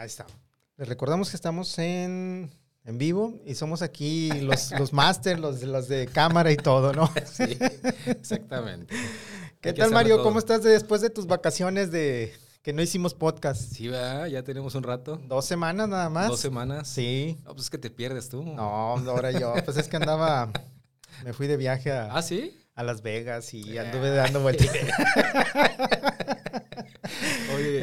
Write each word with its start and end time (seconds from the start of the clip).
Ahí 0.00 0.06
está. 0.06 0.24
Les 0.78 0.88
recordamos 0.88 1.28
que 1.28 1.36
estamos 1.36 1.78
en, 1.78 2.50
en 2.86 2.96
vivo 2.96 3.38
y 3.44 3.54
somos 3.54 3.82
aquí 3.82 4.30
los, 4.40 4.70
los 4.78 4.94
máster, 4.94 5.38
los, 5.38 5.60
los 5.62 5.88
de 5.88 6.06
cámara 6.06 6.50
y 6.50 6.56
todo, 6.56 6.94
¿no? 6.94 7.12
Sí, 7.26 7.58
exactamente. 8.06 8.94
¿Qué 9.60 9.74
tal, 9.74 9.90
Mario? 9.90 10.14
todo. 10.16 10.24
¿Cómo 10.24 10.38
estás 10.38 10.62
de- 10.62 10.70
después 10.70 11.02
de 11.02 11.10
tus 11.10 11.26
vacaciones 11.26 11.90
de 11.90 12.32
que 12.62 12.72
no 12.72 12.80
hicimos 12.80 13.12
podcast? 13.12 13.60
Sí, 13.60 13.88
¿verdad? 13.88 14.24
Ya 14.28 14.42
tenemos 14.42 14.74
un 14.74 14.84
rato. 14.84 15.20
¿Dos 15.28 15.44
semanas 15.44 15.86
nada 15.86 16.08
más? 16.08 16.28
Dos 16.28 16.40
semanas. 16.40 16.88
Sí. 16.88 17.36
No, 17.44 17.50
pues 17.52 17.64
es 17.64 17.70
que 17.70 17.76
te 17.76 17.90
pierdes 17.90 18.30
tú. 18.30 18.42
No, 18.42 18.62
ahora 18.96 19.32
yo. 19.32 19.52
Pues 19.66 19.76
es 19.76 19.86
que 19.86 19.98
andaba. 19.98 20.50
Me 21.24 21.34
fui 21.34 21.46
de 21.46 21.58
viaje 21.58 21.92
a, 21.92 22.16
¿Ah, 22.16 22.22
sí? 22.22 22.58
a 22.74 22.82
Las 22.84 23.02
Vegas 23.02 23.52
y 23.52 23.76
anduve 23.76 24.08
dando 24.08 24.40
vueltas. 24.40 24.66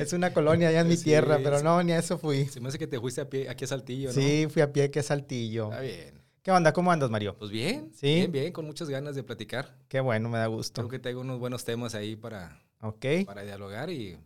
Es 0.07 0.13
una 0.13 0.33
colonia 0.33 0.69
allá 0.69 0.81
en 0.81 0.87
mi 0.87 0.97
Sí, 0.97 1.03
tierra, 1.05 1.39
pero 1.43 1.61
no, 1.61 1.81
ni 1.83 1.91
a 1.91 1.99
eso 1.99 2.17
fui. 2.17 2.45
se 2.45 2.59
me 2.61 2.69
hace 2.69 2.79
que 2.79 2.87
te 2.87 2.99
fuiste 2.99 3.21
a 3.21 3.29
pie, 3.29 3.49
aquí 3.49 3.65
a 3.65 3.67
Saltillo, 3.67 4.09
¿no? 4.09 4.13
Sí, 4.13 4.47
fui 4.49 4.61
a 4.61 4.71
pie 4.71 4.89
que 4.89 4.99
a 4.99 5.03
Saltillo. 5.03 5.65
Está 5.71 5.81
bien. 5.81 6.21
¿Qué 6.41 6.51
onda? 6.51 6.71
¿Cómo 6.71 6.91
andas, 6.91 7.09
Mario? 7.09 7.35
Pues 7.37 7.51
bien. 7.51 7.91
Sí. 7.93 8.07
Bien, 8.15 8.31
bien, 8.31 8.51
con 8.53 8.65
muchas 8.65 8.87
ganas 8.89 9.15
de 9.15 9.23
platicar. 9.23 9.75
Qué 9.89 9.99
bueno, 9.99 10.29
me 10.29 10.37
da 10.37 10.47
gusto. 10.47 10.81
Creo 10.81 10.89
que 10.89 10.99
tengo 10.99 11.19
unos 11.21 11.39
buenos 11.39 11.65
temas 11.65 11.93
ahí 11.93 12.15
para, 12.15 12.61
Ok. 12.79 13.05
para 13.25 13.43
dialogar 13.43 13.89
y 13.89 14.17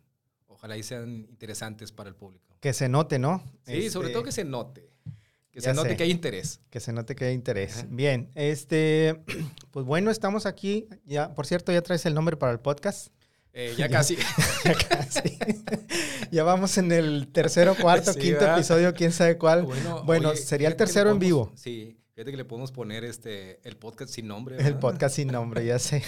ojalá 0.47 0.77
y 0.77 0.83
sean 0.83 1.25
interesantes 1.29 1.91
para 1.91 2.09
el 2.09 2.15
público. 2.15 2.55
Que 2.59 2.73
se 2.73 2.87
note, 2.89 3.17
¿no? 3.17 3.43
Sí, 3.65 3.89
sobre 3.89 4.09
Este, 4.09 4.13
todo 4.13 4.23
que 4.23 4.31
se 4.31 4.43
note. 4.43 4.87
Que 5.51 5.59
ya 5.59 5.71
se 5.71 5.73
note 5.73 5.89
sé. 5.89 5.97
que 5.97 6.03
hay 6.03 6.11
interés. 6.11 6.61
Que 6.69 6.79
se 6.79 6.93
note 6.93 7.15
que 7.15 7.25
hay 7.25 7.33
interés. 7.33 7.77
Ajá. 7.79 7.87
Bien, 7.89 8.29
este, 8.35 9.19
pues 9.71 9.85
bueno, 9.85 10.11
estamos 10.11 10.45
aquí. 10.45 10.87
Ya, 11.05 11.33
por 11.33 11.47
cierto, 11.47 11.71
ya 11.71 11.81
traes 11.81 12.05
el 12.05 12.13
nombre 12.13 12.37
para 12.37 12.51
el 12.51 12.59
podcast. 12.59 13.07
Eh, 13.53 13.73
ya 13.77 13.89
casi. 13.89 14.17
Ya 14.65 14.75
casi. 14.75 15.37
ya 16.31 16.43
vamos 16.43 16.77
en 16.77 16.91
el 16.91 17.27
tercero, 17.31 17.75
cuarto, 17.75 18.13
Sí, 18.13 18.19
quinto 18.19 18.39
¿verdad? 18.41 18.57
episodio, 18.57 18.93
quién 18.93 19.11
sabe 19.11 19.37
cuál. 19.37 19.63
Bueno, 19.63 20.03
Bueno, 20.03 20.29
oye, 20.29 20.37
sería 20.37 20.67
el 20.67 20.75
tercero 20.75 21.09
en 21.11 21.19
vivo. 21.19 21.51
Sí, 21.55 21.97
fíjate 22.13 22.31
que 22.31 22.37
le 22.37 22.45
podemos 22.45 22.71
poner 22.71 23.03
este 23.03 23.59
el 23.67 23.75
podcast 23.77 24.13
sin 24.13 24.27
nombre. 24.27 24.57
El 24.57 24.77
podcast 24.77 25.15
sin 25.15 25.29
nombre, 25.29 25.65
ya 25.65 25.79
sé. 25.79 26.03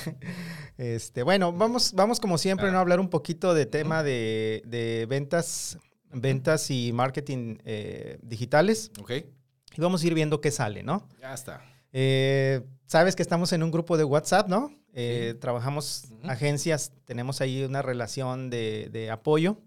Este, 0.77 1.23
bueno, 1.23 1.52
vamos, 1.52 1.94
vamos 1.94 2.19
como 2.19 2.38
siempre, 2.38 2.67
Ah. 2.67 2.72
¿no? 2.72 2.77
A 2.77 2.81
hablar 2.81 3.00
un 3.00 3.09
poquito 3.09 3.53
de 3.53 3.66
tema 3.66 4.03
de, 4.03 4.61
de 4.66 5.05
ventas, 5.09 5.78
ventas 6.11 6.69
y 6.72 6.91
marketing 6.94 7.57
eh, 7.66 8.19
digitales. 8.22 8.91
Ok, 9.02 9.11
Y 9.11 9.81
vamos 9.81 10.03
a 10.03 10.07
ir 10.07 10.13
viendo 10.13 10.39
qué 10.41 10.52
sale, 10.52 10.83
¿no? 10.83 11.07
ya 11.19 11.33
está. 11.33 11.61
Eh, 11.91 12.61
Sabes 12.85 13.16
que 13.16 13.23
estamos 13.23 13.52
en 13.53 13.63
un 13.63 13.72
grupo 13.72 13.97
de 13.97 14.03
WhatsApp, 14.03 14.47
¿no? 14.47 14.72
Eh, 14.94 15.31
Sí. 15.33 15.39
Trabajamos 15.39 16.05
agencias, 16.23 16.91
tenemos 17.05 17.41
ahí 17.41 17.63
una 17.63 17.81
relación 17.81 18.49
de, 18.49 18.89
de 18.91 19.09
apoyo. 19.11 19.58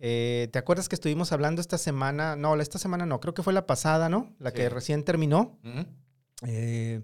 Eh, 0.00 0.48
¿Te 0.52 0.58
acuerdas 0.58 0.88
que 0.90 0.94
estuvimos 0.96 1.32
hablando 1.32 1.60
esta 1.62 1.78
semana? 1.78 2.36
No, 2.36 2.60
esta 2.60 2.78
semana 2.78 3.06
no, 3.06 3.20
creo 3.20 3.32
que 3.32 3.42
fue 3.42 3.54
la 3.54 3.66
pasada, 3.66 4.10
¿no? 4.10 4.34
La 4.38 4.52
que 4.52 4.68
recién 4.68 5.02
terminó. 5.02 5.58
Eh, 6.46 7.02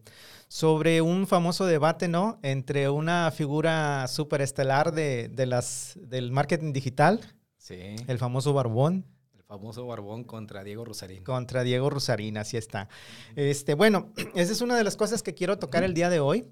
sobre 0.48 1.00
un 1.00 1.26
famoso 1.26 1.64
debate, 1.66 2.08
¿no? 2.08 2.38
Entre 2.42 2.88
una 2.90 3.30
figura 3.30 4.06
superestelar 4.08 4.92
de, 4.92 5.28
de 5.28 5.46
las, 5.46 5.98
del 6.02 6.30
marketing 6.32 6.72
digital, 6.72 7.20
Sí, 7.56 7.96
el 8.06 8.18
famoso 8.18 8.52
Barbón, 8.54 9.04
el 9.34 9.42
famoso 9.44 9.86
Barbón 9.86 10.24
contra 10.24 10.64
Diego 10.64 10.84
Rosarín. 10.86 11.22
contra 11.22 11.62
Diego 11.64 11.90
Rusarín, 11.90 12.38
así 12.38 12.56
está. 12.56 12.88
Este, 13.36 13.74
bueno, 13.74 14.12
esa 14.34 14.52
es 14.52 14.60
una 14.62 14.76
de 14.76 14.84
las 14.84 14.96
cosas 14.96 15.22
que 15.22 15.34
quiero 15.34 15.58
tocar 15.58 15.84
el 15.84 15.92
día 15.94 16.08
de 16.10 16.20
hoy, 16.20 16.48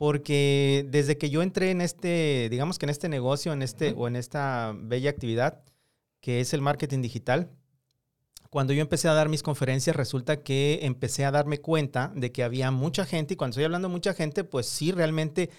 porque 0.00 0.86
desde 0.88 1.18
que 1.18 1.28
yo 1.28 1.42
entré 1.42 1.70
en 1.70 1.82
este, 1.82 2.48
digamos 2.50 2.78
que 2.78 2.86
en 2.86 2.90
este 2.90 3.10
negocio, 3.10 3.52
en 3.52 3.60
este, 3.60 3.92
Ujú. 3.92 4.04
o 4.04 4.08
en 4.08 4.16
esta 4.16 4.74
bella 4.74 5.10
actividad, 5.10 5.62
que 6.22 6.40
es 6.40 6.54
el 6.54 6.62
marketing 6.62 7.02
digital, 7.02 7.50
cuando 8.48 8.72
yo 8.72 8.80
empecé 8.80 9.08
a 9.08 9.12
dar 9.12 9.28
mis 9.28 9.42
conferencias, 9.42 9.94
resulta 9.94 10.42
que 10.42 10.78
empecé 10.84 11.26
a 11.26 11.30
darme 11.30 11.58
cuenta 11.58 12.14
de 12.16 12.32
que 12.32 12.42
había 12.42 12.70
mucha 12.70 13.04
gente, 13.04 13.34
y 13.34 13.36
cuando 13.36 13.52
estoy 13.52 13.64
hablando 13.64 13.88
de 13.88 13.92
mucha 13.92 14.14
gente, 14.14 14.42
pues 14.42 14.64
sí, 14.64 14.90
realmente 14.90 15.50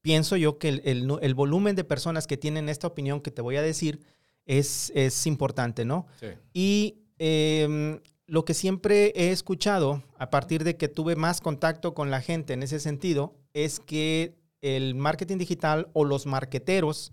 pienso 0.00 0.36
yo 0.36 0.58
que 0.58 0.70
el, 0.70 0.82
el 0.84 1.08
el 1.22 1.34
volumen 1.36 1.76
de 1.76 1.84
personas 1.84 2.26
que 2.26 2.36
tienen 2.36 2.68
esta 2.68 2.88
opinión 2.88 3.20
que 3.20 3.30
te 3.30 3.42
voy 3.42 3.58
a 3.58 3.62
decir 3.62 4.00
es, 4.44 4.90
es 4.96 5.24
importante, 5.24 5.84
¿no? 5.84 6.08
Sí. 6.18 6.26
Y 6.52 6.96
em, 7.20 8.00
lo 8.26 8.44
que 8.44 8.54
siempre 8.54 9.12
he 9.14 9.30
escuchado, 9.30 10.02
a 10.18 10.30
partir 10.30 10.64
de 10.64 10.76
que 10.76 10.88
tuve 10.88 11.14
más 11.14 11.40
contacto 11.40 11.94
con 11.94 12.10
la 12.10 12.20
gente 12.20 12.54
en 12.54 12.64
ese 12.64 12.80
sentido, 12.80 13.36
es 13.64 13.80
que 13.80 14.34
el 14.60 14.94
marketing 14.94 15.38
digital 15.38 15.88
o 15.92 16.04
los 16.04 16.26
marqueteros, 16.26 17.12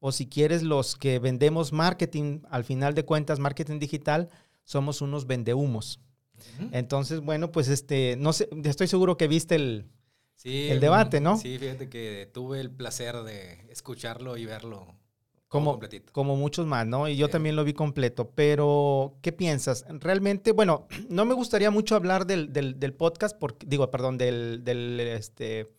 o 0.00 0.12
si 0.12 0.26
quieres 0.26 0.62
los 0.62 0.96
que 0.96 1.18
vendemos 1.18 1.72
marketing, 1.72 2.40
al 2.50 2.64
final 2.64 2.94
de 2.94 3.04
cuentas, 3.04 3.38
marketing 3.38 3.78
digital, 3.78 4.28
somos 4.64 5.00
unos 5.00 5.26
vendehumos. 5.26 6.00
Entonces, 6.72 7.20
bueno, 7.20 7.52
pues 7.52 7.68
este, 7.68 8.16
no 8.18 8.32
sé, 8.32 8.48
estoy 8.64 8.88
seguro 8.88 9.16
que 9.16 9.28
viste 9.28 9.54
el... 9.54 9.86
Sí, 10.34 10.68
el 10.70 10.80
debate, 10.80 11.20
¿no? 11.20 11.36
Sí, 11.36 11.56
fíjate 11.56 11.88
que 11.88 12.28
tuve 12.34 12.58
el 12.60 12.68
placer 12.70 13.22
de 13.22 13.64
escucharlo 13.70 14.36
y 14.36 14.44
verlo 14.44 14.88
Como, 15.46 15.70
completito. 15.72 16.12
como 16.12 16.34
muchos 16.34 16.66
más, 16.66 16.84
¿no? 16.84 17.06
Y 17.08 17.14
yo 17.16 17.26
Sí. 17.26 17.32
también 17.32 17.54
lo 17.54 17.62
vi 17.62 17.74
completo. 17.74 18.32
Pero, 18.34 19.14
¿qué 19.22 19.30
piensas? 19.30 19.84
Realmente, 19.88 20.50
bueno, 20.50 20.88
no 21.08 21.24
me 21.26 21.34
gustaría 21.34 21.70
mucho 21.70 21.94
hablar 21.94 22.26
del, 22.26 22.52
del- 22.52 22.80
del 22.80 22.92
podcast, 22.92 23.38
porque, 23.38 23.66
digo, 23.68 23.88
perdón, 23.92 24.18
del, 24.18 24.64
del, 24.64 24.98
este, 24.98 25.70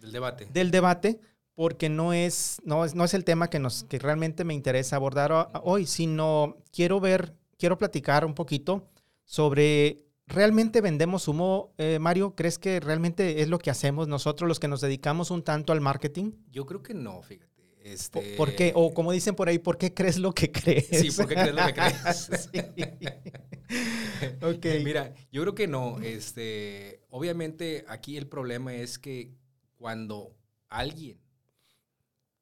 Del 0.00 0.12
debate. 0.12 0.46
del 0.52 0.70
debate, 0.70 1.20
porque 1.54 1.88
no 1.88 2.12
es, 2.12 2.58
no 2.64 2.84
es, 2.84 2.94
no 2.94 3.04
es 3.04 3.14
el 3.14 3.24
tema 3.24 3.48
que, 3.50 3.58
nos, 3.58 3.84
que 3.84 3.98
realmente 3.98 4.44
me 4.44 4.54
interesa 4.54 4.96
abordar 4.96 5.30
ho- 5.32 5.48
hoy, 5.62 5.86
sino 5.86 6.56
quiero 6.72 7.00
ver, 7.00 7.34
quiero 7.58 7.76
platicar 7.78 8.24
un 8.24 8.34
poquito 8.34 8.88
sobre, 9.24 10.04
¿realmente 10.26 10.80
vendemos 10.80 11.28
humo, 11.28 11.72
eh, 11.78 11.98
Mario? 12.00 12.34
¿Crees 12.34 12.58
que 12.58 12.80
realmente 12.80 13.42
es 13.42 13.48
lo 13.48 13.58
que 13.58 13.70
hacemos 13.70 14.08
nosotros 14.08 14.48
los 14.48 14.58
que 14.58 14.68
nos 14.68 14.80
dedicamos 14.80 15.30
un 15.30 15.42
tanto 15.42 15.72
al 15.72 15.80
marketing? 15.80 16.32
Yo 16.50 16.64
creo 16.66 16.82
que 16.82 16.94
no, 16.94 17.20
fíjate. 17.22 17.48
Este, 17.82 18.36
¿Por 18.36 18.54
qué? 18.54 18.72
O 18.74 18.92
como 18.92 19.10
dicen 19.10 19.34
por 19.34 19.48
ahí, 19.48 19.58
¿por 19.58 19.78
qué 19.78 19.94
crees 19.94 20.18
lo 20.18 20.32
que 20.34 20.52
crees? 20.52 20.86
Sí, 20.90 21.10
¿por 21.12 21.26
qué 21.26 21.34
crees 21.34 21.54
lo 21.54 21.66
que 21.66 21.72
crees? 21.74 22.50
Ok. 24.42 24.66
Mira, 24.84 25.14
yo 25.32 25.42
creo 25.42 25.54
que 25.54 25.66
no. 25.66 25.98
Este, 26.00 27.00
obviamente 27.10 27.84
aquí 27.88 28.16
el 28.16 28.26
problema 28.26 28.74
es 28.74 28.98
que 28.98 29.32
cuando 29.80 30.36
alguien 30.68 31.18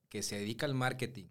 que 0.08 0.24
se 0.24 0.36
dedica 0.40 0.66
al 0.66 0.74
marketing 0.74 1.26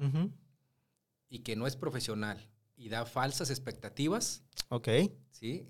y 1.28 1.40
que 1.40 1.58
no 1.58 1.68
es 1.68 1.76
profesional 1.76 2.50
y 2.78 2.88
da 2.88 3.06
falsas 3.06 3.50
expectativas, 3.50 4.42
Ok. 4.70 4.88
¿sí? 5.32 5.68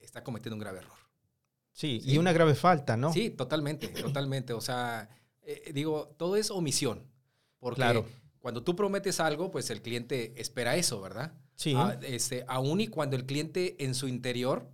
Está 0.00 0.24
cometiendo 0.24 0.54
un 0.54 0.60
grave 0.60 0.78
error. 0.78 0.96
Sí, 1.72 2.00
Sí. 2.02 2.12
y 2.12 2.18
una 2.18 2.32
grave 2.32 2.54
falta, 2.54 2.96
¿no? 2.96 3.12
Sí, 3.12 3.28
totalmente, 3.28 3.88
totalmente. 4.18 4.54
O 4.54 4.60
sea, 4.62 5.10
eh, 5.42 5.70
digo, 5.74 6.14
todo 6.16 6.36
es 6.36 6.50
omisión. 6.50 7.06
Porque 7.58 7.76
Claro. 7.76 8.06
cuando 8.38 8.62
tú 8.64 8.74
prometes 8.74 9.20
algo, 9.20 9.50
pues 9.50 9.68
el 9.68 9.82
cliente 9.82 10.32
espera 10.40 10.76
eso, 10.76 10.98
¿verdad? 11.02 11.34
Sí. 11.56 11.74
Ah, 11.76 11.98
este, 12.02 12.44
aún 12.48 12.80
y 12.80 12.86
cuando 12.88 13.16
el 13.16 13.26
cliente 13.26 13.84
en 13.84 13.94
su 13.94 14.08
interior 14.08 14.70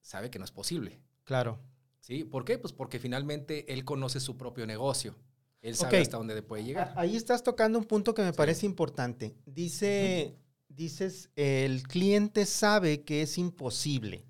sabe 0.00 0.28
que 0.30 0.40
no 0.40 0.44
es 0.44 0.50
posible. 0.50 1.00
claro. 1.22 1.60
¿Sí? 2.04 2.22
¿Por 2.22 2.44
qué? 2.44 2.58
Pues 2.58 2.74
porque 2.74 2.98
finalmente 2.98 3.72
él 3.72 3.82
conoce 3.86 4.20
su 4.20 4.36
propio 4.36 4.66
negocio. 4.66 5.14
Él 5.62 5.74
sabe 5.74 6.00
hasta 6.02 6.18
dónde 6.18 6.42
puede 6.42 6.62
llegar. 6.62 6.92
Ahí 6.96 7.16
estás 7.16 7.42
tocando 7.42 7.78
un 7.78 7.86
punto 7.86 8.12
que 8.12 8.20
me 8.20 8.32
Sí. 8.32 8.36
parece 8.36 8.66
importante. 8.66 9.34
Dice, 9.46 10.36
dices, 10.68 11.30
el 11.34 11.82
cliente 11.84 12.44
sabe 12.44 13.04
que 13.04 13.22
es 13.22 13.38
imposible. 13.38 14.26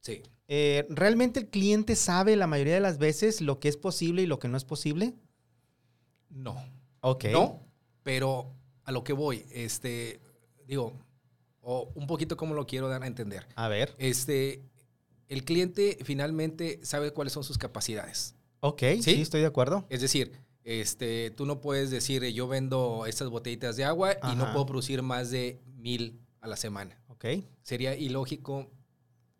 Sí. 0.00 0.22
Eh, 0.48 0.84
¿Realmente 0.90 1.40
el 1.40 1.48
cliente 1.48 1.96
sabe 1.96 2.36
la 2.36 2.46
mayoría 2.46 2.74
de 2.74 2.80
las 2.80 2.98
veces 2.98 3.40
lo 3.40 3.58
que 3.58 3.68
es 3.70 3.78
posible 3.78 4.20
y 4.20 4.26
lo 4.26 4.38
que 4.38 4.48
no 4.48 4.58
es 4.58 4.64
posible? 4.66 5.14
No. 6.28 6.62
Ok. 7.00 7.24
No, 7.32 7.66
pero 8.02 8.52
a 8.84 8.92
lo 8.92 9.02
que 9.02 9.14
voy, 9.14 9.46
este, 9.50 10.20
digo, 10.66 10.92
o 11.62 11.90
un 11.94 12.06
poquito 12.06 12.36
como 12.36 12.54
lo 12.54 12.66
quiero 12.66 12.88
dar 12.88 13.02
a 13.02 13.06
entender. 13.06 13.46
A 13.54 13.68
ver. 13.68 13.94
Este, 13.96 14.62
el 15.30 15.44
cliente 15.44 15.96
finalmente 16.04 16.78
sabe 16.82 17.12
cuáles 17.12 17.32
son 17.32 17.42
sus 17.44 17.56
capacidades. 17.56 18.34
Ok, 18.60 18.82
sí, 18.96 19.02
¿Sí? 19.02 19.22
estoy 19.22 19.40
de 19.40 19.46
acuerdo. 19.46 19.86
Es 19.88 20.02
decir, 20.02 20.32
este, 20.64 21.30
tú 21.30 21.46
no 21.46 21.60
puedes 21.62 21.90
decir, 21.90 22.22
yo 22.26 22.46
vendo 22.46 23.06
estas 23.06 23.30
botellitas 23.30 23.76
de 23.76 23.84
agua 23.84 24.16
y 24.30 24.36
no 24.36 24.52
puedo 24.52 24.66
producir 24.66 25.00
más 25.02 25.30
de 25.30 25.58
mil 25.76 26.20
a 26.42 26.48
la 26.48 26.56
semana. 26.56 27.00
Ok. 27.08 27.24
Sería 27.62 27.94
ilógico 27.96 28.70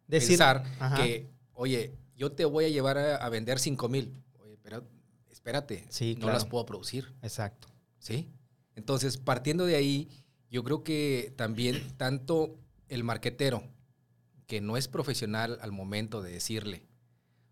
Decir, 0.07 0.31
pensar 0.39 0.65
ajá. 0.79 0.97
que, 0.97 1.29
oye, 1.53 1.93
yo 2.17 2.33
te 2.33 2.45
voy 2.47 2.65
a 2.65 2.69
llevar 2.69 2.97
a, 2.97 3.17
a 3.17 3.29
vender 3.29 3.59
cinco 3.59 3.89
mil. 3.89 4.15
Oye, 4.39 4.57
pero 4.63 4.83
espérate, 5.31 5.85
Sí, 5.91 6.15
no 6.15 6.21
claro. 6.23 6.35
las 6.35 6.47
puedo 6.47 6.65
producir. 6.67 7.13
Exacto. 7.23 7.69
¿sí? 7.99 8.29
Entonces, 8.77 9.19
partiendo 9.19 9.67
de 9.67 9.77
ahí, 9.77 10.09
yo 10.51 10.65
creo 10.65 10.83
que 10.83 11.33
también 11.37 11.83
tanto 11.97 12.57
el 12.89 13.05
marquetero, 13.05 13.63
que 14.51 14.61
no 14.61 14.77
es 14.77 14.89
profesional 14.89 15.59
al 15.63 15.71
momento 15.71 16.23
de 16.23 16.33
decirle 16.33 16.83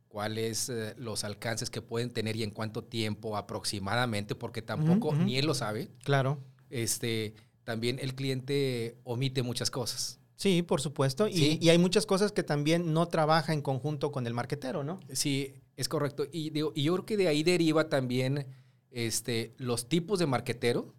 cuáles 0.08 0.68
eh, 0.68 0.94
los 0.98 1.22
alcances 1.22 1.70
que 1.70 1.80
pueden 1.80 2.10
tener 2.12 2.34
y 2.34 2.42
en 2.42 2.50
cuánto 2.50 2.82
tiempo 2.82 3.36
aproximadamente, 3.36 4.34
porque 4.34 4.62
tampoco 4.62 5.14
ni 5.14 5.38
él 5.38 5.46
lo 5.46 5.54
sabe, 5.54 5.90
Claro. 6.02 6.40
este, 6.70 7.34
también 7.62 8.00
el 8.00 8.16
cliente 8.16 8.98
omite 9.04 9.44
muchas 9.44 9.70
cosas. 9.70 10.18
Sí, 10.34 10.62
por 10.62 10.80
supuesto. 10.80 11.28
Y, 11.28 11.34
Sí. 11.34 11.58
y 11.62 11.68
hay 11.68 11.78
muchas 11.78 12.04
cosas 12.04 12.32
que 12.32 12.42
también 12.42 12.92
no 12.92 13.06
trabaja 13.06 13.52
en 13.52 13.62
conjunto 13.62 14.10
con 14.10 14.26
el 14.26 14.34
marquetero, 14.34 14.82
¿no? 14.82 14.98
Sí, 15.12 15.54
es 15.76 15.88
correcto. 15.88 16.26
Y, 16.32 16.50
digo, 16.50 16.72
y 16.74 16.82
yo 16.82 16.94
creo 16.94 17.06
que 17.06 17.16
de 17.16 17.28
ahí 17.28 17.44
deriva 17.44 17.88
también 17.88 18.46
este, 18.90 19.54
los 19.58 19.88
tipos 19.88 20.18
de 20.18 20.26
marquetero 20.26 20.94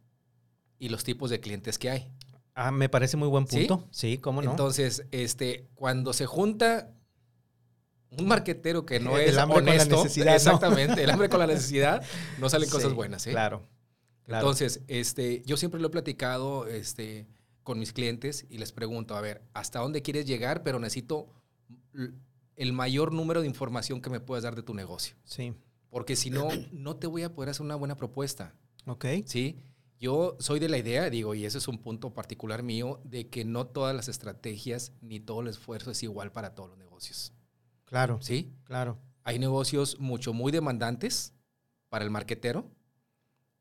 y 0.78 0.88
los 0.90 1.04
tipos 1.04 1.30
de 1.30 1.42
clientes 1.42 1.78
que 1.78 1.90
hay. 1.90 2.10
Ah, 2.62 2.72
me 2.72 2.90
parece 2.90 3.16
muy 3.16 3.30
buen 3.30 3.46
punto. 3.46 3.88
Sí, 3.90 4.18
cómo 4.18 4.42
no. 4.42 4.52
Entonces, 4.52 5.06
este, 5.12 5.70
cuando 5.76 6.12
se 6.12 6.26
junta 6.26 6.92
un 8.12 8.28
marquetero 8.28 8.86
que 8.86 9.00
no 9.00 9.18
El 9.18 9.30
es 9.30 9.38
hambre 9.38 9.60
con 9.60 9.66
la 9.66 9.86
necesidad, 9.86 10.26
¿no? 10.26 10.36
exactamente, 10.36 11.02
el 11.06 11.10
hambre 11.10 11.30
con 11.30 11.40
la 11.40 11.48
necesidad, 11.54 12.04
no 12.38 12.50
salen 12.50 12.70
cosas 12.70 12.92
buenas. 12.92 13.26
¿eh? 13.28 13.32
Claro. 13.32 13.66
claro. 14.26 14.42
Entonces, 14.42 14.82
este, 14.88 15.42
yo 15.46 15.56
siempre 15.56 15.80
lo 15.80 15.88
he 15.88 15.90
platicado 15.90 16.68
este, 16.68 17.28
con 17.64 17.80
mis 17.80 17.94
clientes 17.94 18.46
y 18.50 18.58
les 18.58 18.74
pregunto, 18.74 19.16
a 19.16 19.22
ver, 19.22 19.42
¿hasta 19.54 19.80
dónde 19.80 20.02
quieres 20.02 20.26
llegar? 20.26 20.62
Pero 20.62 20.80
necesito 20.80 21.30
el 22.58 22.74
mayor 22.74 23.14
número 23.14 23.40
de 23.40 23.48
información 23.48 24.02
que 24.02 24.10
me 24.10 24.20
puedas 24.20 24.44
dar 24.44 24.58
de 24.58 24.64
tu 24.64 24.74
negocio. 24.74 25.16
Sí. 25.24 25.54
Porque 25.90 26.18
si 26.18 26.30
no, 26.30 26.50
no 26.74 26.98
te 26.98 27.08
voy 27.08 27.24
a 27.24 27.34
poder 27.34 27.52
hacer 27.52 27.66
una 27.66 27.76
buena 27.76 27.96
propuesta. 27.96 28.54
Ok. 28.86 29.06
¿sí? 29.26 29.56
Yo 30.00 30.38
soy 30.40 30.60
de 30.60 30.70
la 30.70 30.78
idea, 30.78 31.10
digo, 31.10 31.36
y 31.36 31.46
ese 31.46 31.58
es 31.58 31.68
un 31.68 31.78
punto 31.78 32.14
particular 32.14 32.64
mío, 32.64 33.02
de 33.04 33.28
que 33.30 33.44
no 33.44 33.68
todas 33.68 33.94
las 33.96 34.08
estrategias 34.08 34.94
ni 35.02 35.20
todo 35.20 35.42
el 35.42 35.48
esfuerzo 35.50 35.92
es 35.92 36.02
igual 36.04 36.32
para 36.32 36.56
todos 36.56 36.70
los 36.70 36.78
negocios, 36.78 37.34
Claro. 37.86 38.20
¿sí? 38.22 38.54
Claro. 38.64 38.98
Hay 39.24 39.40
negocios 39.40 40.00
mucho, 40.00 40.32
muy 40.34 40.52
demandantes 40.52 41.34
para 41.90 42.06
el 42.06 42.12
marquetero, 42.12 42.72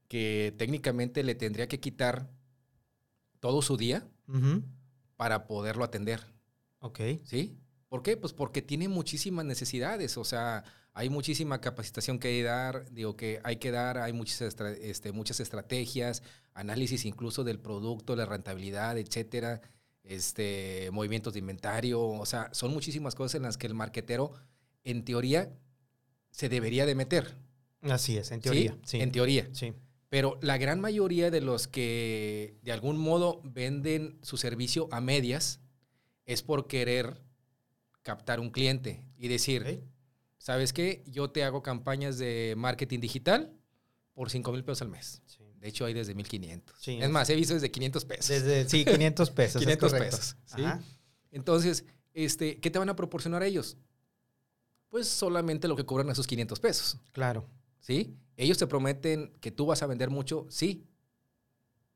que 0.07 0.55
técnicamente 0.57 1.23
le 1.25 1.35
tendría 1.35 1.67
que 1.67 1.81
quitar 1.81 2.31
todo 3.41 3.61
su 3.63 3.77
día 3.77 4.09
para 5.17 5.47
poderlo 5.47 5.85
atender, 5.85 6.25
Ok. 6.81 7.01
¿sí? 7.25 7.59
¿Por 7.89 8.03
qué? 8.03 8.17
Pues 8.17 8.33
porque 8.33 8.61
tiene 8.63 8.89
muchísimas 8.89 9.45
necesidades, 9.45 10.17
o 10.19 10.25
sea, 10.25 10.65
hay 10.93 11.09
muchísima 11.11 11.61
capacitación 11.61 12.19
que 12.19 12.29
hay 12.29 12.37
que 12.39 12.43
dar, 12.45 12.91
digo 12.91 13.17
que 13.17 13.41
hay 13.45 13.57
que 13.57 13.71
dar, 13.71 13.99
hay 13.99 14.13
muchas, 14.13 14.43
estra- 14.43 14.73
este, 14.73 15.13
muchas 15.13 15.41
estrategias, 15.41 16.23
análisis 16.55 17.05
incluso 17.05 17.45
del 17.45 17.59
producto, 17.61 18.15
la 18.17 18.27
rentabilidad, 18.27 18.99
etcétera, 18.99 19.61
este, 20.03 20.91
movimientos 20.93 21.33
de 21.35 21.39
inventario, 21.39 22.01
o 22.03 22.27
sea, 22.27 22.51
son 22.53 22.73
muchísimas 22.73 23.15
cosas 23.15 23.37
en 23.37 23.43
las 23.43 23.57
que 23.59 23.67
el 23.67 23.75
marquetero, 23.75 24.33
en 24.85 25.05
teoría, 25.05 25.51
se 26.31 26.49
debería 26.49 26.85
de 26.87 26.95
meter. 26.95 27.37
Así 27.83 28.17
es, 28.19 28.31
en 28.33 28.39
¿sí? 28.39 28.43
teoría. 28.43 28.79
Sí. 28.85 29.01
En 29.01 29.13
teoría. 29.13 29.49
Sí. 29.53 29.73
Pero 30.09 30.39
la 30.43 30.57
gran 30.59 30.81
mayoría 30.81 31.31
de 31.31 31.41
los 31.41 31.69
que 31.69 32.57
de 32.63 32.73
algún 32.73 32.99
modo 32.99 33.41
venden 33.45 34.19
su 34.23 34.37
servicio 34.37 34.89
a 34.91 35.01
medias 35.01 35.61
es 36.27 36.43
por 36.43 36.67
querer 36.67 37.21
captar 38.09 38.41
un 38.41 38.49
cliente 38.51 39.03
y 39.19 39.29
decir. 39.29 39.83
¿sabes 40.39 40.73
qué? 40.73 41.03
Yo 41.07 41.31
te 41.31 41.45
hago 41.45 41.63
campañas 41.63 42.17
de 42.17 42.55
marketing 42.57 43.01
digital 43.01 43.53
por 44.15 44.31
5 44.31 44.51
mil 44.53 44.65
pesos 44.65 44.81
al 44.81 44.89
mes. 44.89 45.21
Sí. 45.27 45.45
De 45.61 45.69
hecho, 45.69 45.85
hay 45.85 45.93
desde 45.93 46.15
1500. 46.15 46.77
Sí, 46.81 46.99
es 46.99 47.11
más, 47.11 47.29
he 47.29 47.35
visto 47.35 47.53
desde 47.53 47.71
500 47.71 48.05
pesos. 48.07 48.29
Desde, 48.29 48.67
sí, 48.67 48.85
500 48.87 49.31
pesos. 49.31 49.57
es 49.57 49.67
500 49.67 49.93
correcto. 49.93 50.17
pesos. 50.17 50.37
Entonces, 51.33 51.85
este, 52.15 52.59
¿qué 52.61 52.71
te 52.71 52.79
van 52.79 52.89
a 52.89 52.97
proporcionar 52.97 53.43
ellos? 53.43 53.77
Pues 54.89 55.07
solamente 55.07 55.69
lo 55.69 55.77
que 55.77 55.85
cobran 55.85 56.09
esos 56.09 56.27
500 56.27 56.61
pesos. 56.61 56.97
Claro. 57.13 57.47
¿sí? 57.81 58.17
Ellos 58.39 58.57
te 58.57 58.67
prometen 58.67 59.33
que 59.41 59.51
tú 59.51 59.67
vas 59.67 59.83
a 59.83 59.87
vender 59.87 60.09
mucho, 60.09 60.47
sí, 60.49 60.87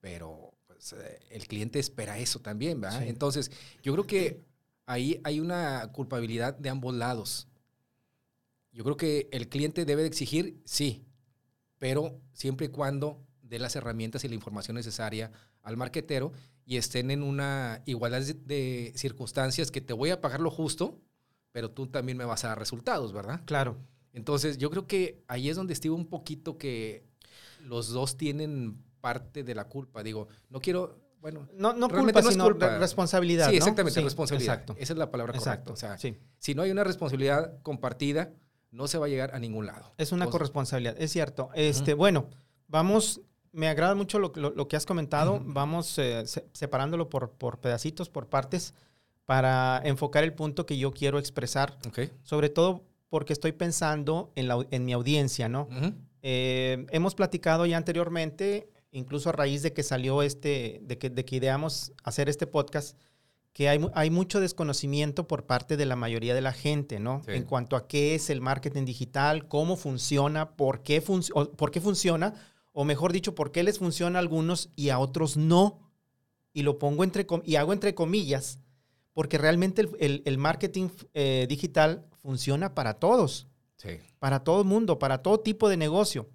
pero 0.00 0.52
pues, 0.66 0.92
eh, 0.92 1.20
el 1.30 1.46
cliente 1.46 1.78
espera 1.78 2.18
eso 2.18 2.40
también, 2.40 2.80
¿verdad? 2.80 3.04
Entonces, 3.04 3.50
yo 3.82 3.92
creo 3.92 4.06
que 4.06 4.42
ahí 4.86 5.20
hay 5.24 5.40
una 5.40 5.90
culpabilidad 5.92 6.54
de 6.54 6.68
ambos 6.68 6.94
lados. 6.94 7.48
Yo 8.72 8.84
creo 8.84 8.96
que 8.96 9.28
el 9.32 9.48
cliente 9.48 9.84
debe 9.84 10.02
de 10.02 10.08
exigir, 10.08 10.60
sí, 10.64 11.04
pero 11.78 12.20
siempre 12.32 12.66
y 12.66 12.70
cuando 12.70 13.22
dé 13.42 13.58
las 13.58 13.76
herramientas 13.76 14.24
y 14.24 14.28
la 14.28 14.34
información 14.34 14.76
necesaria 14.76 15.30
al 15.62 15.76
marquetero 15.76 16.32
y 16.64 16.76
estén 16.76 17.10
en 17.10 17.22
una 17.22 17.82
igualdad 17.84 18.22
de- 18.22 18.92
circunstancias 18.96 19.70
que 19.70 19.80
te 19.80 19.92
voy 19.92 20.10
a 20.10 20.20
pagar 20.20 20.40
lo 20.40 20.50
justo, 20.50 21.00
pero 21.50 21.70
tú 21.70 21.86
también 21.86 22.16
me 22.16 22.24
vas 22.24 22.44
a 22.44 22.48
dar 22.48 22.58
resultados, 22.58 23.12
¿verdad? 23.12 23.42
Claro. 23.44 23.76
Entonces, 24.14 24.56
yo 24.58 24.70
creo 24.70 24.86
que 24.86 25.22
ahí 25.28 25.50
es 25.50 25.56
donde 25.56 25.74
estuvo 25.74 25.94
un 25.96 26.06
poquito 26.06 26.56
que 26.56 27.04
los 27.64 27.88
dos 27.88 28.16
tienen 28.16 28.82
parte 29.00 29.42
de 29.42 29.54
la 29.54 29.68
culpa. 29.68 30.02
Digo, 30.02 30.28
no 30.48 30.60
quiero, 30.60 30.98
bueno, 31.22 31.48
No, 31.54 31.72
no 31.72 31.88
culpa, 31.88 32.20
no 32.20 32.28
es 32.28 32.34
sino 32.34 32.44
culpa. 32.44 32.68
re- 32.68 32.78
responsabilidad. 32.80 33.46
sí, 33.46 33.52
¿no? 33.52 33.56
exactamente, 33.58 33.98
Sí, 34.00 34.04
responsabilidad. 34.04 34.54
Exacto. 34.54 34.74
Esa 34.78 34.92
es 34.92 34.98
la 34.98 35.10
palabra 35.10 35.32
Exacto. 35.34 35.72
correcta. 35.72 35.72
O 35.72 35.76
sea, 35.76 35.98
sí. 35.98 36.18
si 36.38 36.54
no 36.54 36.60
hay 36.62 36.70
una 36.70 36.84
responsabilidad 36.84 37.58
compartida, 37.62 38.30
no 38.72 38.86
se 38.88 38.98
va 38.98 39.06
a 39.06 39.08
llegar 39.08 39.34
a 39.34 39.38
ningún 39.38 39.64
lado. 39.66 39.94
Es 39.98 40.12
una 40.12 40.24
Entonces, 40.24 40.32
corresponsabilidad, 40.32 40.96
es 40.98 41.10
cierto. 41.12 41.48
Este, 41.54 41.94
Bueno, 41.94 42.26
vamos, 42.68 43.20
me 43.52 43.68
agrada 43.68 43.94
mucho 43.94 44.18
lo, 44.18 44.32
lo- 44.34 44.50
lo 44.50 44.68
que 44.68 44.76
has 44.76 44.84
comentado. 44.84 45.40
Vamos 45.44 45.96
eh, 45.98 46.26
se- 46.26 46.46
separándolo 46.52 47.08
por, 47.08 47.30
por 47.30 47.58
pedacitos, 47.60 48.10
por 48.10 48.26
partes, 48.28 48.74
para 49.24 49.80
enfocar 49.84 50.24
el 50.24 50.32
punto 50.34 50.66
que 50.66 50.76
yo 50.76 50.90
quiero 50.92 51.18
expresar, 51.18 51.78
sobre 52.24 52.48
todo 52.48 52.82
porque 53.08 53.32
estoy 53.32 53.52
pensando 53.52 54.32
en, 54.34 54.48
la, 54.48 54.66
en 54.70 54.84
mi 54.84 54.92
audiencia, 54.92 55.48
¿no? 55.48 55.68
Eh, 56.22 56.86
hemos 56.90 57.14
platicado 57.14 57.66
ya 57.66 57.76
anteriormente, 57.76 58.68
incluso 58.92 59.28
a 59.30 59.32
raíz 59.32 59.62
de 59.62 59.72
que 59.72 59.82
salió 59.82 60.22
este, 60.22 60.80
de 60.84 60.98
que, 60.98 61.10
de 61.10 61.24
que 61.24 61.36
ideamos 61.36 61.92
hacer 62.04 62.28
este 62.28 62.46
podcast, 62.46 62.96
que 63.52 63.68
hay, 63.68 63.78
mu- 63.78 63.90
hay 63.94 64.10
mucho 64.10 64.40
desconocimiento 64.40 65.26
por 65.26 65.44
parte 65.46 65.76
de 65.76 65.84
la 65.86 65.96
mayoría 65.96 66.34
de 66.34 66.40
la 66.40 66.52
gente, 66.52 67.00
¿no? 67.00 67.22
Sí. 67.26 67.32
En 67.32 67.42
cuanto 67.44 67.76
a 67.76 67.86
qué 67.88 68.14
es 68.14 68.30
el 68.30 68.40
marketing 68.40 68.84
digital, 68.84 69.48
cómo 69.48 69.76
funciona, 69.76 70.52
por 70.56 70.82
qué, 70.82 71.02
func- 71.04 71.30
o 71.34 71.50
por 71.52 71.70
qué 71.70 71.80
funciona, 71.80 72.32
o 72.72 72.84
mejor 72.84 73.12
dicho, 73.12 73.34
por 73.34 73.50
qué 73.52 73.62
les 73.62 73.78
funciona 73.78 74.18
a 74.18 74.20
algunos 74.22 74.70
y 74.76 74.88
a 74.90 74.98
otros 74.98 75.36
no. 75.36 75.80
Y 76.54 76.62
lo 76.62 76.78
pongo 76.78 77.02
entre 77.04 77.26
y 77.44 77.56
hago 77.56 77.72
entre 77.72 77.94
comillas, 77.94 78.58
porque 79.14 79.36
realmente 79.38 79.82
el, 79.82 79.90
el- 80.00 80.22
el 80.24 80.38
marketing 80.38 80.88
eh, 81.14 81.46
digital 81.48 82.06
funciona 82.22 82.74
para 82.74 82.94
todos 82.94 83.48
Sí. 83.76 83.98
para 84.20 84.44
todo 84.44 84.60
el 84.62 84.66
mundo, 84.68 84.98
para 85.00 85.18
todo 85.22 85.40
tipo 85.40 85.68
de 85.68 85.76
negocio. 85.76 86.28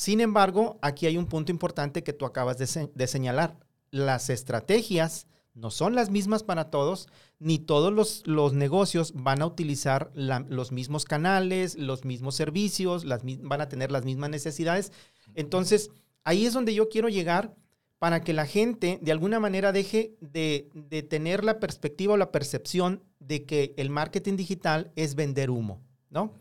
Sin 0.00 0.22
embargo, 0.22 0.78
aquí 0.80 1.04
hay 1.04 1.18
un 1.18 1.26
punto 1.26 1.52
importante 1.52 2.02
que 2.02 2.14
tú 2.14 2.24
acabas 2.24 2.56
de, 2.56 2.66
se- 2.66 2.90
de 2.94 3.06
señalar. 3.06 3.58
Las 3.90 4.30
estrategias 4.30 5.26
no 5.52 5.70
son 5.70 5.94
las 5.94 6.08
mismas 6.08 6.42
para 6.42 6.70
todos, 6.70 7.06
ni 7.38 7.58
todos 7.58 7.92
los, 7.92 8.26
los 8.26 8.54
negocios 8.54 9.12
van 9.14 9.42
a 9.42 9.46
utilizar 9.46 10.10
la- 10.14 10.46
los 10.48 10.72
mismos 10.72 11.04
canales, 11.04 11.76
los 11.76 12.06
mismos 12.06 12.34
servicios, 12.34 13.04
las, 13.04 13.20
van 13.42 13.60
a 13.60 13.68
tener 13.68 13.92
las 13.92 14.06
mismas 14.06 14.30
necesidades. 14.30 14.90
Entonces, 15.34 15.90
ahí 16.24 16.46
es 16.46 16.54
donde 16.54 16.72
yo 16.72 16.88
quiero 16.88 17.10
llegar 17.10 17.54
para 17.98 18.22
que 18.22 18.32
la 18.32 18.46
gente 18.46 19.00
de 19.02 19.12
alguna 19.12 19.38
manera 19.38 19.70
deje 19.70 20.16
de, 20.22 20.70
de 20.72 21.02
tener 21.02 21.44
la 21.44 21.60
perspectiva 21.60 22.14
o 22.14 22.16
la 22.16 22.32
percepción 22.32 23.02
de 23.18 23.44
que 23.44 23.74
el 23.76 23.90
marketing 23.90 24.36
digital 24.38 24.92
es 24.96 25.14
vender 25.14 25.50
humo, 25.50 25.82
¿no? 26.08 26.32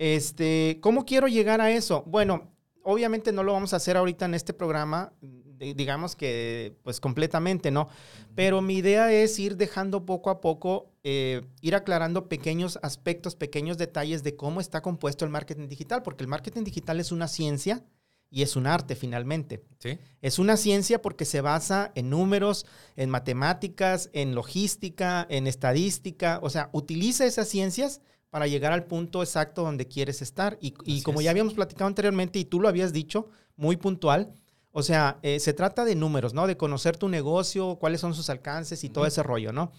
Este, 0.00 0.78
¿cómo 0.80 1.04
quiero 1.04 1.28
llegar 1.28 1.60
a 1.60 1.70
eso? 1.70 2.02
Bueno, 2.08 2.57
obviamente 2.88 3.32
no 3.32 3.42
lo 3.42 3.52
vamos 3.52 3.74
a 3.74 3.76
hacer 3.76 3.98
ahorita 3.98 4.24
en 4.24 4.32
este 4.32 4.54
programa, 4.54 5.12
digamos 5.58 6.16
que 6.16 6.74
pues 6.82 7.00
completamente, 7.00 7.70
¿no? 7.70 7.88
Pero 8.34 8.62
mi 8.62 8.76
idea 8.76 9.12
es 9.12 9.38
ir 9.38 9.58
dejando 9.58 10.06
poco 10.06 10.30
a 10.30 10.40
poco, 10.40 10.90
eh, 11.04 11.42
ir 11.60 11.74
aclarando 11.74 12.30
pequeños 12.30 12.78
aspectos, 12.82 13.36
pequeños 13.36 13.76
detalles 13.76 14.22
de 14.22 14.36
cómo 14.36 14.58
está 14.58 14.80
compuesto 14.80 15.26
el 15.26 15.30
marketing 15.30 15.68
digital, 15.68 16.02
porque 16.02 16.24
el 16.24 16.28
marketing 16.28 16.64
digital 16.64 16.98
es 16.98 17.12
una 17.12 17.28
ciencia 17.28 17.84
y 18.30 18.40
es 18.40 18.56
un 18.56 18.66
arte 18.66 18.96
finalmente. 18.96 19.62
Sí. 19.80 19.98
Es 20.22 20.38
una 20.38 20.56
ciencia 20.56 21.02
porque 21.02 21.26
se 21.26 21.42
basa 21.42 21.92
en 21.94 22.08
números, 22.08 22.64
en 22.96 23.10
matemáticas, 23.10 24.08
en 24.14 24.34
logística, 24.34 25.26
en 25.28 25.46
estadística. 25.46 26.40
O 26.42 26.48
sea, 26.48 26.70
utiliza 26.72 27.26
esas 27.26 27.48
ciencias 27.48 28.00
para 28.30 28.46
llegar 28.46 28.72
al 28.72 28.84
punto 28.84 29.22
exacto 29.22 29.62
donde 29.62 29.86
quieres 29.88 30.22
estar. 30.22 30.58
Y, 30.60 31.02
como 31.02 31.20
es. 31.20 31.24
ya 31.24 31.30
habíamos 31.30 31.54
platicado 31.54 31.86
anteriormente 31.86 32.38
y 32.38 32.44
tú 32.44 32.60
lo 32.60 32.68
habías 32.68 32.92
dicho, 32.92 33.28
muy 33.56 33.76
puntual, 33.76 34.32
o 34.70 34.82
sea, 34.82 35.18
eh, 35.22 35.40
se 35.40 35.52
trata 35.54 35.84
de 35.84 35.94
números, 35.94 36.34
¿no? 36.34 36.46
De 36.46 36.56
conocer 36.56 36.96
tu 36.96 37.08
negocio, 37.08 37.76
cuáles 37.76 38.00
son 38.00 38.14
sus 38.14 38.30
alcances 38.30 38.84
y 38.84 38.90
todo 38.90 39.06
ese 39.06 39.22
rollo, 39.22 39.52
¿no? 39.52 39.72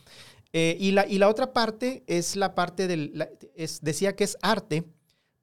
Eh, 0.51 0.75
y, 0.79 0.91
la, 0.91 1.05
y 1.07 1.19
la 1.19 1.29
otra 1.29 1.53
parte 1.53 2.03
es 2.07 2.35
la 2.35 2.55
parte 2.55 2.87
del, 2.87 3.11
la- 3.13 3.29
es, 3.55 3.81
decía 3.81 4.15
que 4.15 4.23
es 4.23 4.37
arte, 4.41 4.83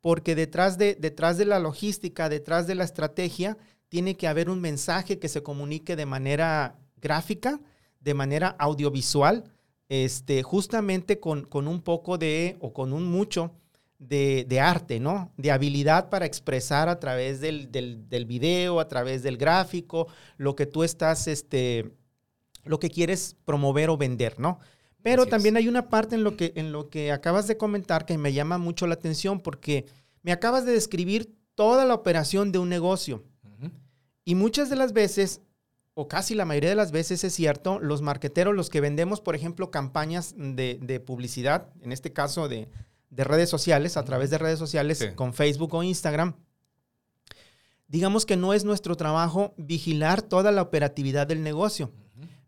porque 0.00 0.34
detrás 0.34 0.78
de, 0.78 0.96
detrás 0.96 1.38
de 1.38 1.44
la 1.44 1.58
logística, 1.60 2.28
detrás 2.28 2.66
de 2.66 2.74
la 2.74 2.84
estrategia, 2.84 3.56
tiene 3.88 4.16
que 4.16 4.26
haber 4.26 4.50
un 4.50 4.60
mensaje 4.60 5.18
que 5.18 5.28
se 5.28 5.42
comunique 5.44 5.94
de 5.96 6.06
manera 6.06 6.76
gráfica, 6.96 7.60
de 8.00 8.14
manera 8.14 8.48
audiovisual, 8.58 9.44
este, 9.88 10.42
justamente 10.42 11.20
con, 11.20 11.44
con 11.44 11.68
un 11.68 11.80
poco 11.80 12.18
de, 12.18 12.56
o 12.60 12.72
con 12.72 12.92
un 12.92 13.04
mucho 13.04 13.52
de, 13.98 14.60
arte, 14.60 15.00
¿no? 15.00 15.32
De 15.36 15.50
habilidad 15.50 16.08
para 16.10 16.26
expresar 16.26 16.88
a 16.88 17.00
través 17.00 17.40
del, 17.40 17.70
del, 17.70 18.26
video, 18.26 18.80
a 18.80 18.88
través 18.88 19.22
del 19.22 19.36
gráfico, 19.36 20.08
lo 20.36 20.54
que 20.54 20.66
tú 20.66 20.84
estás, 20.84 21.28
este, 21.28 21.92
lo 22.64 22.78
que 22.78 22.90
quieres 22.90 23.36
promover 23.44 23.90
o 23.90 23.96
vender, 23.96 24.38
¿no? 24.38 24.58
Pero 25.02 25.26
también 25.26 25.56
hay 25.56 25.68
una 25.68 25.88
parte 25.88 26.16
en 26.16 26.24
lo, 26.24 26.36
que, 26.36 26.52
en 26.56 26.72
lo 26.72 26.90
que 26.90 27.12
acabas 27.12 27.46
de 27.46 27.56
comentar 27.56 28.06
que 28.06 28.18
me 28.18 28.32
llama 28.32 28.58
mucho 28.58 28.88
la 28.88 28.94
atención 28.94 29.38
porque 29.40 29.86
me 30.22 30.32
acabas 30.32 30.66
de 30.66 30.72
describir 30.72 31.32
toda 31.54 31.84
la 31.84 31.94
operación 31.94 32.50
de 32.50 32.58
un 32.58 32.68
negocio. 32.68 33.22
Y 34.24 34.34
muchas 34.34 34.68
de 34.68 34.74
las 34.74 34.92
veces, 34.92 35.40
o 35.98 36.08
casi 36.08 36.34
la 36.34 36.44
mayoría 36.44 36.70
de 36.70 36.76
las 36.76 36.92
veces 36.92 37.24
es 37.24 37.34
cierto, 37.34 37.78
los 37.80 38.02
marqueteros, 38.02 38.54
los 38.54 38.68
que 38.68 38.82
vendemos, 38.82 39.22
por 39.22 39.34
ejemplo, 39.34 39.70
campañas 39.70 40.34
de 40.36 41.02
publicidad, 41.04 41.72
en 41.80 41.90
este 41.90 42.12
caso 42.12 42.48
de, 42.48 42.68
de 43.10 43.24
redes 43.24 43.48
sociales, 43.48 43.96
a 43.96 44.04
través 44.04 44.30
de 44.30 44.38
redes 44.38 44.58
sociales, 44.58 45.12
con 45.14 45.32
Facebook 45.32 45.74
o 45.74 45.82
Instagram, 45.82 46.34
digamos 47.88 48.26
que 48.26 48.36
no 48.36 48.52
es 48.52 48.64
nuestro 48.64 48.96
trabajo 48.96 49.54
vigilar 49.56 50.22
toda 50.22 50.52
la 50.52 50.62
operatividad 50.62 51.26
del 51.26 51.42
negocio. 51.42 51.90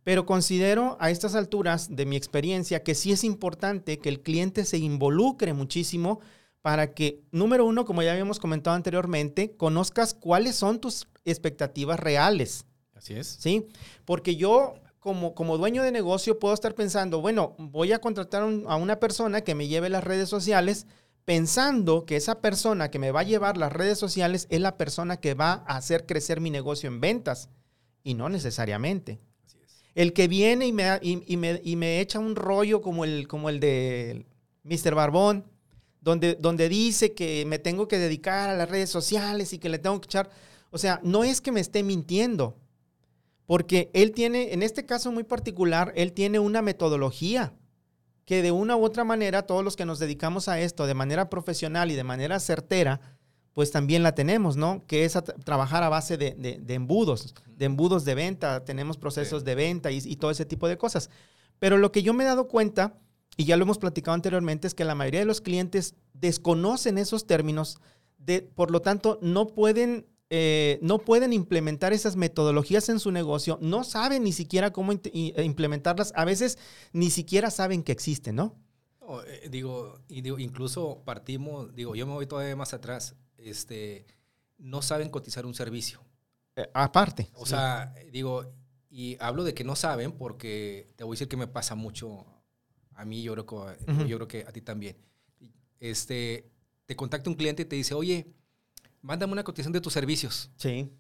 Pero 0.05 0.27
considero 0.27 0.97
a 1.01 1.11
estas 1.11 1.35
alturas 1.35 1.95
de 1.95 2.07
mi 2.07 2.17
experiencia 2.17 2.83
que 2.83 2.95
sí 2.95 3.13
es 3.13 3.25
importante 3.25 3.99
que 3.99 4.09
el 4.09 4.21
cliente 4.21 4.65
se 4.65 4.79
involucre 4.79 5.53
muchísimo 5.53 6.21
para 6.61 6.93
que, 6.93 7.23
número 7.31 7.65
uno, 7.65 7.85
como 7.85 8.03
ya 8.03 8.13
habíamos 8.13 8.39
comentado 8.39 8.77
anteriormente, 8.77 9.57
conozcas 9.57 10.15
cuáles 10.15 10.57
son 10.57 10.81
tus 10.81 11.09
expectativas 11.25 12.01
reales. 12.01 12.65
Así 12.99 13.15
es. 13.15 13.39
Sí, 13.41 13.69
porque 14.05 14.37
yo 14.37 14.75
como, 14.99 15.35
como 15.35 15.57
dueño 15.57 15.83
de 15.83 15.93
negocio 15.93 16.39
puedo 16.39 16.53
estar 16.53 16.75
pensando, 16.75 17.21
bueno, 17.21 17.55
voy 17.59 17.93
a 17.93 18.01
contratar 18.01 18.43
a 18.43 18.77
una 18.77 19.01
persona 19.01 19.43
que 19.43 19.55
me 19.55 19.69
lleve 19.69 19.89
las 19.89 20.05
redes 20.05 20.29
sociales, 20.29 20.87
pensando 21.25 22.05
que 22.05 22.17
esa 22.17 22.41
persona 22.41 22.91
que 22.91 22.99
me 22.99 23.13
va 23.13 23.21
a 23.21 23.25
llevar 23.25 23.57
las 23.57 23.73
redes 23.73 23.99
sociales 23.99 24.47
es 24.51 24.61
la 24.61 24.77
persona 24.77 25.19
que 25.19 25.35
va 25.35 25.65
a 25.67 25.77
hacer 25.77 26.07
crecer 26.07 26.41
mi 26.41 26.51
negocio 26.51 26.89
en 26.89 27.01
ventas. 27.01 27.49
Y 28.03 28.15
no 28.15 28.29
necesariamente. 28.29 29.21
El 29.95 30.13
que 30.13 30.29
viene 30.29 30.67
y 30.67 30.73
me, 30.73 30.99
y, 31.03 31.37
me, 31.37 31.61
y 31.63 31.77
me, 31.77 32.01
echa 32.01 32.19
un 32.19 32.37
rollo 32.37 32.81
como 32.81 33.05
el, 33.05 33.29
como 33.29 33.49
el 33.49 33.61
de 33.61 34.27
Mr. 34.65 34.95
Barbón, 34.95 35.45
donde, 36.01 36.35
donde 36.35 36.69
dice 36.69 37.13
que 37.13 37.45
me 37.47 37.59
tengo 37.59 37.89
que 37.89 37.99
dedicar 37.99 38.49
a 38.49 38.57
las 38.57 38.71
redes 38.71 38.91
sociales 38.91 39.53
y 39.53 39.59
que 39.59 39.69
le 39.69 39.79
tengo 39.79 40.01
que 40.01 40.07
echar... 40.07 40.31
O 40.71 40.79
sea, 40.79 41.01
no 41.03 41.25
es 41.25 41.41
que 41.41 41.53
me 41.53 41.61
esté 41.61 41.83
mintiendo, 41.83 42.57
porque 43.49 43.91
él 43.95 44.13
tiene, 44.13 44.53
en 44.53 44.63
este 44.63 44.85
caso 44.85 45.11
muy 45.11 45.25
particular, 45.25 45.91
él 45.97 46.13
tiene 46.13 46.39
una 46.39 46.61
metodología 46.61 47.55
que 48.27 48.43
de 48.43 48.53
una 48.53 48.77
u 48.77 48.85
otra 48.85 49.05
manera 49.05 49.47
todos 49.47 49.65
los 49.65 49.75
que 49.75 49.87
nos 49.87 49.99
dedicamos 49.99 50.49
a 50.49 50.61
esto 50.61 50.87
de 50.87 50.93
manera 50.93 51.31
profesional 51.31 51.91
y 51.91 51.95
de 51.95 52.05
manera 52.05 52.41
certera, 52.41 53.01
pues 53.55 53.71
también 53.71 54.03
la 54.03 54.15
tenemos, 54.15 54.59
¿no? 54.59 54.85
Que 54.87 55.07
es 55.07 55.19
trabajar 55.47 55.83
a 55.83 55.89
base 55.89 56.19
de, 56.19 56.61
embudos, 56.69 57.35
de 57.47 57.65
embudos 57.65 58.05
de 58.05 58.15
venta, 58.15 58.67
tenemos 58.67 58.99
procesos 58.99 59.45
de 59.45 59.55
venta 59.55 59.91
y, 59.91 60.03
y, 60.05 60.17
todo 60.17 60.31
ese 60.31 60.45
tipo 60.45 60.69
de 60.69 60.77
cosas. 60.77 61.09
Pero 61.59 61.79
lo 61.79 61.91
que 61.91 62.03
yo 62.03 62.13
me 62.13 62.25
he 62.25 62.27
dado 62.27 62.49
cuenta, 62.49 62.99
y 63.39 63.47
ya 63.47 63.57
lo 63.57 63.63
hemos 63.63 63.79
platicado 63.79 64.15
anteriormente, 64.15 64.67
es 64.67 64.75
que 64.75 64.85
la 64.85 64.95
mayoría 64.95 65.21
de 65.21 65.27
los 65.27 65.41
clientes 65.41 65.95
desconocen 66.13 66.99
esos 66.99 67.27
términos, 67.27 67.81
de, 68.19 68.43
por 68.43 68.71
lo 68.71 68.83
tanto 68.83 69.19
no 69.23 69.47
pueden 69.47 70.05
eh, 70.31 70.79
no 70.83 70.99
pueden 70.99 71.33
implementar 71.33 71.95
esas 71.95 72.17
metodologías 72.17 72.89
en 72.91 73.01
su 73.01 73.11
negocio, 73.11 73.59
no 73.63 73.83
saben 73.83 74.25
ni 74.25 74.33
siquiera 74.33 74.73
cómo 74.73 74.93
eh, 74.93 75.43
implementarlas, 75.43 76.13
a 76.15 76.27
veces 76.27 76.59
ni 76.93 77.09
siquiera 77.09 77.51
saben 77.51 77.83
que 77.83 77.93
existen, 77.93 78.37
¿no? 78.37 78.55
Eh, 79.27 79.49
digo, 79.51 80.01
y 80.09 80.21
digo, 80.21 80.39
incluso 80.39 81.03
partimos, 81.07 81.75
digo, 81.75 81.95
yo 81.95 82.07
me 82.07 82.13
voy 82.13 82.27
todavía 82.27 82.57
más 82.57 82.75
atrás, 82.75 83.17
este, 83.39 84.07
no 84.59 84.83
saben 84.83 85.09
cotizar 85.09 85.47
un 85.47 85.55
servicio. 85.55 86.05
aparte. 86.75 87.31
O 87.35 87.47
sea, 87.47 87.95
digo, 88.13 88.53
y 88.91 89.17
hablo 89.21 89.45
de 89.45 89.55
que 89.55 89.65
no 89.65 89.77
saben 89.77 90.13
porque 90.13 90.93
te 90.97 91.05
voy 91.05 91.13
a 91.13 91.15
decir 91.15 91.29
que 91.29 91.37
me 91.39 91.47
pasa 91.47 91.75
mucho 91.75 92.27
a 92.95 93.05
mí, 93.07 93.23
yo 93.23 93.33
creo 93.33 93.47
que, 93.47 94.07
yo 94.09 94.17
creo 94.17 94.29
que 94.29 94.45
a 94.47 94.53
ti 94.53 94.61
también. 94.61 94.99
Este, 95.81 96.51
te 96.85 96.97
contacta 96.97 97.31
un 97.31 97.37
cliente 97.37 97.63
y 97.63 97.65
te 97.65 97.77
dice, 97.77 97.95
oye, 97.95 98.35
mándame 99.03 99.33
una 99.33 99.45
cotización 99.45 99.73
de 99.73 99.81
tus 99.81 99.93
servicios. 99.93 100.51
Sí. 100.57 100.91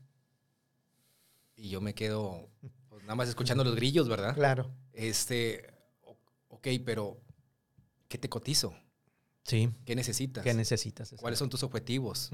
Y 1.57 1.71
yo 1.71 1.81
me 1.81 1.95
quedo 1.95 2.49
pues, 2.89 3.03
nada 3.03 3.15
más 3.15 3.29
escuchando 3.29 3.65
los 3.65 3.75
grillos, 3.75 4.09
¿verdad? 4.09 4.35
Claro. 4.35 4.71
Este, 4.93 5.67
ok, 6.49 6.69
pero 6.85 7.21
¿qué 8.09 8.19
te 8.19 8.29
cotizo? 8.29 8.75
Sí. 9.45 9.71
¿Qué 9.87 9.97
necesitas? 9.97 10.45
¿Qué 10.45 10.53
necesitas? 10.53 11.15
¿Cuáles 11.19 11.39
son 11.39 11.49
tus 11.49 11.63
objetivos? 11.63 12.31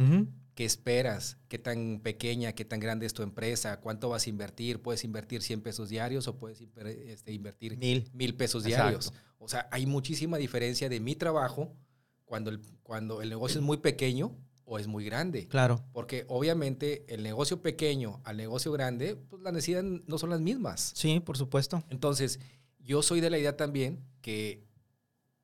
¿Qué 0.57 0.65
esperas? 0.65 1.39
¿Qué 1.49 1.59
tan 1.59 2.01
pequeña, 2.01 2.53
qué 2.55 2.65
tan 2.65 2.81
grande 2.81 3.07
es 3.07 3.15
tu 3.15 3.23
empresa? 3.23 3.81
¿Cuánto 3.81 4.09
vas 4.09 4.27
a 4.27 4.31
invertir? 4.31 4.83
¿Puedes 4.83 5.05
invertir 5.05 5.43
100 5.43 5.63
pesos 5.63 5.89
diarios 5.89 6.27
o 6.27 6.37
puedes 6.37 6.61
este, 6.61 7.33
invertir 7.33 7.79
mil, 7.79 8.11
mil 8.13 8.35
pesos 8.35 8.65
diarios? 8.65 9.13
O 9.39 9.49
sea, 9.49 9.69
hay 9.71 9.87
muchísima 9.87 10.39
diferencia 10.39 10.89
de 10.89 10.99
mi 10.99 11.15
trabajo 11.15 11.77
cuando 12.25 12.51
el, 12.51 12.61
cuando 12.83 13.23
el 13.23 13.29
negocio 13.29 13.61
es 13.61 13.65
muy 13.65 13.77
pequeño 13.77 14.37
o 14.67 14.79
es 14.79 14.87
muy 14.87 15.05
grande. 15.05 15.47
Claro. 15.49 15.85
Porque 15.93 16.25
obviamente 16.29 17.05
el 17.09 17.23
negocio 17.23 17.63
pequeño 17.63 18.21
al 18.25 18.37
negocio 18.37 18.73
grande, 18.73 19.17
pues 19.17 19.43
las 19.43 19.53
necesidades 19.53 20.03
no 20.07 20.19
son 20.19 20.31
las 20.31 20.41
mismas. 20.41 20.93
Sí, 20.95 21.21
por 21.21 21.37
supuesto. 21.37 21.83
Entonces, 21.91 22.41
yo 22.79 23.03
soy 23.03 23.21
de 23.21 23.31
la 23.31 23.39
idea 23.39 23.57
también 23.57 24.05
que 24.21 24.65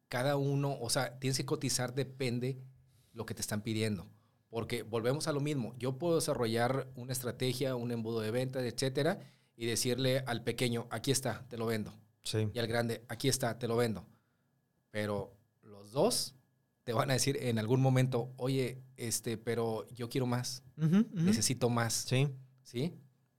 cada 0.08 0.36
uno, 0.36 0.76
o 0.80 0.90
sea, 0.90 1.18
tienes 1.18 1.36
que 1.36 1.46
cotizar, 1.46 1.94
depende 1.94 2.58
lo 3.12 3.26
que 3.26 3.34
te 3.34 3.40
están 3.40 3.62
pidiendo. 3.62 4.06
Porque 4.48 4.82
volvemos 4.82 5.28
a 5.28 5.32
lo 5.32 5.40
mismo. 5.40 5.74
Yo 5.78 5.98
puedo 5.98 6.16
desarrollar 6.16 6.88
una 6.96 7.12
estrategia, 7.12 7.76
un 7.76 7.92
embudo 7.92 8.20
de 8.20 8.32
ventas, 8.32 8.64
etcétera, 8.64 9.20
y 9.54 9.66
decirle 9.66 10.24
al 10.26 10.42
pequeño, 10.42 10.86
aquí 10.90 11.12
está, 11.12 11.46
te 11.48 11.56
lo 11.56 11.66
vendo. 11.66 11.94
Sí. 12.24 12.48
Y 12.52 12.58
al 12.58 12.66
grande, 12.66 13.04
aquí 13.08 13.28
está, 13.28 13.58
te 13.58 13.68
lo 13.68 13.76
vendo. 13.76 14.04
Pero 14.90 15.32
los 15.62 15.92
dos 15.92 16.34
te 16.90 16.94
van 16.94 17.08
a 17.08 17.12
decir 17.12 17.38
en 17.40 17.60
algún 17.60 17.80
momento, 17.80 18.32
oye, 18.36 18.82
este, 18.96 19.38
pero 19.38 19.86
yo 19.90 20.08
quiero 20.08 20.26
más, 20.26 20.64
necesito 21.12 21.70
más. 21.70 21.94
Sí. 22.08 22.26
¿Sí? 22.64 22.92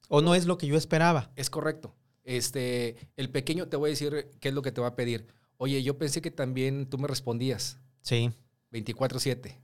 O 0.08 0.22
no 0.22 0.36
es 0.36 0.46
lo 0.46 0.58
que 0.58 0.67
yo 0.67 0.77
esperaba. 0.77 1.34
Es 1.36 1.50
correcto. 1.50 1.93
Este, 2.24 2.96
el 3.17 3.29
pequeño 3.29 3.67
te 3.67 3.75
voy 3.75 3.89
a 3.89 3.91
decir 3.91 4.29
qué 4.39 4.48
es 4.48 4.53
lo 4.53 4.62
que 4.62 4.72
te 4.72 4.79
va 4.79 4.88
a 4.88 4.96
pedir. 4.96 5.27
Oye, 5.58 5.84
yo 5.84 5.98
pensé 5.98 6.22
que 6.22 6.31
también 6.31 6.86
tú 6.89 6.98
me 6.98 7.10
respondías. 7.10 7.77
Sí. 8.00 8.31
24/7. 8.72 9.60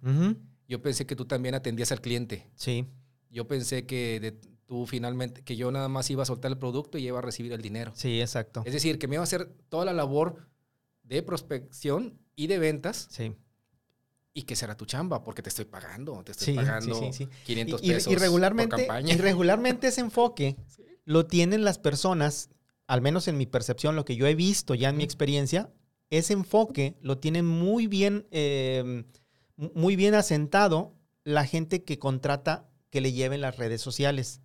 Yo 0.68 0.82
pensé 0.82 1.06
que 1.06 1.16
tú 1.16 1.24
también 1.24 1.56
atendías 1.56 1.94
al 1.94 2.02
cliente. 2.02 2.46
Sí. 2.56 2.88
Yo 3.30 3.48
pensé 3.48 3.86
que 3.86 4.38
tú 4.66 4.86
finalmente, 4.86 5.46
que 5.46 5.56
yo 5.56 5.72
nada 5.72 5.88
más 5.88 6.10
iba 6.10 6.24
a 6.24 6.26
soltar 6.26 6.52
el 6.52 6.58
producto 6.58 6.98
y 6.98 7.08
iba 7.08 7.20
a 7.20 7.22
recibir 7.22 7.54
el 7.54 7.62
dinero. 7.62 7.94
Sí, 7.96 8.20
exacto. 8.20 8.64
Es 8.66 8.74
decir, 8.74 9.00
que 9.00 9.08
me 9.08 9.16
iba 9.16 9.22
a 9.22 9.24
hacer 9.24 9.46
toda 9.70 9.86
la 9.86 9.94
labor 9.94 10.46
de 11.04 11.24
prospección 11.24 12.20
y 12.36 12.48
de 12.48 12.60
ventas. 12.60 13.08
Sí 13.12 13.34
y 14.38 14.44
que 14.44 14.56
será 14.56 14.78
tu 14.78 14.86
chamba, 14.86 15.24
porque 15.24 15.42
te 15.42 15.50
estoy 15.50 15.66
pagando, 15.66 16.24
te 16.24 16.32
estoy 16.32 16.54
pagando 16.54 17.10
500 17.44 17.82
y, 17.82 17.90
pesos 17.90 18.14
y 18.14 18.16
regularmente, 18.18 18.88
Y 19.08 19.14
regularmente 19.16 19.88
ese 19.88 20.02
enfoque 20.02 20.56
lo 21.06 21.26
tienen 21.26 21.64
las 21.64 21.80
personas, 21.80 22.52
al 22.86 23.02
menos 23.02 23.28
en 23.28 23.36
mi 23.36 23.48
percepción, 23.48 23.96
lo 23.96 24.06
que 24.06 24.16
yo 24.16 24.28
he 24.28 24.36
visto 24.36 24.76
ya 24.76 24.90
en 24.90 24.98
mi 24.98 25.04
experiencia, 25.04 25.72
ese 26.12 26.34
enfoque 26.34 27.00
lo 27.02 27.18
tienen 27.18 27.48
muy 27.48 27.88
bien, 27.88 28.28
em, 28.30 29.06
muy 29.56 29.96
bien 29.96 30.14
asentado 30.14 30.94
la 31.24 31.44
gente 31.44 31.84
que 31.84 31.98
contrata 31.98 32.70
que 32.92 33.02
le 33.02 33.14
lleven 33.14 33.42
las 33.42 33.58
redes 33.58 33.82
sociales. 33.82 34.42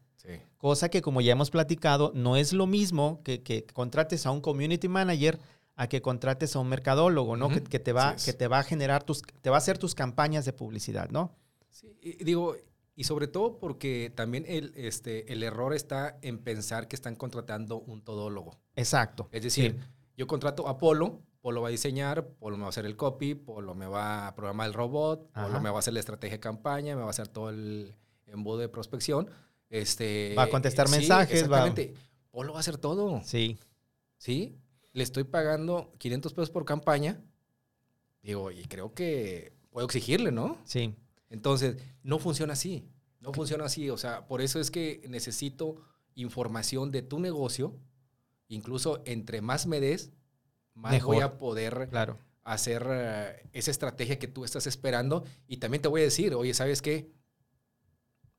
Cosa 0.57 0.89
que 0.89 1.03
como 1.03 1.21
ya 1.21 1.33
hemos 1.33 1.51
platicado, 1.51 2.13
no 2.15 2.37
es 2.37 2.55
lo 2.55 2.67
mismo 2.67 3.21
que, 3.25 3.43
que 3.43 3.67
contrates 3.67 4.25
a 4.25 4.31
un 4.31 4.41
community 4.41 4.89
manager 4.89 5.39
a 5.83 5.89
que 5.89 6.01
contrates 6.01 6.55
a 6.55 6.61
un 6.61 6.69
mercadólogo, 6.69 7.37
¿no? 7.37 7.49
que, 7.49 7.81
te 7.81 7.93
va, 7.93 8.15
que 8.15 8.33
te 8.33 8.47
va 8.47 8.61
a 8.61 8.62
generar 8.62 9.03
tus, 9.03 9.23
te 9.23 9.51
va 9.51 9.57
a 9.57 9.59
hacer 9.59 9.79
tus 9.79 9.97
campañas 9.97 10.45
de 10.45 10.53
publicidad, 10.53 11.11
¿no? 11.11 11.35
Sí, 11.71 11.99
digo, 12.21 12.55
y 12.95 13.03
sobre 13.03 13.27
todo 13.27 13.59
porque 13.59 14.12
también 14.15 14.45
el, 14.47 14.73
este, 14.77 15.33
el 15.33 15.43
error 15.43 15.75
está 15.75 16.19
en 16.23 16.39
pensar 16.39 16.87
que 16.87 16.95
están 16.95 17.17
contratando 17.17 17.81
un 17.81 18.01
todólogo. 18.01 18.61
Exacto. 18.77 19.29
Es 19.33 19.43
decir, 19.43 19.77
yo 20.17 20.29
contrato 20.29 20.69
a 20.69 20.79
Polo, 20.79 21.21
Polo 21.41 21.62
va 21.62 21.67
a 21.67 21.73
diseñar, 21.73 22.29
Polo 22.39 22.57
me 22.57 22.62
va 22.62 22.67
a 22.67 22.71
hacer 22.71 22.87
el 22.87 22.97
copy, 22.97 23.35
Polo 23.35 23.75
me 23.75 23.89
va 23.89 24.29
a 24.29 24.35
programar 24.37 24.69
el 24.69 24.75
robot, 24.75 25.33
Polo 25.33 25.61
me 25.61 25.69
va 25.69 25.77
a 25.77 25.79
hacer 25.81 25.95
la 25.95 26.01
estrategia 26.01 26.37
de 26.37 26.41
campaña, 26.41 26.95
me 26.95 27.01
va 27.01 27.09
a 27.09 27.11
hacer 27.11 27.27
todo 27.27 27.51
el 27.51 27.97
embudo 28.27 28.59
de 28.59 28.69
prospección. 28.69 29.29
Este, 29.69 30.37
va 30.39 30.45
a 30.45 30.49
contestar 30.49 30.89
mensajes. 30.89 31.43
Exactamente. 31.43 31.95
Polo 32.31 32.53
va 32.53 32.59
a 32.59 32.61
hacer 32.61 32.79
todo. 32.79 33.21
Sí. 33.25 33.59
¿Sí? 34.17 34.62
Le 34.93 35.03
estoy 35.03 35.25
pagando 35.25 35.93
500 35.99 36.35
pesos 36.35 36.51
por 36.51 36.65
campaña, 36.65 37.21
digo, 38.23 38.51
y 38.51 38.65
creo 38.65 38.95
que 38.95 39.55
puedo 39.71 39.87
exigirle, 39.87 40.33
¿no? 40.33 40.59
Sí. 40.65 40.95
Entonces, 41.31 41.77
no 42.03 42.19
funciona 42.19 42.53
así, 42.53 42.89
no 43.21 43.33
funciona 43.33 43.65
así, 43.65 43.89
o 43.91 43.97
sea, 43.97 44.27
por 44.27 44.43
eso 44.43 44.61
es 44.61 44.71
que 44.71 45.03
necesito 45.09 45.77
información 46.15 46.91
de 46.91 47.03
tu 47.03 47.19
negocio, 47.19 47.79
incluso 48.49 49.03
entre 49.07 49.41
más 49.41 49.67
me 49.67 49.81
des, 49.81 50.13
más 50.75 51.03
voy 51.03 51.21
a 51.21 51.39
poder 51.39 51.89
claro. 51.91 52.19
hacer 52.45 52.87
eh, 52.89 53.49
esa 53.53 53.71
estrategia 53.71 54.19
que 54.19 54.29
tú 54.29 54.45
estás 54.45 54.67
esperando. 54.67 55.25
Y 55.47 55.59
también 55.59 55.83
te 55.83 55.89
voy 55.89 56.01
a 56.03 56.05
decir, 56.05 56.35
oye, 56.35 56.55
¿sabes 56.55 56.83
qué? 56.83 57.11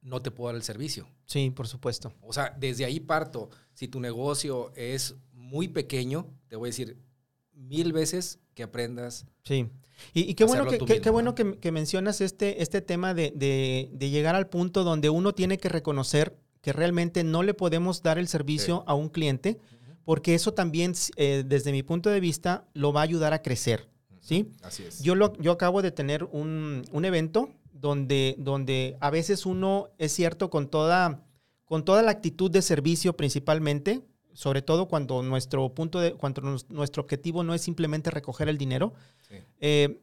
No 0.02 0.22
te 0.22 0.32
puedo 0.32 0.48
dar 0.48 0.56
el 0.56 0.64
servicio. 0.64 1.08
Sí, 1.26 1.50
por 1.52 1.68
supuesto. 1.68 2.14
O 2.22 2.34
sea, 2.34 2.56
desde 2.60 2.86
ahí 2.86 3.00
parto. 3.00 3.50
Si 3.74 3.88
tu 3.88 4.00
negocio 4.00 4.74
es 4.76 5.16
muy 5.54 5.68
pequeño, 5.68 6.26
te 6.48 6.56
voy 6.56 6.68
a 6.68 6.72
decir 6.72 6.98
mil 7.54 7.94
veces 7.94 8.40
que 8.56 8.64
aprendas. 8.64 9.28
Sí. 9.44 9.70
Y, 10.16 10.34
qué, 10.34 10.46
bueno 10.46 10.66
que, 10.66 10.80
qué, 10.80 11.10
bueno 11.12 11.36
que, 11.36 11.72
mencionas 11.72 12.22
este, 12.22 12.64
este 12.64 12.82
tema 12.82 13.14
de, 13.14 13.32
de, 13.36 14.10
llegar 14.10 14.34
al 14.34 14.48
punto 14.48 14.84
donde 14.84 15.12
uno 15.12 15.34
tiene 15.34 15.60
que 15.60 15.70
reconocer 15.70 16.36
que 16.62 16.74
realmente 16.74 17.24
no 17.24 17.44
le 17.44 17.54
podemos 17.54 18.02
dar 18.02 18.18
el 18.18 18.28
servicio 18.28 18.84
a 18.88 18.96
un 18.96 19.10
cliente, 19.10 19.60
porque 20.06 20.34
eso 20.34 20.56
también, 20.56 20.94
eh, 21.18 21.44
desde 21.46 21.72
mi 21.72 21.84
punto 21.84 22.10
de 22.10 22.20
vista, 22.20 22.66
lo 22.74 22.92
va 22.92 23.02
a 23.02 23.04
ayudar 23.04 23.34
a 23.34 23.44
crecer. 23.44 23.88
¿sí? 24.22 24.50
Así 24.64 24.84
es. 24.84 25.04
Yo, 25.04 25.14
lo, 25.14 25.38
yo 25.38 25.52
acabo 25.52 25.84
de 25.84 25.92
tener 25.92 26.24
un, 26.24 26.84
un, 26.92 27.06
evento 27.06 27.52
donde, 27.74 28.36
donde 28.40 28.98
a 29.00 29.12
veces 29.12 29.46
uno, 29.46 29.90
es 30.00 30.14
cierto, 30.14 30.50
con 30.50 30.68
toda, 30.68 31.24
con 31.64 31.86
toda 31.86 32.02
la 32.02 32.10
actitud 32.10 32.50
de 32.50 32.64
servicio 32.64 33.16
principalmente, 33.16 34.02
sobre 34.34 34.62
todo 34.62 34.88
cuando 34.88 35.22
nuestro 35.24 35.74
punto 35.74 36.00
de, 36.00 36.14
cuando 36.14 36.42
nuestro 36.70 37.04
objetivo 37.04 37.44
no 37.44 37.54
es 37.54 37.62
simplemente 37.62 38.10
recoger 38.12 38.50
el 38.50 38.58
dinero, 38.58 38.94
eh, 39.60 40.00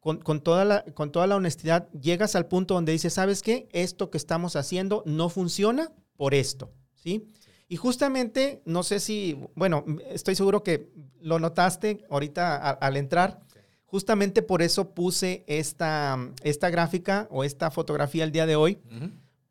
con, 0.00 0.18
con, 0.18 0.40
toda 0.40 0.64
la, 0.64 0.84
con 0.94 1.12
toda 1.12 1.26
la 1.26 1.36
honestidad, 1.36 1.90
llegas 1.92 2.36
al 2.36 2.46
punto 2.46 2.74
donde 2.74 2.92
dices, 2.92 3.14
¿sabes 3.14 3.42
qué? 3.42 3.68
Esto 3.72 4.10
que 4.10 4.18
estamos 4.18 4.56
haciendo 4.56 5.02
no 5.06 5.28
funciona 5.28 5.92
por 6.16 6.34
esto, 6.34 6.70
¿sí? 6.94 7.26
Y 7.68 7.76
justamente, 7.76 8.62
no 8.66 8.82
sé 8.82 9.00
si, 9.00 9.38
bueno, 9.54 9.84
estoy 10.10 10.34
seguro 10.34 10.62
que 10.62 10.90
lo 11.20 11.38
notaste 11.38 12.04
ahorita 12.10 12.70
al 12.70 12.96
entrar, 12.96 13.40
justamente 13.86 14.42
por 14.42 14.60
eso 14.60 14.90
puse 14.94 15.44
esta, 15.46 16.18
esta 16.42 16.68
gráfica 16.68 17.26
o 17.30 17.42
esta 17.42 17.70
fotografía 17.70 18.24
el 18.24 18.32
día 18.32 18.46
de 18.46 18.56
hoy, 18.56 18.78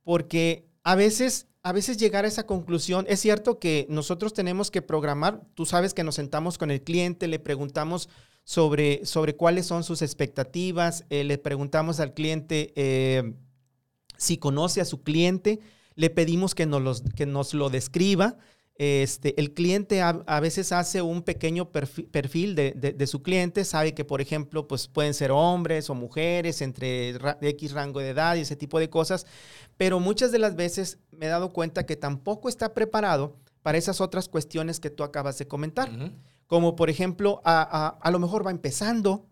porque 0.03 0.67
a 0.83 0.95
veces 0.95 1.47
a 1.65 1.71
veces 1.71 1.95
llegar 1.95 2.25
a 2.25 2.27
esa 2.27 2.45
conclusión, 2.45 3.05
es 3.07 3.21
cierto 3.21 3.57
que 3.57 3.87
nosotros 3.89 4.33
tenemos 4.33 4.69
que 4.69 4.81
programar, 4.81 5.41
tú 5.53 5.65
sabes 5.65 5.93
que 5.93 6.03
nos 6.03 6.15
sentamos 6.15 6.57
con 6.57 6.71
el 6.71 6.81
cliente, 6.81 7.29
le 7.29 7.39
preguntamos 7.39 8.09
sobre, 8.43 9.05
sobre 9.05 9.37
cuáles 9.37 9.65
son 9.65 9.85
sus 9.85 10.01
expectativas, 10.01 11.05
eh, 11.09 11.23
le 11.23 11.37
preguntamos 11.37 12.01
al 12.01 12.13
cliente 12.13 12.73
eh, 12.75 13.33
si 14.17 14.37
conoce 14.37 14.81
a 14.81 14.85
su 14.85 15.03
cliente, 15.03 15.61
le 15.95 16.09
pedimos 16.09 16.53
que 16.53 16.65
nos, 16.65 17.01
que 17.15 17.25
nos 17.25 17.53
lo 17.53 17.69
describa. 17.69 18.35
Este, 18.75 19.39
el 19.39 19.53
cliente 19.53 20.01
a, 20.01 20.39
veces 20.39 20.71
hace 20.71 21.03
un 21.03 21.21
pequeño 21.21 21.69
perfil, 21.69 22.55
de, 22.55 23.07
su 23.07 23.21
cliente, 23.21 23.65
sabe 23.65 23.93
que, 23.93 24.03
por 24.03 24.19
ejemplo, 24.19 24.67
pues 24.67 24.87
pueden 24.87 25.13
ser 25.13 25.31
hombres 25.31 25.91
o 25.91 25.95
mujeres 25.95 26.61
entre 26.61 27.15
X 27.41 27.71
rango 27.73 27.99
de 27.99 28.09
edad 28.09 28.35
y 28.35 28.41
ese 28.41 28.55
tipo 28.55 28.79
de 28.79 28.89
cosas, 28.89 29.27
pero 29.77 29.99
muchas 29.99 30.31
de 30.31 30.39
las 30.39 30.55
veces 30.55 30.97
me 31.11 31.27
he 31.27 31.29
dado 31.29 31.53
cuenta 31.53 31.85
que 31.85 31.95
tampoco 31.95 32.49
está 32.49 32.73
preparado 32.73 33.35
para 33.61 33.77
esas 33.77 34.01
otras 34.01 34.27
cuestiones 34.27 34.79
que 34.79 34.89
tú 34.89 35.03
acabas 35.03 35.37
de 35.37 35.47
comentar. 35.47 35.91
Como 36.47 36.75
por 36.75 36.89
ejemplo, 36.89 37.41
a, 37.45 38.09
lo 38.11 38.19
mejor 38.19 38.45
va 38.45 38.51
empezando, 38.51 39.27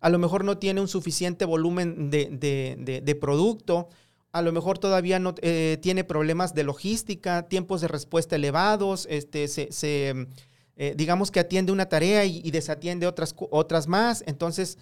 a 0.00 0.10
lo 0.10 0.18
mejor 0.18 0.44
no 0.44 0.58
tiene 0.58 0.80
un 0.80 0.88
suficiente 0.88 1.44
volumen 1.44 2.10
de, 2.10 3.18
producto, 3.20 3.88
a 4.32 4.42
lo 4.42 4.52
mejor 4.52 4.78
todavía 4.78 5.18
no 5.18 5.34
eh, 5.42 5.78
tiene 5.82 6.04
problemas 6.04 6.54
de 6.54 6.64
logística, 6.64 7.48
tiempos 7.48 7.82
de 7.82 7.88
respuesta 7.88 8.36
elevados, 8.36 9.06
este, 9.10 9.46
se, 9.46 9.68
eh, 10.76 10.94
digamos 10.96 11.30
que 11.30 11.40
atiende 11.40 11.70
una 11.70 11.88
tarea 11.88 12.24
y, 12.24 12.50
desatiende 12.50 13.06
otras, 13.06 13.34
otras 13.50 13.88
más. 13.88 14.24
Entonces, 14.26 14.78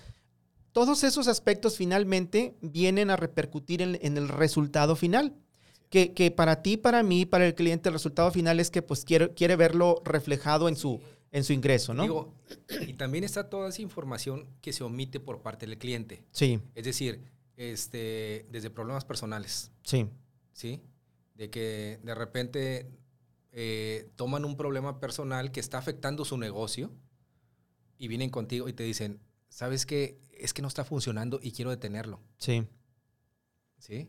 todos 0.73 1.02
esos 1.02 1.26
aspectos 1.26 1.76
finalmente 1.76 2.54
vienen 2.61 3.11
a 3.11 3.16
repercutir 3.16 3.83
en, 3.83 4.16
el 4.16 4.28
resultado 4.28 4.95
final. 4.95 5.35
Que, 5.88 6.12
que, 6.12 6.30
para 6.30 6.62
ti, 6.62 6.76
para 6.76 7.02
mí, 7.02 7.26
para 7.26 7.45
el 7.45 7.57
cliente, 7.57 7.88
el 7.88 7.95
resultado 7.95 8.30
final 8.30 8.61
es 8.61 8.71
que 8.71 8.80
pues 8.80 9.04
quiere, 9.04 9.35
quiere 9.35 9.57
verlo 9.57 10.00
reflejado 10.04 10.69
en 10.69 10.76
su, 10.76 11.00
en 11.33 11.42
su 11.42 11.52
ingreso, 11.52 11.95
¿no? 11.95 12.04
Digo, 12.04 12.35
y 12.87 12.95
también 12.95 13.25
está 13.25 13.50
toda 13.50 13.71
esa 13.71 13.83
información 13.83 14.47
que 14.61 14.73
se 14.73 14.84
omite 14.84 15.19
por 15.19 15.43
parte 15.43 15.67
del 15.67 15.78
cliente. 15.78 16.23
Sí. 16.30 16.60
Es 16.76 16.84
decir, 16.84 17.25
este, 17.61 18.47
desde 18.51 18.71
problemas 18.71 19.05
personales. 19.05 19.71
Sí. 19.85 20.09
¿Sí? 20.55 20.81
De 21.35 21.51
que 21.51 22.01
de 22.03 22.15
repente 22.15 22.91
eh, 23.53 24.11
toman 24.17 24.47
un 24.47 24.57
problema 24.57 24.99
personal 24.99 25.53
que 25.53 25.61
está 25.61 25.77
afectando 25.77 26.25
su 26.25 26.39
negocio 26.39 26.91
y 27.99 28.09
vienen 28.09 28.31
contigo 28.31 28.67
y 28.67 28.73
te 28.73 28.83
dicen, 28.83 29.21
¿sabes 29.51 29.85
qué? 29.85 30.19
Es 30.33 30.55
que 30.55 30.63
no 30.63 30.69
está 30.69 30.87
funcionando 30.87 31.39
y 31.43 31.53
quiero 31.53 31.71
detenerlo. 31.71 32.23
Sí. 32.39 32.67
¿Sí? 33.77 34.09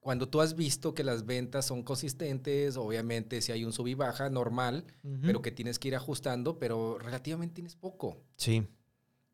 Cuando 0.00 0.28
tú 0.28 0.40
has 0.40 0.56
visto 0.56 0.94
que 0.94 1.04
las 1.04 1.26
ventas 1.26 1.66
son 1.66 1.84
consistentes, 1.84 2.76
obviamente 2.76 3.40
si 3.40 3.52
hay 3.52 3.64
un 3.64 3.72
sub 3.72 3.86
y 3.86 3.94
baja 3.94 4.30
normal, 4.30 4.84
pero 5.22 5.42
que 5.42 5.52
tienes 5.52 5.78
que 5.78 5.88
ir 5.88 5.94
ajustando, 5.94 6.58
pero 6.58 6.98
relativamente 6.98 7.54
tienes 7.54 7.76
poco. 7.76 8.20
Sí. 8.36 8.66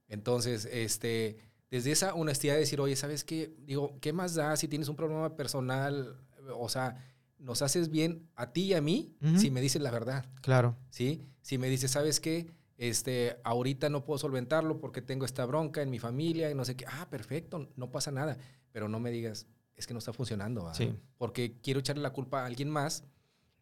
Entonces, 0.08 0.66
este, 0.66 1.49
desde 1.70 1.92
esa 1.92 2.14
honestidad 2.14 2.54
de 2.54 2.60
decir, 2.60 2.80
oye, 2.80 2.96
¿sabes 2.96 3.24
qué? 3.24 3.54
Digo, 3.60 3.98
¿qué 4.00 4.12
más 4.12 4.34
da 4.34 4.56
si 4.56 4.68
tienes 4.68 4.88
un 4.88 4.96
problema 4.96 5.36
personal? 5.36 6.20
O 6.56 6.68
sea, 6.68 6.96
nos 7.38 7.62
haces 7.62 7.90
bien 7.90 8.28
a 8.34 8.52
ti 8.52 8.62
y 8.62 8.74
a 8.74 8.80
mí 8.80 9.16
si 9.36 9.50
me 9.50 9.60
dices 9.60 9.80
la 9.80 9.90
verdad. 9.90 10.26
Claro. 10.42 10.76
¿Sí? 10.90 11.22
Si 11.42 11.58
me 11.58 11.68
dices, 11.68 11.92
¿sabes 11.92 12.20
qué? 12.20 12.50
Este, 12.76 13.36
ahorita 13.44 13.88
no 13.88 14.04
puedo 14.04 14.18
solventarlo 14.18 14.80
porque 14.80 15.02
tengo 15.02 15.24
esta 15.24 15.44
bronca 15.46 15.82
en 15.82 15.90
mi 15.90 15.98
familia 15.98 16.50
y 16.50 16.54
no 16.54 16.64
sé 16.64 16.76
qué. 16.76 16.86
Ah, 16.88 17.08
perfecto, 17.10 17.68
no 17.76 17.90
pasa 17.90 18.10
nada. 18.10 18.36
Pero 18.72 18.88
no 18.88 19.00
me 19.00 19.10
digas, 19.10 19.46
es 19.76 19.86
que 19.86 19.94
no 19.94 19.98
está 19.98 20.12
funcionando. 20.12 20.72
Sí. 20.74 20.94
Porque 21.18 21.60
quiero 21.62 21.80
echarle 21.80 22.02
la 22.02 22.12
culpa 22.12 22.42
a 22.42 22.46
alguien 22.46 22.70
más 22.70 23.04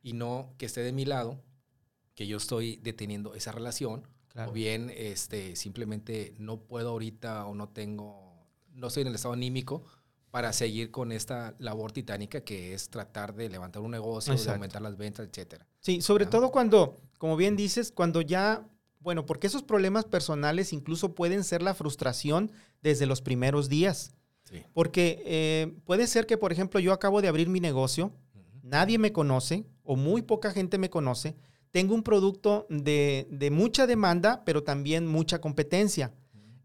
y 0.03 0.13
no 0.13 0.55
que 0.57 0.67
esté 0.67 0.83
de 0.83 0.93
mi 0.93 1.05
lado, 1.05 1.43
que 2.15 2.27
yo 2.27 2.37
estoy 2.37 2.77
deteniendo 2.77 3.35
esa 3.35 3.53
relación. 3.53 4.07
O 4.47 4.53
bien, 4.53 4.93
este, 4.95 5.57
simplemente 5.57 6.35
no 6.39 6.61
puedo 6.61 6.91
ahorita 6.91 7.47
o 7.47 7.55
no 7.55 7.69
tengo, 7.69 8.47
no 8.73 8.87
estoy 8.89 9.03
en 9.03 9.09
el 9.09 9.15
estado 9.15 9.35
anímico 9.35 9.85
para 10.31 10.53
seguir 10.53 10.91
con 10.91 11.13
esta 11.13 11.55
labor 11.59 11.93
titánica 11.93 12.43
que 12.43 12.75
es 12.75 12.91
tratar 12.91 13.35
de 13.35 13.49
levantar 13.49 13.83
un 13.83 13.91
negocio, 13.91 14.35
de 14.35 14.51
aumentar 14.51 14.83
las 14.83 14.97
ventas, 14.97 15.27
etcétera. 15.27 15.67
Sí, 15.81 16.03
sobre 16.03 16.27
todo 16.27 16.51
cuando, 16.51 16.97
como 17.19 17.37
bien 17.37 17.57
dices, 17.57 17.91
cuando 17.93 18.21
ya, 18.21 18.69
bueno, 19.01 19.25
porque 19.25 19.47
esos 19.47 19.63
problemas 19.63 20.05
personales 20.05 20.73
incluso 20.73 21.15
pueden 21.15 21.45
ser 21.45 21.63
la 21.63 21.75
frustración 21.75 22.53
desde 22.83 23.07
los 23.07 23.23
primeros 23.23 23.69
días. 23.69 24.13
Sí. 24.45 24.63
Porque 24.73 25.23
eh, 25.27 25.75
puede 25.85 26.07
ser 26.07 26.27
que, 26.27 26.39
por 26.39 26.53
ejemplo, 26.53 26.81
yo 26.81 26.93
acabo 26.93 27.21
de 27.23 27.29
abrir 27.29 27.49
mi 27.49 27.61
negocio, 27.61 28.13
nadie 28.63 28.99
me 28.99 29.13
conoce 29.13 29.67
o 29.83 29.97
muy 29.97 30.23
poca 30.23 30.53
gente 30.53 30.79
me 30.79 30.91
conoce, 30.91 31.37
tengo 31.71 31.95
un 31.95 32.03
producto 32.03 32.67
de, 32.71 33.27
de 33.31 33.51
mucha 33.51 33.87
demanda, 33.87 34.43
pero 34.45 34.63
también 34.63 35.07
mucha 35.07 35.41
competencia. 35.41 36.13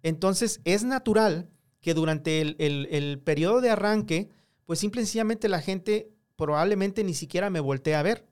Entonces, 0.01 0.61
es 0.65 0.83
natural 0.83 1.49
que 1.81 1.93
durante 1.93 2.41
el, 2.41 2.55
el, 2.59 3.19
periodo 3.19 3.61
de 3.61 3.69
arranque, 3.69 4.29
pues 4.65 4.79
simple 4.79 5.01
y 5.01 5.05
sencillamente 5.05 5.49
la 5.49 5.61
gente 5.61 6.11
probablemente 6.35 7.03
ni 7.03 7.13
siquiera 7.13 7.49
me 7.49 7.59
voltea 7.59 7.99
a 7.99 8.03
ver. 8.03 8.25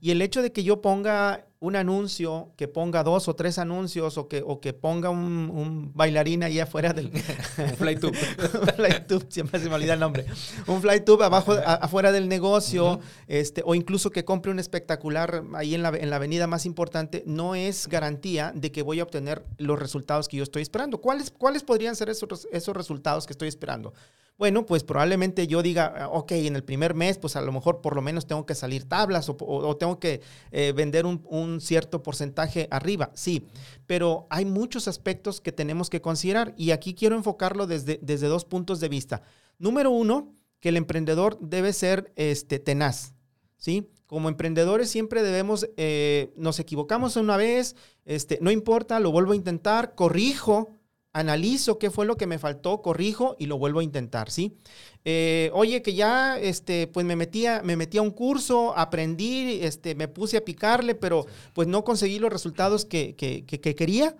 Y 0.00 0.10
el 0.10 0.22
hecho 0.22 0.42
de 0.42 0.52
que 0.52 0.64
yo 0.64 0.82
ponga 0.82 1.46
un 1.64 1.76
anuncio, 1.76 2.52
que 2.58 2.68
ponga 2.68 3.02
dos 3.02 3.26
o 3.26 3.34
tres 3.34 3.58
anuncios 3.58 4.18
o 4.18 4.28
que, 4.28 4.42
o 4.46 4.60
que 4.60 4.74
ponga 4.74 5.08
un, 5.08 5.92
bailarín 5.94 6.42
ahí 6.42 6.60
afuera 6.60 6.92
del... 6.92 7.06
un 7.58 7.76
fly 7.76 7.96
tube. 7.96 8.18
un 8.60 8.66
fly 8.68 9.06
tube, 9.08 9.24
siempre 9.30 9.58
se 9.58 9.70
me 9.70 9.74
olvida 9.74 9.94
el 9.94 10.00
nombre. 10.00 10.26
Un 10.66 10.82
fly 10.82 11.00
tube 11.00 11.24
abajo, 11.24 11.54
afuera 11.64 12.12
del 12.12 12.28
negocio, 12.28 13.00
este, 13.28 13.62
o 13.64 13.74
incluso 13.74 14.10
que 14.10 14.26
compre 14.26 14.52
un 14.52 14.58
espectacular 14.58 15.42
ahí 15.54 15.74
en 15.74 15.82
la, 15.82 15.88
en 15.88 16.10
la 16.10 16.16
avenida 16.16 16.46
más 16.46 16.66
importante, 16.66 17.22
no 17.26 17.54
es 17.54 17.88
garantía 17.88 18.52
de 18.54 18.70
que 18.70 18.82
voy 18.82 19.00
a 19.00 19.04
obtener 19.04 19.42
los 19.56 19.78
resultados 19.78 20.28
que 20.28 20.36
yo 20.36 20.42
estoy 20.42 20.60
esperando. 20.60 21.00
¿Cuáles, 21.00 21.30
cuáles 21.30 21.62
podrían 21.62 21.96
ser 21.96 22.10
esos, 22.10 22.46
esos 22.52 22.76
resultados 22.76 23.26
que 23.26 23.32
estoy 23.32 23.48
esperando? 23.48 23.94
Bueno, 24.36 24.66
pues 24.66 24.82
probablemente 24.82 25.46
yo 25.46 25.62
diga, 25.62 25.94
ah, 25.96 26.08
ok, 26.08 26.32
en 26.32 26.56
el 26.56 26.64
primer 26.64 26.94
mes, 26.94 27.18
pues 27.18 27.36
a 27.36 27.40
lo 27.40 27.52
mejor 27.52 27.80
por 27.80 27.94
lo 27.94 28.02
menos 28.02 28.26
tengo 28.26 28.46
que 28.46 28.54
salir 28.54 28.88
tablas 28.88 29.28
o, 29.28 29.76
tengo 29.76 30.00
que 30.00 30.22
eh, 30.50 30.72
vender 30.74 31.06
un, 31.06 31.60
cierto 31.60 32.02
porcentaje 32.02 32.66
arriba, 32.70 33.10
sí, 33.14 33.46
pero 33.86 34.26
hay 34.30 34.44
muchos 34.44 34.88
aspectos 34.88 35.40
que 35.40 35.52
tenemos 35.52 35.88
que 35.88 36.00
considerar 36.00 36.52
y 36.56 36.72
aquí 36.72 36.94
quiero 36.94 37.16
enfocarlo 37.16 37.66
desde, 37.66 38.00
desde 38.02 38.26
dos 38.26 38.44
puntos 38.44 38.80
de 38.80 38.88
vista. 38.88 39.22
Número 39.58 39.90
uno, 39.90 40.34
que 40.58 40.70
el 40.70 40.76
emprendedor 40.76 41.38
debe 41.40 41.72
ser 41.72 42.12
este, 42.16 42.58
tenaz, 42.58 43.14
¿sí? 43.56 43.90
Como 44.06 44.28
emprendedores 44.28 44.90
siempre 44.90 45.22
debemos, 45.22 45.68
eh, 45.76 46.32
nos 46.36 46.58
equivocamos 46.58 47.16
una 47.16 47.36
vez, 47.36 47.76
este, 48.04 48.38
no 48.40 48.50
importa, 48.50 49.00
lo 49.00 49.12
vuelvo 49.12 49.32
a 49.32 49.36
intentar, 49.36 49.94
corrijo, 49.94 50.70
analizo 51.14 51.78
qué 51.78 51.90
fue 51.90 52.04
lo 52.04 52.16
que 52.16 52.26
me 52.26 52.38
faltó, 52.38 52.82
corrijo 52.82 53.36
y 53.38 53.46
lo 53.46 53.56
vuelvo 53.56 53.78
a 53.78 53.84
intentar, 53.84 54.30
¿sí? 54.30 54.58
Eh, 55.04 55.48
oye, 55.54 55.80
que 55.80 55.94
ya, 55.94 56.38
este, 56.38 56.88
pues 56.88 57.06
me 57.06 57.14
metí, 57.14 57.46
a, 57.46 57.62
me 57.62 57.76
metí 57.76 57.98
a 57.98 58.02
un 58.02 58.10
curso, 58.10 58.76
aprendí, 58.76 59.60
este, 59.62 59.94
me 59.94 60.08
puse 60.08 60.36
a 60.36 60.44
picarle, 60.44 60.96
pero 60.96 61.24
pues 61.52 61.68
no 61.68 61.84
conseguí 61.84 62.18
los 62.18 62.32
resultados 62.32 62.84
que, 62.84 63.14
que, 63.14 63.46
que, 63.46 63.74
quería. 63.74 64.16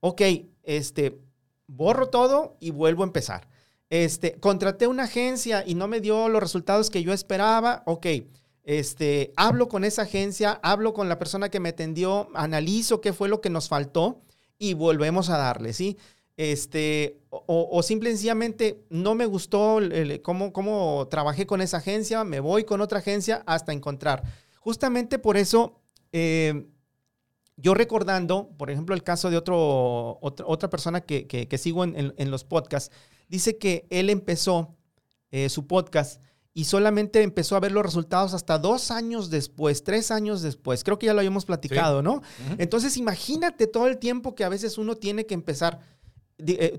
Ok, 0.00 0.22
este, 0.62 1.18
borro 1.66 2.08
todo 2.10 2.56
y 2.60 2.70
vuelvo 2.70 3.02
a 3.02 3.06
empezar. 3.06 3.48
Este, 3.90 4.38
contraté 4.38 4.86
una 4.86 5.04
agencia 5.04 5.64
y 5.66 5.74
no 5.74 5.88
me 5.88 6.00
dio 6.00 6.28
los 6.28 6.40
resultados 6.40 6.90
que 6.90 7.02
yo 7.02 7.12
esperaba. 7.12 7.82
Ok, 7.86 8.06
este, 8.62 9.32
hablo 9.36 9.68
con 9.68 9.82
esa 9.82 10.02
agencia, 10.02 10.60
hablo 10.62 10.94
con 10.94 11.08
la 11.08 11.18
persona 11.18 11.48
que 11.48 11.58
me 11.58 11.70
atendió, 11.70 12.28
analizo 12.34 13.00
qué 13.00 13.12
fue 13.12 13.28
lo 13.28 13.40
que 13.40 13.50
nos 13.50 13.68
faltó 13.68 14.22
y 14.58 14.74
volvemos 14.74 15.28
a 15.28 15.38
darle, 15.38 15.72
¿sí? 15.72 15.98
Este, 16.36 17.22
o, 17.30 17.68
o 17.72 17.82
simple 17.82 18.10
y 18.10 18.12
sencillamente 18.12 18.84
no 18.90 19.14
me 19.14 19.24
gustó 19.24 19.78
cómo, 20.22 20.52
cómo 20.52 21.08
trabajé 21.10 21.46
con 21.46 21.62
esa 21.62 21.78
agencia, 21.78 22.24
me 22.24 22.40
voy 22.40 22.64
con 22.64 22.80
otra 22.80 22.98
agencia 22.98 23.42
hasta 23.46 23.72
encontrar. 23.72 24.22
Justamente 24.60 25.18
por 25.18 25.36
eso, 25.36 25.80
eh, 26.12 26.66
yo 27.56 27.72
recordando, 27.72 28.50
por 28.58 28.70
ejemplo, 28.70 28.94
el 28.94 29.02
caso 29.02 29.30
de 29.30 29.38
otro, 29.38 30.18
otra 30.20 30.68
persona 30.68 31.00
que, 31.00 31.26
que, 31.26 31.58
sigo 31.58 31.84
en, 31.84 32.14
en, 32.16 32.30
los 32.30 32.44
podcasts, 32.44 32.94
dice 33.28 33.56
que 33.56 33.86
él 33.90 34.10
empezó 34.10 34.76
eh, 35.30 35.48
su 35.48 35.66
podcast 35.66 36.20
y 36.52 36.64
solamente 36.64 37.22
empezó 37.22 37.54
a 37.54 37.60
ver 37.60 37.72
los 37.72 37.84
resultados 37.84 38.32
hasta 38.32 38.58
dos 38.58 38.90
años 38.90 39.28
después, 39.28 39.84
tres 39.84 40.10
años 40.10 40.40
después. 40.40 40.84
Creo 40.84 40.98
que 40.98 41.06
ya 41.06 41.12
lo 41.12 41.20
habíamos 41.20 41.44
platicado, 41.44 42.02
¿no? 42.02 42.22
Entonces, 42.56 42.96
imagínate 42.96 43.66
todo 43.66 43.86
el 43.88 43.98
tiempo 43.98 44.34
que 44.34 44.42
a 44.42 44.48
veces 44.48 44.78
uno 44.78 44.96
tiene 44.96 45.26
que 45.26 45.34
empezar, 45.34 45.80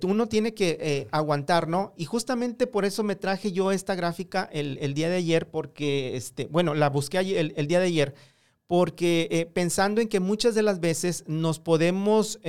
uno 0.03 0.27
tiene 0.27 0.53
que 0.53 0.77
eh, 0.79 1.07
aguantar, 1.11 1.67
¿no? 1.67 1.93
Y 1.97 2.05
justamente 2.05 2.67
por 2.67 2.85
eso 2.85 3.03
me 3.03 3.15
traje 3.15 3.51
yo 3.51 3.71
esta 3.71 3.95
gráfica 3.95 4.47
el, 4.51 4.93
día 4.93 5.09
de 5.09 5.17
ayer, 5.17 5.49
porque, 5.49 6.15
este, 6.15 6.47
bueno, 6.47 6.73
la 6.73 6.89
busqué 6.89 7.17
el, 7.19 7.53
el 7.55 7.67
día 7.67 7.79
de 7.79 7.87
ayer, 7.87 8.15
porque 8.67 9.27
eh, 9.31 9.45
pensando 9.45 10.01
en 10.01 10.07
que 10.07 10.19
muchas 10.19 10.55
de 10.55 10.63
las 10.63 10.79
veces 10.79 11.23
nos 11.27 11.59
podemos 11.59 12.39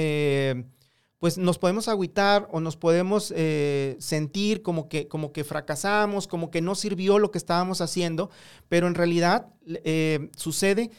pues 1.19 1.37
nos 1.37 1.59
podemos 1.59 1.89
agüitar 1.89 2.49
o 2.53 2.61
nos 2.61 2.77
podemos 2.77 3.33
eh, 3.37 3.97
sentir 3.99 4.63
como 4.63 4.89
que, 4.89 5.09
como 5.09 5.33
que 5.33 5.45
fracasamos, 5.45 6.29
como 6.29 6.51
que 6.51 6.61
no 6.61 6.75
sirvió 6.75 7.19
lo 7.19 7.31
que 7.31 7.39
estábamos 7.39 7.81
haciendo, 7.81 8.31
pero 8.69 8.87
en 8.87 8.95
realidad 8.95 9.49
eh, 9.67 10.31
sucede 10.37 10.91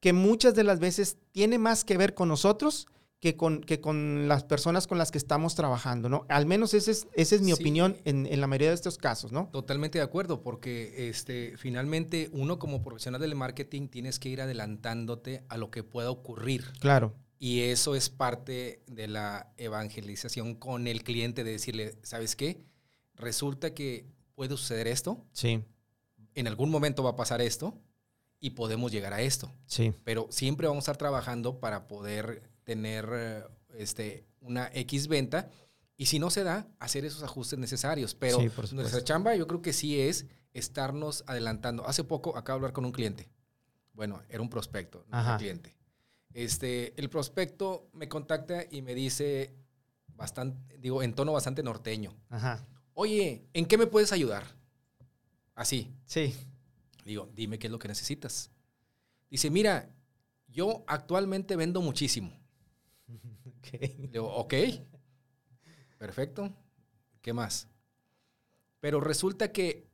que 0.00 0.12
muchas 0.12 0.54
de 0.54 0.64
las 0.64 0.78
veces 0.78 1.18
tiene 1.32 1.58
más 1.58 1.84
que 1.84 1.98
ver 1.98 2.14
con 2.14 2.28
nosotros 2.28 2.86
que 3.26 3.36
con, 3.36 3.60
que 3.60 3.80
con 3.80 4.28
las 4.28 4.44
personas 4.44 4.86
con 4.86 4.98
las 4.98 5.10
que 5.10 5.18
estamos 5.18 5.56
trabajando, 5.56 6.08
¿no? 6.08 6.26
Al 6.28 6.46
menos 6.46 6.74
esa 6.74 6.92
es, 6.92 7.08
esa 7.12 7.34
es 7.34 7.40
mi 7.40 7.52
opinión 7.52 7.96
en, 8.04 8.24
en, 8.24 8.40
la 8.40 8.46
mayoría 8.46 8.68
de 8.68 8.76
estos 8.76 8.98
casos, 8.98 9.32
¿no? 9.32 9.48
Totalmente 9.50 9.98
de 9.98 10.04
acuerdo, 10.04 10.44
porque 10.44 11.08
este, 11.08 11.56
finalmente 11.56 12.30
uno 12.32 12.60
como 12.60 12.84
profesional 12.84 13.20
del 13.20 13.34
marketing 13.34 13.88
tienes 13.88 14.20
que 14.20 14.28
ir 14.28 14.40
adelantándote 14.40 15.42
a 15.48 15.56
lo 15.56 15.72
que 15.72 15.82
pueda 15.82 16.08
ocurrir. 16.08 16.70
Claro. 16.78 17.14
Y 17.36 17.62
eso 17.62 17.96
es 17.96 18.10
parte 18.10 18.84
de 18.86 19.08
la 19.08 19.52
evangelización 19.56 20.54
con 20.54 20.86
el 20.86 21.02
cliente, 21.02 21.42
de 21.42 21.50
decirle, 21.50 21.98
¿sabes 22.04 22.36
qué? 22.36 22.62
Resulta 23.16 23.74
que 23.74 24.06
puede 24.36 24.50
suceder 24.50 24.86
esto. 24.86 25.26
Sí. 25.32 25.64
En 26.36 26.46
algún 26.46 26.70
momento 26.70 27.02
va 27.02 27.10
a 27.10 27.16
pasar 27.16 27.40
esto 27.40 27.76
y 28.38 28.50
podemos 28.50 28.92
llegar 28.92 29.12
a 29.12 29.20
esto. 29.20 29.52
Sí. 29.66 29.92
Pero 30.04 30.28
siempre 30.30 30.68
vamos 30.68 30.82
a 30.82 30.92
estar 30.92 30.96
trabajando 30.96 31.58
para 31.58 31.88
poder 31.88 32.54
tener 32.66 33.08
eh, 33.12 33.44
este, 33.78 34.26
una 34.40 34.68
X 34.74 35.08
venta. 35.08 35.48
Y 35.96 36.06
si 36.06 36.18
no 36.18 36.28
se 36.28 36.44
da, 36.44 36.68
hacer 36.78 37.06
esos 37.06 37.22
ajustes 37.22 37.58
necesarios. 37.58 38.14
Pero 38.14 38.38
nuestra 38.72 39.02
chamba 39.02 39.34
yo 39.34 39.46
creo 39.46 39.62
que 39.62 39.72
sí 39.72 39.98
es 39.98 40.26
estarnos 40.52 41.24
adelantando. 41.26 41.86
Hace 41.86 42.04
poco 42.04 42.36
acabo 42.36 42.58
de 42.58 42.64
hablar 42.64 42.72
con 42.74 42.84
un 42.84 42.92
cliente. 42.92 43.30
Bueno, 43.94 44.22
era 44.28 44.42
un 44.42 44.50
prospecto, 44.50 45.06
no 45.08 45.32
un 45.32 45.38
cliente. 45.38 45.74
Este, 46.34 46.92
el 47.00 47.08
prospecto 47.08 47.88
me 47.94 48.08
contacta 48.08 48.64
y 48.70 48.82
me 48.82 48.94
dice, 48.94 49.54
bastante, 50.08 50.76
digo, 50.76 51.02
en 51.02 51.14
tono 51.14 51.32
bastante 51.32 51.62
norteño. 51.62 52.14
Ajá. 52.28 52.66
Oye, 52.92 53.46
¿en 53.54 53.64
qué 53.64 53.78
me 53.78 53.86
puedes 53.86 54.12
ayudar? 54.12 54.44
Así. 55.54 55.94
Sí. 56.04 56.34
Digo, 57.06 57.30
dime 57.34 57.58
qué 57.58 57.68
es 57.68 57.70
lo 57.70 57.78
que 57.78 57.88
necesitas. 57.88 58.50
Dice, 59.30 59.50
mira, 59.50 59.88
yo 60.48 60.84
actualmente 60.86 61.56
vendo 61.56 61.80
muchísimo. 61.80 62.38
Okay. 63.66 64.08
Digo, 64.12 64.32
ok. 64.34 64.54
Perfecto. 65.98 66.52
¿Qué 67.22 67.32
más? 67.32 67.68
Pero 68.80 69.00
resulta 69.00 69.50
que 69.50 69.88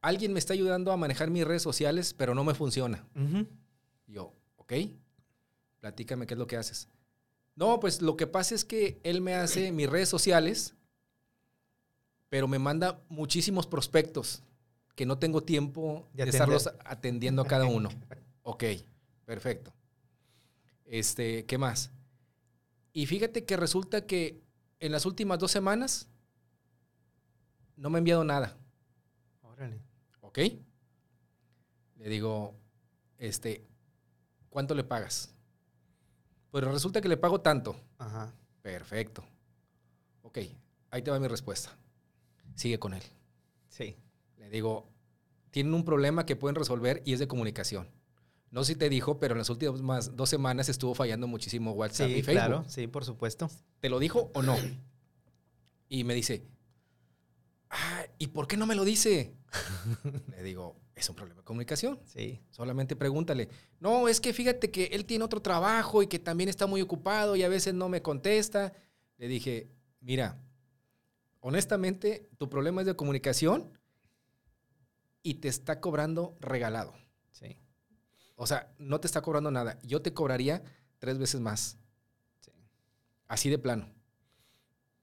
alguien 0.00 0.32
me 0.32 0.38
está 0.38 0.52
ayudando 0.52 0.92
a 0.92 0.96
manejar 0.96 1.30
mis 1.30 1.44
redes 1.44 1.62
sociales, 1.62 2.14
pero 2.14 2.34
no 2.34 2.44
me 2.44 2.54
funciona. 2.54 3.06
Yo, 4.06 4.34
ok. 4.56 4.72
Platícame 5.80 6.26
qué 6.26 6.34
es 6.34 6.38
lo 6.38 6.46
que 6.46 6.56
haces. 6.56 6.88
No, 7.54 7.80
pues 7.80 8.02
lo 8.02 8.16
que 8.16 8.26
pasa 8.26 8.54
es 8.54 8.64
que 8.64 9.00
él 9.02 9.20
me 9.20 9.34
hace 9.34 9.72
mis 9.72 9.88
redes 9.88 10.08
sociales, 10.08 10.74
pero 12.28 12.48
me 12.48 12.58
manda 12.58 13.00
muchísimos 13.08 13.66
prospectos 13.66 14.42
que 14.94 15.06
no 15.06 15.18
tengo 15.18 15.42
tiempo 15.42 16.08
de, 16.12 16.24
estarlos 16.24 16.68
atendiendo 16.84 17.42
a 17.42 17.46
cada 17.46 17.64
uno. 17.66 17.90
ok, 18.42 18.64
perfecto. 19.24 19.72
Este, 20.84 21.44
¿qué 21.46 21.58
más? 21.58 21.90
Y 22.96 23.04
fíjate 23.04 23.44
que 23.44 23.58
resulta 23.58 24.06
que 24.06 24.42
en 24.80 24.90
las 24.90 25.04
últimas 25.04 25.38
dos 25.38 25.52
semanas 25.52 26.08
no 27.76 27.90
me 27.90 27.98
ha 27.98 28.00
enviado 28.00 28.24
nada. 28.24 28.56
Órale. 29.42 29.82
¿Ok? 30.22 30.38
Le 31.96 32.08
digo, 32.08 32.54
este, 33.18 33.66
¿cuánto 34.48 34.74
le 34.74 34.82
pagas? 34.82 35.34
Pero 36.50 36.72
resulta 36.72 37.02
que 37.02 37.08
le 37.10 37.18
pago 37.18 37.42
tanto. 37.42 37.78
Ajá. 37.98 38.32
Perfecto. 38.62 39.22
Ok, 40.22 40.38
ahí 40.90 41.02
te 41.02 41.10
va 41.10 41.20
mi 41.20 41.28
respuesta. 41.28 41.76
Sigue 42.54 42.78
con 42.78 42.94
él. 42.94 43.02
Sí. 43.68 43.94
Le 44.38 44.48
digo, 44.48 44.88
tienen 45.50 45.74
un 45.74 45.84
problema 45.84 46.24
que 46.24 46.34
pueden 46.34 46.56
resolver 46.56 47.02
y 47.04 47.12
es 47.12 47.18
de 47.18 47.28
comunicación. 47.28 47.90
No 48.56 48.64
sé 48.64 48.72
si 48.72 48.78
te 48.78 48.88
dijo, 48.88 49.18
pero 49.18 49.34
en 49.34 49.38
las 49.40 49.50
últimas 49.50 50.16
dos 50.16 50.30
semanas 50.30 50.70
estuvo 50.70 50.94
fallando 50.94 51.26
muchísimo 51.26 51.72
WhatsApp 51.72 52.08
y 52.08 52.22
Facebook. 52.22 52.32
Claro, 52.32 52.64
sí, 52.66 52.86
por 52.86 53.04
supuesto. 53.04 53.50
¿Te 53.80 53.90
lo 53.90 53.98
dijo 53.98 54.30
o 54.32 54.40
no? 54.40 54.56
Y 55.90 56.04
me 56.04 56.14
dice, 56.14 56.42
ah, 57.68 58.06
¿y 58.16 58.28
por 58.28 58.48
qué 58.48 58.56
no 58.56 58.64
me 58.64 58.74
lo 58.74 58.86
dice? 58.86 59.34
Le 60.30 60.42
digo, 60.42 60.74
es 60.94 61.06
un 61.10 61.16
problema 61.16 61.42
de 61.42 61.44
comunicación. 61.44 62.00
Sí. 62.06 62.40
Solamente 62.48 62.96
pregúntale. 62.96 63.50
No, 63.78 64.08
es 64.08 64.22
que 64.22 64.32
fíjate 64.32 64.70
que 64.70 64.84
él 64.84 65.04
tiene 65.04 65.26
otro 65.26 65.42
trabajo 65.42 66.02
y 66.02 66.06
que 66.06 66.18
también 66.18 66.48
está 66.48 66.66
muy 66.66 66.80
ocupado 66.80 67.36
y 67.36 67.42
a 67.42 67.50
veces 67.50 67.74
no 67.74 67.90
me 67.90 68.00
contesta. 68.00 68.72
Le 69.18 69.28
dije, 69.28 69.68
mira, 70.00 70.40
honestamente, 71.40 72.30
tu 72.38 72.48
problema 72.48 72.80
es 72.80 72.86
de 72.86 72.96
comunicación 72.96 73.78
y 75.22 75.34
te 75.34 75.48
está 75.48 75.78
cobrando 75.78 76.38
regalado. 76.40 76.94
O 78.36 78.46
sea, 78.46 78.72
no 78.78 79.00
te 79.00 79.06
está 79.06 79.22
cobrando 79.22 79.50
nada. 79.50 79.78
Yo 79.82 80.02
te 80.02 80.14
cobraría 80.14 80.62
tres 80.98 81.18
veces 81.18 81.40
más. 81.40 81.78
Sí. 82.40 82.52
Así 83.26 83.50
de 83.50 83.58
plano. 83.58 83.88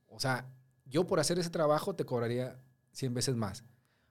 O 0.08 0.20
sea, 0.20 0.48
yo 0.86 1.06
por 1.06 1.20
hacer 1.20 1.38
ese 1.40 1.50
trabajo 1.50 1.96
te 1.96 2.06
cobraría 2.06 2.60
100 2.94 3.14
veces 3.14 3.36
más. 3.36 3.64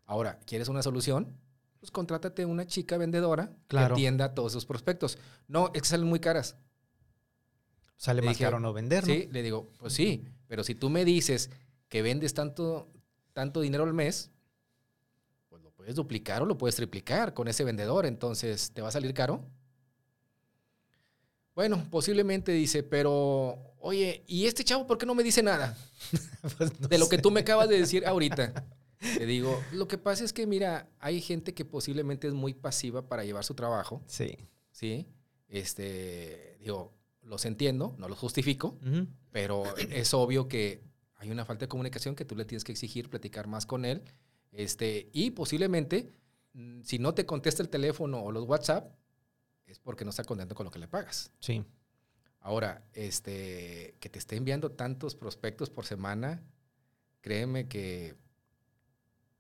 Ahora, 0.05 0.39
¿quieres 0.45 0.69
una 0.69 0.83
solución? 0.83 1.39
pues 1.83 1.91
contrátate 1.91 2.47
una 2.47 2.65
chica 2.65 2.97
vendedora 2.97 3.51
que 3.67 3.77
atienda 3.77 4.35
todos 4.35 4.53
esos 4.53 4.67
prospectos. 4.67 5.19
No, 5.49 5.73
es 5.75 5.83
que 5.83 5.89
salen 5.89 6.07
muy 6.07 6.21
caras. 6.21 6.55
Sale 7.97 8.23
más 8.23 8.39
caro 8.39 8.61
no 8.61 8.73
vender, 8.73 9.05
Sí, 9.05 9.29
le 9.33 9.43
digo, 9.43 9.69
pues 9.81 9.93
sí, 9.93 10.25
pero 10.47 10.63
si 10.63 10.77
tú 10.77 10.91
me 10.91 11.05
dices 11.05 11.51
que 11.89 12.03
vendes 12.03 12.35
tanto, 12.35 12.89
tanto 13.33 13.61
dinero 13.61 13.83
al 13.83 13.95
mes, 13.95 14.31
puedes 15.83 15.97
duplicar 15.97 16.43
o 16.43 16.47
lo 16.47 16.57
puedes 16.57 16.77
triplicar 16.77 17.35
con 17.35 17.49
ese 17.49 17.65
vendedor, 17.65 18.07
entonces, 18.07 18.71
¿te 18.71 18.81
va 18.81 18.89
a 18.89 18.93
salir 18.93 19.13
caro? 19.13 19.45
Bueno, 21.57 21.85
posiblemente 21.91 22.53
dice, 22.53 22.85
pero, 22.85 23.75
oye, 23.81 24.23
¿y 24.29 24.47
este 24.47 24.63
chavo 24.63 24.87
por 24.87 24.97
qué 24.97 25.07
no 25.07 25.17
me 25.17 25.25
dice 25.25 25.43
nada? 25.43 25.77
Pues 26.57 26.89
de 26.89 26.99
lo 26.99 27.09
que 27.09 27.19
tú 27.19 27.33
me 27.33 27.41
acabas 27.41 27.69
de 27.69 27.79
decir 27.79 28.07
ahorita. 28.07 28.65
Te 29.01 29.27
digo, 29.27 29.61
lo 29.73 29.89
que 29.89 29.99
pasa 29.99 30.23
es 30.25 30.33
que, 30.33 30.47
mira, 30.47 30.89
hay 31.01 31.21
gente 31.21 31.53
que 31.53 31.65
posiblemente 31.65 32.29
es 32.29 32.35
muy 32.35 32.55
pasiva 32.55 33.09
para 33.09 33.25
llevar 33.25 33.43
su 33.43 33.55
trabajo. 33.55 34.03
Sí. 34.07 34.39
Sí. 34.71 35.09
Este, 35.49 36.57
digo, 36.61 36.93
los 37.23 37.45
entiendo, 37.45 37.97
no 37.99 38.09
los 38.09 38.19
justifico, 38.19 38.79
pero 39.33 39.65
es 39.77 40.15
obvio 40.15 40.47
que 40.47 40.85
hay 41.17 41.31
una 41.33 41.45
falta 41.45 41.65
de 41.65 41.69
comunicación 41.69 42.15
que 42.15 42.25
tú 42.25 42.37
le 42.37 42.45
tienes 42.45 42.63
que 42.63 42.71
exigir, 42.71 43.11
platicar 43.11 43.49
más 43.49 43.67
con 43.67 43.85
él. 43.85 44.03
Este, 44.53 45.09
y 45.13 45.31
posiblemente, 45.31 46.13
mm, 46.53 46.83
si 46.83 46.99
no 46.99 47.15
te 47.15 47.27
contesta 47.27 47.63
el 47.63 47.69
teléfono 47.69 48.23
o 48.23 48.31
los 48.31 48.45
WhatsApp, 48.47 48.93
es 49.67 49.79
porque 49.79 50.05
no 50.05 50.11
está 50.11 50.25
contento 50.25 50.55
con 50.55 50.65
lo 50.65 50.71
que 50.71 50.79
le 50.79 50.89
pagas. 50.89 51.31
Sí. 51.41 51.65
Ahora, 52.41 52.85
este, 52.93 53.95
que 54.01 54.09
te 54.09 54.19
esté 54.19 54.37
enviando 54.37 54.73
tantos 54.73 55.15
prospectos 55.15 55.71
por 55.71 55.87
semana, 55.87 56.43
créeme 57.21 57.69
que 57.69 58.15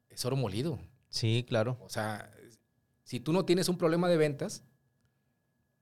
es 0.09 0.25
oro 0.25 0.37
molido. 0.37 0.79
Sí, 1.09 1.45
claro. 1.47 1.77
O 1.81 1.89
sea, 1.91 2.31
si 3.05 3.21
tú 3.21 3.33
no 3.33 3.45
tienes 3.45 3.69
un 3.69 3.77
problema 3.77 4.09
de 4.09 4.17
ventas, 4.17 4.63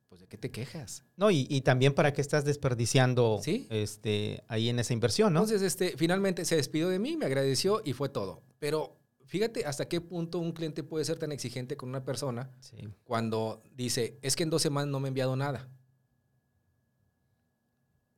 pues 0.08 0.22
de 0.22 0.26
qué 0.26 0.36
te 0.38 0.50
quejas. 0.50 1.04
No, 1.16 1.30
y, 1.30 1.46
y 1.48 1.60
también 1.60 1.94
para 1.94 2.12
qué 2.12 2.20
estás 2.20 2.44
desperdiciando 2.44 3.38
Sí. 3.44 3.68
este, 3.70 4.42
ahí 4.48 4.68
en 4.68 4.78
esa 4.80 4.92
inversión, 4.92 5.32
¿no? 5.32 5.40
Entonces, 5.40 5.62
este, 5.62 5.96
finalmente 5.96 6.44
se 6.44 6.56
despidió 6.56 6.88
de 6.88 6.98
mí, 6.98 7.16
me 7.16 7.26
agradeció 7.26 7.80
y 7.84 7.92
fue 7.92 8.08
todo. 8.08 8.42
Pero 8.58 8.96
fíjate 9.30 9.64
hasta 9.64 9.86
qué 9.86 10.00
punto 10.00 10.40
un 10.40 10.50
cliente 10.52 10.82
puede 10.82 11.04
ser 11.04 11.16
tan 11.18 11.30
exigente 11.30 11.76
con 11.76 11.88
una 11.88 12.04
persona 12.04 12.50
Sí. 12.58 12.88
cuando 13.04 13.62
dice, 13.76 14.18
es 14.22 14.34
que 14.34 14.42
en 14.42 14.50
dos 14.50 14.60
semanas 14.60 14.90
no 14.90 14.98
me 14.98 15.06
ha 15.06 15.10
enviado 15.10 15.36
nada. 15.36 15.68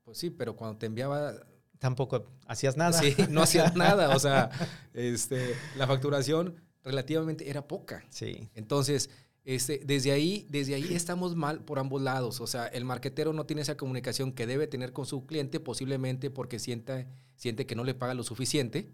Pues 0.04 0.16
sí, 0.18 0.30
pero 0.30 0.56
cuando 0.56 0.78
te 0.78 0.86
enviaba, 0.86 1.34
Tampoco 1.78 2.24
hacías 2.46 2.76
nada. 2.76 2.92
sí, 2.98 3.14
no 3.28 3.42
hacías 3.42 3.74
nada. 3.76 4.14
O 4.16 4.18
sea, 4.18 4.50
este, 4.94 5.54
la 5.76 5.86
facturación 5.86 6.56
relativamente 6.82 7.50
era 7.50 7.66
poca. 7.68 8.04
Sí. 8.08 8.48
Entonces, 8.54 9.10
este, 9.44 9.80
desde 9.84 10.12
ahí, 10.12 10.46
desde 10.48 10.74
ahí 10.76 10.94
estamos 10.94 11.34
mal 11.36 11.64
por 11.64 11.78
ambos 11.78 12.00
lados. 12.00 12.40
O 12.40 12.46
sea, 12.46 12.66
el 12.68 12.84
marquetero 12.84 13.32
no 13.32 13.46
tiene 13.46 13.62
esa 13.62 13.76
comunicación 13.76 14.32
que 14.32 14.46
debe 14.46 14.66
tener 14.66 14.92
con 14.92 15.06
su 15.06 15.26
cliente, 15.26 15.60
posiblemente 15.60 16.30
porque 16.30 16.58
sienta, 16.58 17.06
siente 17.36 17.66
que 17.66 17.74
no 17.74 17.84
le 17.84 17.94
paga 17.94 18.14
lo 18.14 18.22
suficiente. 18.22 18.90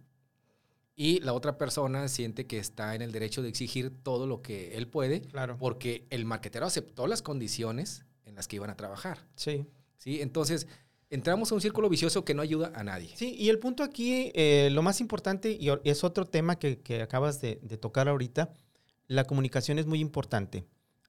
Y 1.01 1.21
la 1.21 1.33
otra 1.33 1.57
persona 1.59 2.09
siente 2.09 2.49
que 2.49 2.59
está 2.59 2.97
en 2.97 3.03
el 3.03 3.13
derecho 3.13 3.41
de 3.41 3.49
exigir 3.49 3.93
todo 4.03 4.27
lo 4.27 4.43
que 4.43 4.77
él 4.77 4.89
puede, 4.89 5.21
Claro. 5.21 5.57
porque 5.57 6.05
el 6.11 6.25
marquetero 6.25 6.67
aceptó 6.67 7.07
las 7.07 7.23
condiciones 7.23 8.05
en 8.25 8.35
las 8.35 8.49
que 8.49 8.57
iban 8.57 8.69
a 8.69 8.77
trabajar. 8.77 9.25
Sí. 9.37 9.65
¿sí? 9.97 10.21
Entonces, 10.21 10.67
entramos 11.09 11.53
a 11.53 11.55
un 11.55 11.61
círculo 11.61 11.89
vicioso 11.89 12.25
que 12.25 12.35
no 12.35 12.43
ayuda 12.43 12.73
a 12.75 12.83
nadie. 12.83 13.13
Sí, 13.15 13.37
y 13.39 13.49
el 13.49 13.61
punto 13.61 13.85
aquí, 13.85 14.33
eh, 14.35 14.71
lo 14.73 14.83
más 14.83 15.01
importante, 15.01 15.53
y 15.53 15.69
es 15.85 16.03
otro 16.03 16.25
tema 16.25 16.59
que, 16.59 16.81
que 16.81 17.01
acabas 17.01 17.41
de, 17.41 17.61
de 17.63 17.79
tocar 17.79 18.09
ahorita, 18.09 18.53
la 19.07 19.23
comunicación 19.23 19.79
es 19.79 19.87
muy 19.87 20.01
importante. 20.01 20.65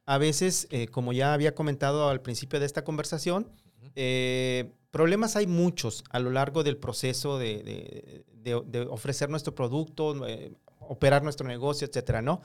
A 0.05 0.19
veces, 0.19 0.67
eh, 0.69 0.87
como 0.87 1.13
ya 1.13 1.33
había 1.33 1.55
comentado 1.55 2.09
al 2.09 2.21
principio 2.21 2.59
de 2.59 2.67
esta 2.67 2.83
conversación, 2.83 3.51
eh, 3.95 4.71
problemas 4.91 5.35
hay 5.35 5.47
muchos 5.47 6.03
a 6.09 6.19
lo 6.19 6.29
largo 6.31 6.63
del 6.63 6.77
proceso 6.77 7.37
de, 7.37 7.63
de- 7.63 8.23
de- 8.33 8.61
de 8.65 8.81
ofrecer 8.87 9.29
nuestro 9.29 9.53
producto, 9.53 10.25
eh, 10.27 10.53
operar 10.79 11.23
nuestro 11.23 11.47
negocio, 11.47 11.87
etcétera, 11.87 12.21
¿no? 12.21 12.41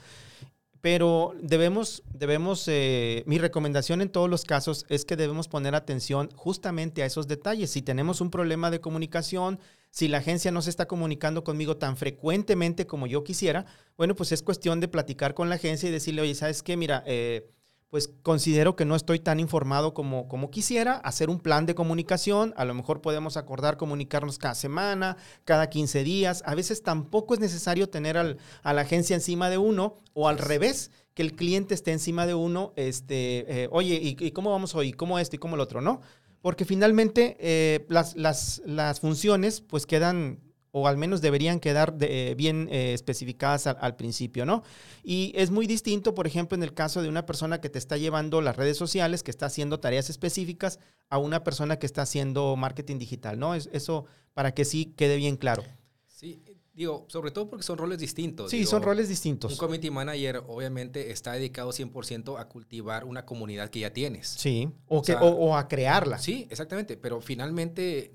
Pero 0.80 1.32
debemos, 1.40 2.02
debemos, 2.12 2.68
eh, 2.68 3.22
mi 3.26 3.38
recomendación 3.38 4.02
en 4.02 4.10
todos 4.10 4.28
los 4.28 4.44
casos 4.44 4.84
es 4.90 5.06
que 5.06 5.16
debemos 5.16 5.48
poner 5.48 5.74
atención 5.74 6.28
justamente 6.36 7.02
a 7.02 7.06
esos 7.06 7.26
detalles. 7.26 7.70
Si 7.70 7.80
tenemos 7.80 8.20
un 8.20 8.30
problema 8.30 8.70
de 8.70 8.80
comunicación, 8.82 9.58
si 9.90 10.08
la 10.08 10.18
agencia 10.18 10.50
no 10.50 10.60
se 10.60 10.68
está 10.68 10.86
comunicando 10.86 11.42
conmigo 11.42 11.78
tan 11.78 11.96
frecuentemente 11.96 12.86
como 12.86 13.06
yo 13.06 13.24
quisiera, 13.24 13.64
bueno, 13.96 14.14
pues 14.14 14.32
es 14.32 14.42
cuestión 14.42 14.80
de 14.80 14.88
platicar 14.88 15.32
con 15.32 15.48
la 15.48 15.54
agencia 15.54 15.88
y 15.88 15.92
decirle, 15.92 16.20
oye, 16.20 16.34
¿sabes 16.34 16.62
qué? 16.62 16.76
Mira, 16.76 17.02
eh, 17.06 17.48
pues 17.94 18.10
considero 18.24 18.74
que 18.74 18.84
no 18.84 18.96
estoy 18.96 19.20
tan 19.20 19.38
informado 19.38 19.94
como, 19.94 20.26
como 20.26 20.50
quisiera, 20.50 20.94
hacer 20.94 21.30
un 21.30 21.38
plan 21.38 21.64
de 21.64 21.76
comunicación, 21.76 22.52
a 22.56 22.64
lo 22.64 22.74
mejor 22.74 23.00
podemos 23.00 23.36
acordar 23.36 23.76
comunicarnos 23.76 24.36
cada 24.36 24.56
semana, 24.56 25.16
cada 25.44 25.70
15 25.70 26.02
días, 26.02 26.42
a 26.44 26.56
veces 26.56 26.82
tampoco 26.82 27.34
es 27.34 27.40
necesario 27.40 27.88
tener 27.88 28.16
al, 28.16 28.38
a 28.64 28.72
la 28.72 28.80
agencia 28.80 29.14
encima 29.14 29.48
de 29.48 29.58
uno 29.58 30.00
o 30.12 30.26
al 30.26 30.38
revés, 30.38 30.90
que 31.14 31.22
el 31.22 31.36
cliente 31.36 31.72
esté 31.72 31.92
encima 31.92 32.26
de 32.26 32.34
uno, 32.34 32.72
este, 32.74 33.62
eh, 33.62 33.68
oye, 33.70 33.94
¿y, 34.02 34.16
y 34.18 34.32
cómo 34.32 34.50
vamos 34.50 34.74
hoy? 34.74 34.92
¿Cómo 34.92 35.20
esto 35.20 35.36
y 35.36 35.38
cómo 35.38 35.54
el 35.54 35.60
otro? 35.60 35.80
¿No? 35.80 36.00
Porque 36.42 36.64
finalmente 36.64 37.36
eh, 37.38 37.86
las, 37.88 38.16
las, 38.16 38.60
las 38.66 38.98
funciones 38.98 39.60
pues 39.60 39.86
quedan 39.86 40.40
o 40.76 40.88
al 40.88 40.96
menos 40.96 41.20
deberían 41.20 41.60
quedar 41.60 41.94
de- 41.94 42.32
eh, 42.32 42.34
bien 42.34 42.68
eh, 42.70 42.94
especificadas 42.94 43.68
al, 43.68 43.76
al 43.80 43.94
principio, 43.94 44.44
¿no? 44.44 44.64
Y 45.04 45.32
es 45.36 45.50
muy 45.52 45.68
distinto, 45.68 46.14
por 46.16 46.26
ejemplo, 46.26 46.56
en 46.56 46.64
el 46.64 46.74
caso 46.74 47.00
de 47.00 47.08
una 47.08 47.26
persona 47.26 47.60
que 47.60 47.68
te 47.70 47.78
está 47.78 47.96
llevando 47.96 48.40
las 48.40 48.56
redes 48.56 48.76
sociales, 48.76 49.22
que 49.22 49.30
está 49.30 49.46
haciendo 49.46 49.78
tareas 49.78 50.10
específicas, 50.10 50.80
a 51.10 51.18
una 51.18 51.44
persona 51.44 51.78
que 51.78 51.86
está 51.86 52.02
haciendo 52.02 52.56
marketing 52.56 52.98
digital, 52.98 53.38
¿no? 53.38 53.54
Es, 53.54 53.68
eso 53.72 54.06
para 54.32 54.52
que 54.52 54.64
sí 54.64 54.92
quede 54.96 55.16
bien 55.16 55.36
claro. 55.36 55.62
Sí, 56.08 56.42
digo, 56.72 57.04
sobre 57.08 57.30
todo 57.30 57.48
porque 57.48 57.62
son 57.62 57.78
roles 57.78 58.00
distintos. 58.00 58.50
Sí, 58.50 58.58
digo, 58.58 58.70
son 58.70 58.82
roles 58.82 59.04
Un 59.06 59.10
distintos. 59.10 59.56
community 59.56 59.90
manager 59.90 60.42
obviamente 60.48 61.12
está 61.12 61.34
dedicado 61.34 61.70
100% 61.70 62.36
a 62.40 62.48
cultivar 62.48 63.04
una 63.04 63.24
comunidad 63.24 63.70
que 63.70 63.78
ya 63.80 63.92
tienes. 63.92 64.26
Sí, 64.26 64.68
o, 64.88 64.98
O 64.98 65.02
que, 65.02 65.12
sea, 65.12 65.22
o, 65.22 65.28
o 65.28 65.56
a 65.56 65.68
crearla. 65.68 66.18
Sí, 66.18 66.48
exactamente, 66.50 66.96
pero 66.96 67.20
finalmente, 67.20 68.12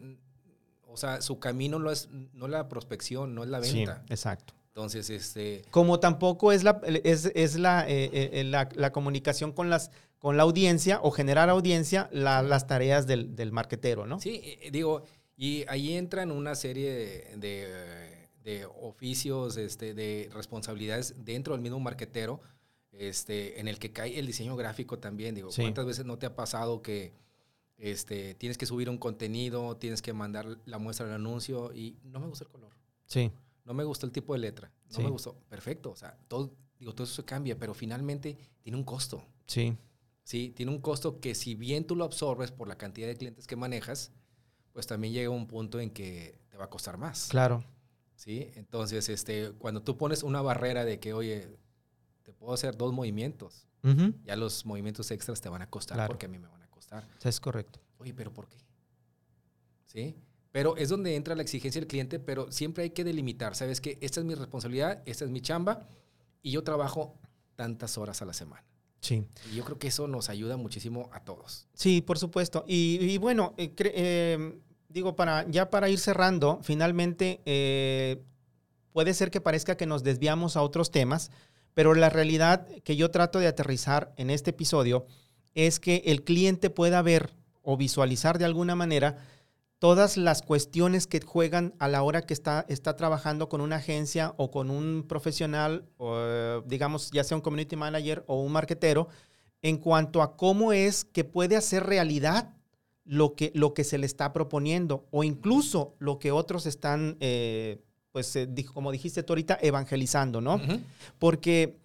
o 0.91 0.97
sea, 0.97 1.21
su 1.21 1.39
camino 1.39 1.79
no 1.79 1.91
es, 1.91 2.09
no 2.33 2.45
es 2.45 2.51
la 2.51 2.67
prospección, 2.67 3.33
no 3.35 3.43
es 3.43 3.49
la 3.49 3.63
Sí, 3.63 3.77
venta. 3.77 4.03
exacto. 4.09 4.53
Entonces, 4.69 5.09
este, 5.09 5.63
Como 5.71 5.99
tampoco 5.99 6.51
es 6.51 6.63
la, 6.63 6.81
es, 7.03 7.31
es 7.35 7.57
la, 7.59 7.87
eh, 7.89 8.09
eh, 8.13 8.43
la, 8.43 8.69
la 8.75 8.91
comunicación 8.91 9.51
con, 9.51 9.69
las, 9.69 9.91
con 10.19 10.37
la 10.37 10.43
audiencia 10.43 10.99
o 11.01 11.11
generar 11.11 11.49
audiencia 11.49 12.07
la- 12.11 12.41
las 12.41 12.65
tareas 12.67 13.05
del, 13.07 13.35
del 13.35 13.51
marquetero, 13.51 14.05
¿no? 14.05 14.19
sí, 14.21 14.41
eh, 14.43 14.69
digo, 14.71 15.03
y 15.35 15.65
ahí 15.67 15.93
entran 15.95 16.31
una 16.31 16.55
serie 16.55 16.91
de, 16.91 17.37
de, 17.37 18.29
de 18.43 18.65
oficios, 18.65 19.57
este, 19.57 19.93
de 19.93 20.29
responsabilidades 20.33 21.13
dentro 21.25 21.53
del 21.53 21.61
mismo 21.61 21.79
marquetero, 21.79 22.41
este, 22.91 23.59
en 23.59 23.67
el 23.67 23.79
que 23.79 23.91
cae 23.91 24.17
el 24.19 24.27
diseño 24.27 24.55
gráfico 24.55 24.99
también. 24.99 25.35
Digo, 25.35 25.51
Sí. 25.51 25.61
¿cuántas 25.61 25.85
veces 25.85 26.05
no 26.05 26.17
te 26.17 26.25
ha 26.25 26.35
pasado 26.35 26.81
que 26.81 27.13
este, 27.79 28.35
tienes 28.35 28.57
que 28.57 28.65
subir 28.65 28.89
un 28.89 28.97
contenido, 28.97 29.77
tienes 29.77 30.01
que 30.01 30.13
mandar 30.13 30.59
la 30.65 30.77
muestra 30.77 31.05
del 31.05 31.15
anuncio 31.15 31.73
y 31.73 31.97
no 32.03 32.19
me 32.19 32.27
gusta 32.27 32.43
el 32.45 32.51
color? 32.51 32.73
Sí, 33.05 33.31
no 33.65 33.73
me 33.73 33.83
gustó 33.83 34.05
el 34.05 34.11
tipo 34.11 34.33
de 34.33 34.39
letra, 34.39 34.71
no 34.89 34.95
Sí. 34.97 35.03
me 35.03 35.09
gustó, 35.09 35.35
perfecto, 35.49 35.91
o 35.91 35.95
sea, 35.95 36.17
todo, 36.27 36.51
digo, 36.79 36.93
todo 36.93 37.05
eso 37.05 37.15
se 37.15 37.25
cambia, 37.25 37.57
pero 37.57 37.73
finalmente 37.73 38.37
tiene 38.61 38.77
un 38.77 38.83
costo, 38.83 39.23
sí, 39.47 39.75
¿sí? 40.23 40.53
Tiene 40.55 40.71
un 40.71 40.79
costo 40.79 41.19
que 41.19 41.33
si 41.35 41.55
bien 41.55 41.85
tú 41.85 41.95
lo 41.95 42.03
absorbes 42.03 42.51
por 42.51 42.67
la 42.67 42.77
cantidad 42.77 43.07
de 43.07 43.15
clientes 43.15 43.47
que 43.47 43.55
manejas, 43.55 44.11
pues 44.73 44.85
también 44.85 45.13
llega 45.13 45.29
un 45.29 45.47
punto 45.47 45.79
en 45.79 45.89
que 45.89 46.39
te 46.49 46.57
va 46.57 46.65
a 46.65 46.69
costar 46.69 46.97
más, 46.97 47.27
claro. 47.29 47.63
¿sí? 48.15 48.51
Entonces, 48.55 49.09
este, 49.09 49.51
cuando 49.53 49.81
tú 49.81 49.97
pones 49.97 50.21
una 50.23 50.41
barrera 50.41 50.83
de 50.85 50.99
que, 50.99 51.13
oye, 51.13 51.47
te 52.23 52.33
puedo 52.33 52.53
hacer 52.53 52.77
dos 52.77 52.93
movimientos, 52.93 53.65
ya 54.25 54.35
los 54.35 54.65
movimientos 54.65 55.09
extras 55.11 55.39
te 55.41 55.47
van 55.49 55.61
a 55.61 55.69
costar 55.69 55.95
Claro. 55.95 56.09
porque 56.09 56.25
a 56.25 56.29
mí 56.29 56.37
me 56.37 56.47
van 56.49 56.58
Es 57.23 57.39
correcto. 57.39 57.79
Oye, 57.97 58.13
pero 58.13 58.31
¿por 58.33 58.47
qué? 58.47 58.57
¿Sí? 59.85 60.15
Pero 60.51 60.77
es 60.77 60.89
donde 60.89 61.15
entra 61.15 61.35
la 61.35 61.41
exigencia 61.41 61.79
del 61.79 61.87
cliente, 61.87 62.19
pero 62.19 62.51
siempre 62.51 62.83
hay 62.83 62.89
que 62.89 63.03
delimitar, 63.03 63.55
¿sabes 63.55 63.81
qué? 63.81 63.97
Esta 64.01 64.19
es 64.19 64.25
mi 64.25 64.35
responsabilidad, 64.35 65.03
esta 65.05 65.25
es 65.25 65.31
mi 65.31 65.41
chamba 65.41 65.87
y 66.41 66.51
yo 66.51 66.63
trabajo 66.63 67.19
tantas 67.55 67.97
horas 67.97 68.21
a 68.21 68.25
la 68.25 68.33
semana. 68.33 68.63
Sí. 69.01 69.25
Y 69.51 69.55
yo 69.55 69.63
creo 69.63 69.77
que 69.77 69.87
eso 69.87 70.07
nos 70.07 70.29
ayuda 70.29 70.57
muchísimo 70.57 71.09
a 71.13 71.23
todos. 71.23 71.67
Sí, 71.73 72.01
por 72.01 72.17
supuesto. 72.17 72.65
Y, 72.67 72.97
y 73.01 73.17
bueno, 73.17 73.53
eh, 73.57 73.73
eh, 73.77 74.59
digo, 74.89 75.15
para, 75.15 75.47
ya 75.49 75.69
para 75.69 75.89
ir 75.89 75.99
cerrando, 75.99 76.59
finalmente 76.63 77.41
eh, 77.45 78.21
puede 78.91 79.13
ser 79.13 79.31
que 79.31 79.41
parezca 79.41 79.77
que 79.77 79.85
nos 79.85 80.03
desviamos 80.03 80.57
a 80.57 80.63
otros 80.63 80.91
temas, 80.91 81.31
pero 81.73 81.93
la 81.93 82.09
realidad 82.09 82.67
que 82.83 82.95
yo 82.95 83.11
trato 83.11 83.39
de 83.39 83.47
aterrizar 83.47 84.13
en 84.17 84.29
este 84.29 84.49
episodio 84.49 85.05
es 85.55 85.79
que 85.79 86.03
el 86.05 86.23
cliente 86.23 86.69
pueda 86.69 87.01
ver 87.01 87.33
o 87.61 87.77
visualizar 87.77 88.37
de 88.37 88.45
alguna 88.45 88.75
manera 88.75 89.17
todas 89.79 90.17
las 90.17 90.41
cuestiones 90.41 91.07
que 91.07 91.21
juegan 91.21 91.73
a 91.79 91.87
la 91.87 92.03
hora 92.03 92.21
que 92.23 92.33
está, 92.33 92.65
está 92.67 92.95
trabajando 92.95 93.47
con 93.47 93.61
una 93.61 93.77
agencia 93.77 94.33
o 94.37 94.51
con 94.51 94.69
un 94.69 95.05
profesional, 95.07 95.85
o, 95.97 96.61
digamos, 96.65 97.11
ya 97.11 97.23
sea 97.23 97.37
un 97.37 97.41
community 97.41 97.77
manager 97.77 98.23
o 98.27 98.41
un 98.41 98.51
marketero, 98.51 99.07
en 99.61 99.77
cuanto 99.77 100.21
a 100.21 100.35
cómo 100.35 100.73
es 100.73 101.05
que 101.05 101.23
puede 101.23 101.55
hacer 101.55 101.85
realidad 101.85 102.53
lo 103.05 103.35
que, 103.35 103.51
lo 103.55 103.73
que 103.73 103.83
se 103.83 103.97
le 103.97 104.05
está 104.05 104.33
proponiendo 104.33 105.07
o 105.11 105.23
incluso 105.23 105.95
lo 105.97 106.19
que 106.19 106.31
otros 106.31 106.65
están, 106.65 107.17
eh, 107.21 107.81
pues, 108.11 108.35
eh, 108.35 108.47
como 108.73 108.91
dijiste 108.91 109.23
tú 109.23 109.33
ahorita, 109.33 109.57
evangelizando, 109.61 110.41
¿no? 110.41 110.61
Porque 111.17 111.77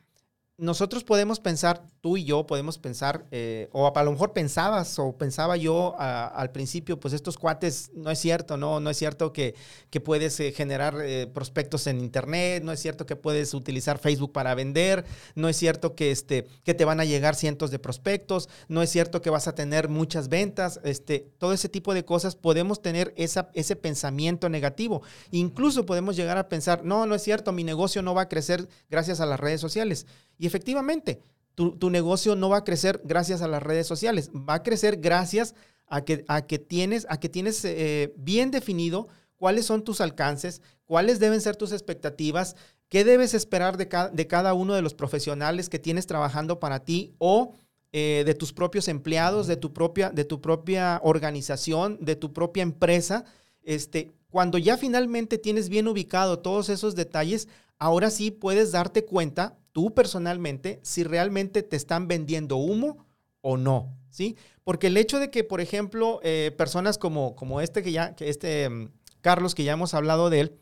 nosotros 0.59 1.05
podemos 1.05 1.41
pensar, 1.41 1.87
tú 2.05 2.19
y 2.19 2.25
yo 2.25 2.47
podemos 2.47 2.77
pensar, 2.77 3.25
eh, 3.31 3.71
o 3.73 3.91
a 3.97 4.03
lo 4.03 4.13
mejor 4.13 4.35
pensabas 4.35 4.99
o 4.99 5.17
pensaba 5.17 5.57
yo 5.57 5.99
al 5.99 6.51
principio, 6.51 7.01
pues 7.01 7.15
estos 7.15 7.39
cuates, 7.39 7.93
no 7.95 8.11
es 8.11 8.19
cierto, 8.19 8.59
no, 8.59 8.79
no 8.79 8.91
es 8.91 8.99
cierto 8.99 9.33
que, 9.33 9.55
que 9.89 10.03
puedes 10.03 10.39
eh, 10.41 10.53
generar 10.53 10.99
eh, 11.01 11.27
prospectos 11.33 11.87
en 11.87 12.01
internet, 12.01 12.63
no 12.63 12.73
es 12.73 12.81
cierto 12.81 13.07
que 13.07 13.17
puedes 13.17 13.55
utilizar 13.55 13.99
Facebook 13.99 14.33
para 14.33 14.55
vender, 14.55 15.07
no 15.35 15.49
es 15.49 15.57
cierto 15.57 15.95
que, 15.95 16.11
este, 16.11 16.47
que 16.63 16.75
te 16.75 16.85
van 16.85 17.01
a 17.01 17.07
llegar 17.07 17.37
cientos 17.37 17.71
de 17.71 17.79
prospectos, 17.79 18.51
no 18.69 18.83
es 18.83 18.91
cierto 18.91 19.23
que 19.23 19.31
vas 19.31 19.49
a 19.49 19.55
tener 19.55 19.89
muchas 19.89 20.29
ventas, 20.29 20.81
este, 20.85 21.33
todo 21.39 21.55
ese 21.55 21.71
tipo 21.71 21.95
de 21.95 22.05
cosas, 22.05 22.37
podemos 22.37 22.83
tener 22.83 23.15
esa, 23.17 23.49
ese 23.55 23.77
pensamiento 23.77 24.51
negativo. 24.51 25.01
Incluso 25.31 25.87
podemos 25.87 26.17
llegar 26.17 26.37
a 26.37 26.51
pensar, 26.51 26.85
no, 26.85 27.07
no 27.07 27.15
es 27.15 27.23
cierto, 27.23 27.51
mi 27.53 27.65
negocio 27.65 28.03
no 28.03 28.13
va 28.13 28.23
a 28.23 28.29
crecer 28.29 28.69
gracias 28.91 29.21
a 29.21 29.27
las 29.27 29.41
redes 29.41 29.63
sociales. 29.63 30.07
Y 30.37 30.47
efectivamente, 30.47 31.23
tu, 31.55 31.77
tu 31.77 31.91
negocio 31.91 32.37
no 32.37 32.49
va 32.49 32.59
a 32.59 32.65
crecer 32.65 33.01
gracias 33.05 33.43
a 33.43 33.49
las 33.49 33.63
redes 33.63 33.87
sociales, 33.87 34.31
va 34.31 34.55
a 34.55 34.63
crecer 34.63 34.99
gracias 34.99 35.55
a 35.87 36.05
que, 36.05 36.25
a 36.29 36.47
que 36.47 36.59
tienes, 36.59 37.07
a 37.09 37.19
que 37.19 37.29
tienes 37.29 37.65
eh, 37.65 38.13
bien 38.17 38.51
definido 38.51 39.09
cuáles 39.37 39.67
son 39.67 39.85
tus 39.85 40.01
alcances, 40.01 40.63
cuáles 40.85 41.19
deben 41.21 41.41
ser 41.41 41.57
tus 41.57 41.73
expectativas, 41.73 42.57
qué 42.89 43.05
debes 43.05 43.35
esperar 43.35 43.77
de, 43.77 43.89
de 44.13 44.27
cada 44.27 44.55
uno 44.55 44.75
de 44.75 44.83
los 44.83 44.95
profesionales 44.95 45.69
que 45.69 45.79
tienes 45.79 46.07
trabajando 46.07 46.61
para 46.61 46.81
ti 46.85 47.15
o 47.19 47.55
eh, 47.97 48.25
de 48.27 48.35
tus 48.35 48.53
propios 48.53 48.89
empleados, 48.89 49.47
de 49.47 49.57
tu 49.57 49.73
propia, 49.73 50.11
de 50.11 50.25
tu 50.25 50.41
propia 50.41 51.01
organización, 51.05 51.97
de 52.01 52.17
tu 52.17 52.33
propia 52.33 52.65
empresa. 52.65 53.25
Este, 53.63 54.11
cuando 54.31 54.59
ya 54.59 54.77
finalmente 54.77 55.39
tienes 55.39 55.69
bien 55.69 55.87
ubicado 55.87 56.41
todos 56.41 56.71
esos 56.71 56.97
detalles, 56.97 57.47
ahora 57.79 58.11
sí 58.11 58.31
puedes 58.31 58.73
darte 58.73 59.05
cuenta 59.05 59.59
tú 59.73 59.93
personalmente 59.93 60.81
si 60.83 61.03
realmente 61.03 61.63
te 61.63 61.77
están 61.77 62.09
vendiendo 62.09 62.57
humo 62.57 63.07
o 63.41 63.57
no, 63.57 63.99
¿sí? 64.09 64.37
Porque 64.63 64.87
el 64.87 64.97
hecho 64.97 65.19
de 65.19 65.31
que, 65.31 65.45
por 65.45 65.61
ejemplo, 65.61 66.21
eh, 66.23 66.55
personas 66.57 66.97
como, 66.97 67.37
como 67.37 67.61
este 67.61 67.83
que 67.83 67.93
ya, 67.93 68.15
que 68.15 68.31
este 68.31 68.71
mm, 68.71 68.91
Carlos, 69.21 69.55
que 69.55 69.65
ya 69.65 69.73
hemos 69.73 69.93
hablado 69.93 70.31
de 70.31 70.41
él, 70.41 70.59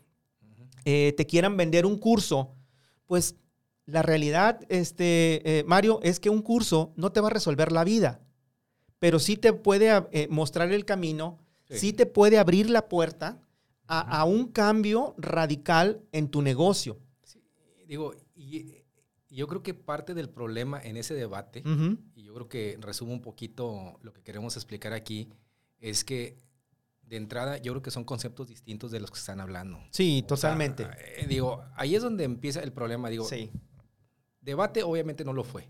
eh, 0.83 1.13
te 1.15 1.25
quieran 1.25 1.55
vender 1.55 1.85
un 1.85 1.97
curso, 1.97 2.55
pues 3.05 3.35
la 3.85 4.01
realidad, 4.01 4.59
este, 4.69 5.59
eh, 5.59 5.63
Mario, 5.63 5.99
es 6.03 6.19
que 6.19 6.29
un 6.29 6.41
curso 6.41 6.91
no 6.95 7.11
te 7.11 7.21
va 7.21 7.27
a 7.27 7.31
resolver 7.31 7.71
la 7.71 7.83
vida, 7.83 8.19
pero 8.99 9.19
sí 9.19 9.37
te 9.37 9.53
puede 9.53 10.27
mostrar 10.29 10.71
el 10.71 10.85
camino, 10.85 11.39
sí. 11.69 11.93
te 11.93 12.05
puede 12.05 12.39
abrir 12.39 12.69
la 12.69 12.87
puerta 12.87 13.41
a, 13.87 14.23
un 14.25 14.47
cambio 14.47 15.13
radical 15.17 16.01
en 16.11 16.29
tu 16.29 16.41
negocio. 16.41 16.99
Digo, 17.87 18.15
y, 18.35 18.83
yo 19.29 19.47
creo 19.47 19.63
que 19.63 19.73
parte 19.73 20.13
del 20.13 20.29
problema 20.29 20.79
en 20.81 20.95
ese 20.95 21.15
debate, 21.15 21.63
y 22.15 22.23
yo 22.23 22.33
creo 22.35 22.47
que 22.47 22.77
resumo 22.79 23.13
un 23.13 23.21
poquito 23.21 23.97
lo 24.01 24.13
que 24.13 24.21
queremos 24.21 24.55
explicar 24.55 24.93
aquí, 24.93 25.29
es 25.79 26.03
que 26.03 26.37
de 27.01 27.17
entrada 27.17 27.57
yo 27.57 27.73
creo 27.73 27.81
que 27.81 27.91
son 27.91 28.03
conceptos 28.03 28.47
distintos 28.47 28.91
de 28.91 28.99
los 28.99 29.11
que 29.11 29.17
están 29.17 29.39
hablando. 29.39 29.79
Sí, 29.91 30.23
totalmente. 30.27 30.87
Eh, 31.17 31.25
digo, 31.27 31.63
ahí 31.75 31.95
es 31.95 32.01
donde 32.01 32.23
empieza 32.23 32.61
el 32.61 32.71
problema. 32.71 33.09
Digo, 33.09 33.25
sí. 33.25 33.51
Debate 34.39 34.83
obviamente 34.83 35.25
no 35.25 35.33
lo 35.33 35.43
fue. 35.43 35.67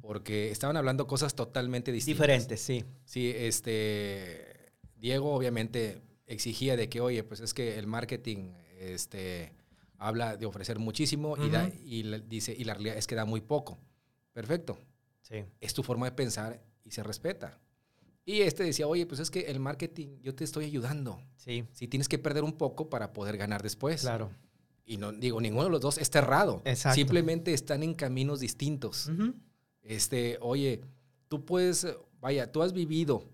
Porque 0.00 0.50
estaban 0.50 0.76
hablando 0.76 1.06
cosas 1.06 1.34
totalmente 1.34 1.92
distintas. 1.92 2.20
Diferentes, 2.20 2.60
sí. 2.60 2.84
Sí, 3.04 3.32
este. 3.34 4.72
Diego 4.96 5.34
obviamente 5.34 6.02
exigía 6.26 6.76
de 6.76 6.88
que, 6.88 7.00
oye, 7.00 7.22
pues 7.22 7.40
es 7.40 7.54
que 7.54 7.78
el 7.78 7.86
marketing 7.86 8.52
este, 8.78 9.52
habla 9.98 10.36
de 10.36 10.46
ofrecer 10.46 10.78
muchísimo 10.78 11.36
y, 11.36 11.50
da, 11.50 11.68
y 11.84 12.02
dice, 12.28 12.54
y 12.56 12.64
la 12.64 12.74
realidad 12.74 12.96
es 12.96 13.06
que 13.06 13.14
da 13.14 13.24
muy 13.24 13.40
poco. 13.40 13.78
Perfecto. 14.32 14.78
Sí. 15.22 15.44
Es 15.60 15.74
tu 15.74 15.82
forma 15.82 16.06
de 16.06 16.12
pensar 16.12 16.62
y 16.84 16.90
se 16.90 17.02
respeta. 17.02 17.58
Y 18.24 18.40
este 18.40 18.64
decía, 18.64 18.88
oye, 18.88 19.06
pues 19.06 19.20
es 19.20 19.30
que 19.30 19.40
el 19.42 19.60
marketing, 19.60 20.18
yo 20.20 20.34
te 20.34 20.44
estoy 20.44 20.64
ayudando. 20.64 21.20
Sí. 21.36 21.64
Si 21.72 21.86
tienes 21.86 22.08
que 22.08 22.18
perder 22.18 22.42
un 22.42 22.52
poco 22.52 22.90
para 22.90 23.12
poder 23.12 23.36
ganar 23.36 23.62
después. 23.62 24.00
Claro. 24.02 24.30
Y 24.84 24.96
no 24.96 25.12
digo, 25.12 25.40
ninguno 25.40 25.64
de 25.64 25.70
los 25.70 25.80
dos 25.80 25.98
está 25.98 26.18
errado. 26.18 26.62
Exacto. 26.64 26.94
Simplemente 26.94 27.52
están 27.52 27.82
en 27.82 27.94
caminos 27.94 28.40
distintos. 28.40 29.10
Este, 29.82 30.38
oye, 30.40 30.80
tú 31.28 31.44
puedes, 31.44 31.86
vaya, 32.20 32.50
tú 32.50 32.62
has 32.62 32.72
vivido 32.72 33.28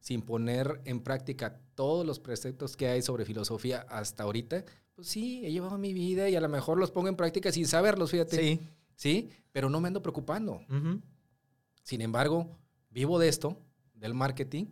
sin 0.00 0.22
poner 0.22 0.80
en 0.84 1.00
práctica 1.00 1.60
todos 1.74 2.04
los 2.04 2.20
preceptos 2.20 2.76
que 2.76 2.88
hay 2.88 3.02
sobre 3.02 3.24
filosofía 3.24 3.86
hasta 3.88 4.24
ahorita. 4.24 4.64
Pues 4.94 5.08
sí, 5.08 5.44
he 5.44 5.50
llevado 5.50 5.76
mi 5.78 5.92
vida 5.92 6.28
y 6.28 6.36
a 6.36 6.40
lo 6.40 6.48
mejor 6.48 6.78
los 6.78 6.90
pongo 6.90 7.08
en 7.08 7.16
práctica 7.16 7.50
sin 7.50 7.66
saberlos, 7.66 8.10
fíjate. 8.10 8.36
Sí. 8.36 8.60
Sí, 8.96 9.30
pero 9.50 9.68
no 9.68 9.80
me 9.80 9.88
ando 9.88 10.02
preocupando. 10.02 10.60
Sin 11.82 12.00
embargo, 12.00 12.56
vivo 12.90 13.18
de 13.18 13.28
esto, 13.28 13.60
del 13.94 14.14
marketing, 14.14 14.66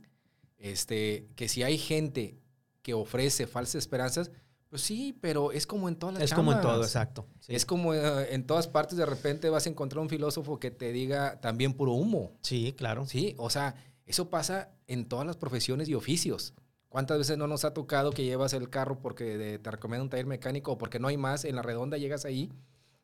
este, 0.59 1.29
que 1.35 1.49
si 1.49 1.63
hay 1.63 1.77
gente 1.77 2.39
que 2.83 2.95
ofrece 2.95 3.47
falsas 3.47 3.77
esperanzas, 3.77 4.31
pues 4.69 4.83
sí, 4.83 5.19
pero 5.21 5.53
es 5.53 5.67
como 5.67 5.89
en 5.89 5.97
todas 5.97 6.15
las 6.15 6.23
Es 6.23 6.33
como 6.33 6.53
en 6.53 6.61
todo, 6.61 6.83
exacto. 6.83 7.27
Es 7.47 7.67
como 7.67 7.93
eh, 7.93 8.33
en 8.33 8.47
todas 8.47 8.69
partes 8.69 8.97
de 8.97 9.05
repente 9.05 9.51
vas 9.51 9.67
a 9.67 9.69
encontrar 9.69 10.01
un 10.01 10.09
filósofo 10.09 10.59
que 10.59 10.71
te 10.71 10.93
diga 10.93 11.41
también 11.41 11.75
puro 11.75 11.93
humo. 11.93 12.39
Sí, 12.41 12.73
claro. 12.77 13.05
Sí, 13.07 13.35
o 13.37 13.51
sea, 13.51 13.75
eso 14.07 14.31
pasa 14.31 14.71
en 14.87 15.05
todas 15.07 15.27
las 15.27 15.37
profesiones 15.37 15.89
y 15.89 15.95
oficios. 15.95 16.55
¿Cuántas 16.93 17.17
veces 17.17 17.39
no 17.39 17.47
nos 17.47 17.65
ha 17.65 17.73
tocado 17.73 18.11
que 18.11 18.23
llevas 18.23 18.53
el 18.53 18.69
carro 18.69 19.01
porque 19.01 19.59
te 19.63 19.71
recomienda 19.71 20.03
un 20.03 20.11
taller 20.11 20.27
mecánico 20.27 20.73
o 20.73 20.79
porque 20.79 20.99
no 20.99 21.09
hay 21.09 21.17
más? 21.17 21.47
En 21.47 21.57
la 21.57 21.63
redonda 21.63 21.97
llegas 21.97 22.27
ahí 22.27 22.53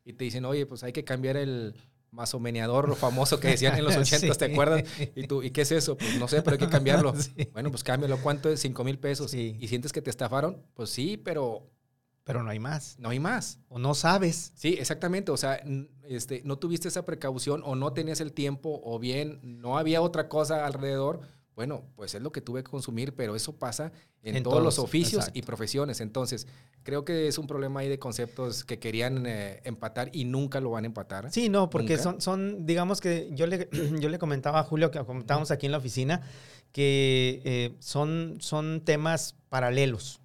y 0.04 0.12
te 0.12 0.24
dicen, 0.24 0.44
oye, 0.44 0.66
pues 0.66 0.82
hay 0.82 0.92
que 0.92 1.04
cambiar 1.04 1.38
el 1.38 1.74
masomeneador 2.10 2.94
famoso 2.96 3.40
que 3.40 3.48
decían 3.48 3.78
en 3.78 3.84
los 3.84 3.96
80, 3.96 4.34
¿te 4.34 4.44
acuerdas? 4.44 4.84
Y 5.16 5.26
tú, 5.26 5.42
¿y 5.42 5.52
qué 5.52 5.62
es 5.62 5.72
eso? 5.72 5.96
Pues 5.96 6.18
no 6.18 6.28
sé, 6.28 6.42
pero 6.42 6.52
hay 6.52 6.58
que 6.58 6.68
cambiarlo. 6.70 7.14
Bueno, 7.54 7.70
pues 7.70 7.82
cámbialo. 7.82 8.18
¿Cuánto 8.18 8.50
es? 8.50 8.60
5 8.60 8.84
mil 8.84 8.98
pesos. 8.98 9.32
¿Y 9.32 9.66
sientes 9.68 9.90
que 9.90 10.02
te 10.02 10.10
estafaron? 10.10 10.62
Pues 10.74 10.90
sí, 10.90 11.16
pero... 11.16 11.70
Pero 12.24 12.42
no 12.42 12.50
hay 12.50 12.58
más. 12.58 12.98
No 12.98 13.08
hay 13.08 13.20
más. 13.20 13.58
O 13.70 13.78
no 13.78 13.94
sabes. 13.94 14.52
Sí, 14.54 14.76
exactamente. 14.78 15.32
O 15.32 15.38
sea, 15.38 15.62
este, 16.06 16.42
no 16.44 16.58
tuviste 16.58 16.88
esa 16.88 17.06
precaución 17.06 17.62
o 17.64 17.74
no 17.74 17.94
tenías 17.94 18.20
el 18.20 18.34
tiempo 18.34 18.82
o 18.84 18.98
bien 18.98 19.40
no 19.42 19.78
había 19.78 20.02
otra 20.02 20.28
cosa 20.28 20.66
alrededor 20.66 21.22
bueno, 21.58 21.82
pues 21.96 22.14
es 22.14 22.22
lo 22.22 22.30
que 22.30 22.40
tuve 22.40 22.62
que 22.62 22.70
consumir, 22.70 23.16
pero 23.16 23.34
eso 23.34 23.56
pasa 23.56 23.90
en, 24.22 24.44
todos, 24.44 24.62
los 24.62 24.78
oficios 24.78 25.28
y 25.34 25.42
profesiones. 25.42 26.00
Entonces, 26.00 26.46
creo 26.84 27.04
que 27.04 27.26
es 27.26 27.36
un 27.36 27.48
problema 27.48 27.80
ahí 27.80 27.88
de 27.88 27.98
conceptos 27.98 28.62
que 28.62 28.78
querían 28.78 29.26
eh, 29.26 29.60
empatar 29.64 30.08
y 30.12 30.24
nunca 30.24 30.60
lo 30.60 30.70
van 30.70 30.84
a 30.84 30.86
empatar. 30.86 31.32
Sí, 31.32 31.48
no, 31.48 31.68
porque 31.68 31.98
son, 31.98 32.20
son, 32.20 32.64
digamos 32.64 33.00
que 33.00 33.30
yo 33.32 33.48
le, 33.48 33.68
yo 33.98 34.08
le 34.08 34.20
comentaba 34.20 34.60
a 34.60 34.62
Julio, 34.62 34.92
que 34.92 35.04
comentábamos 35.04 35.50
aquí 35.50 35.66
en 35.66 35.72
la 35.72 35.78
oficina, 35.78 36.22
que 36.70 37.42
eh, 37.44 37.74
son, 37.80 38.36
son 38.38 38.82
temas 38.84 39.34
paralelos. 39.48 40.20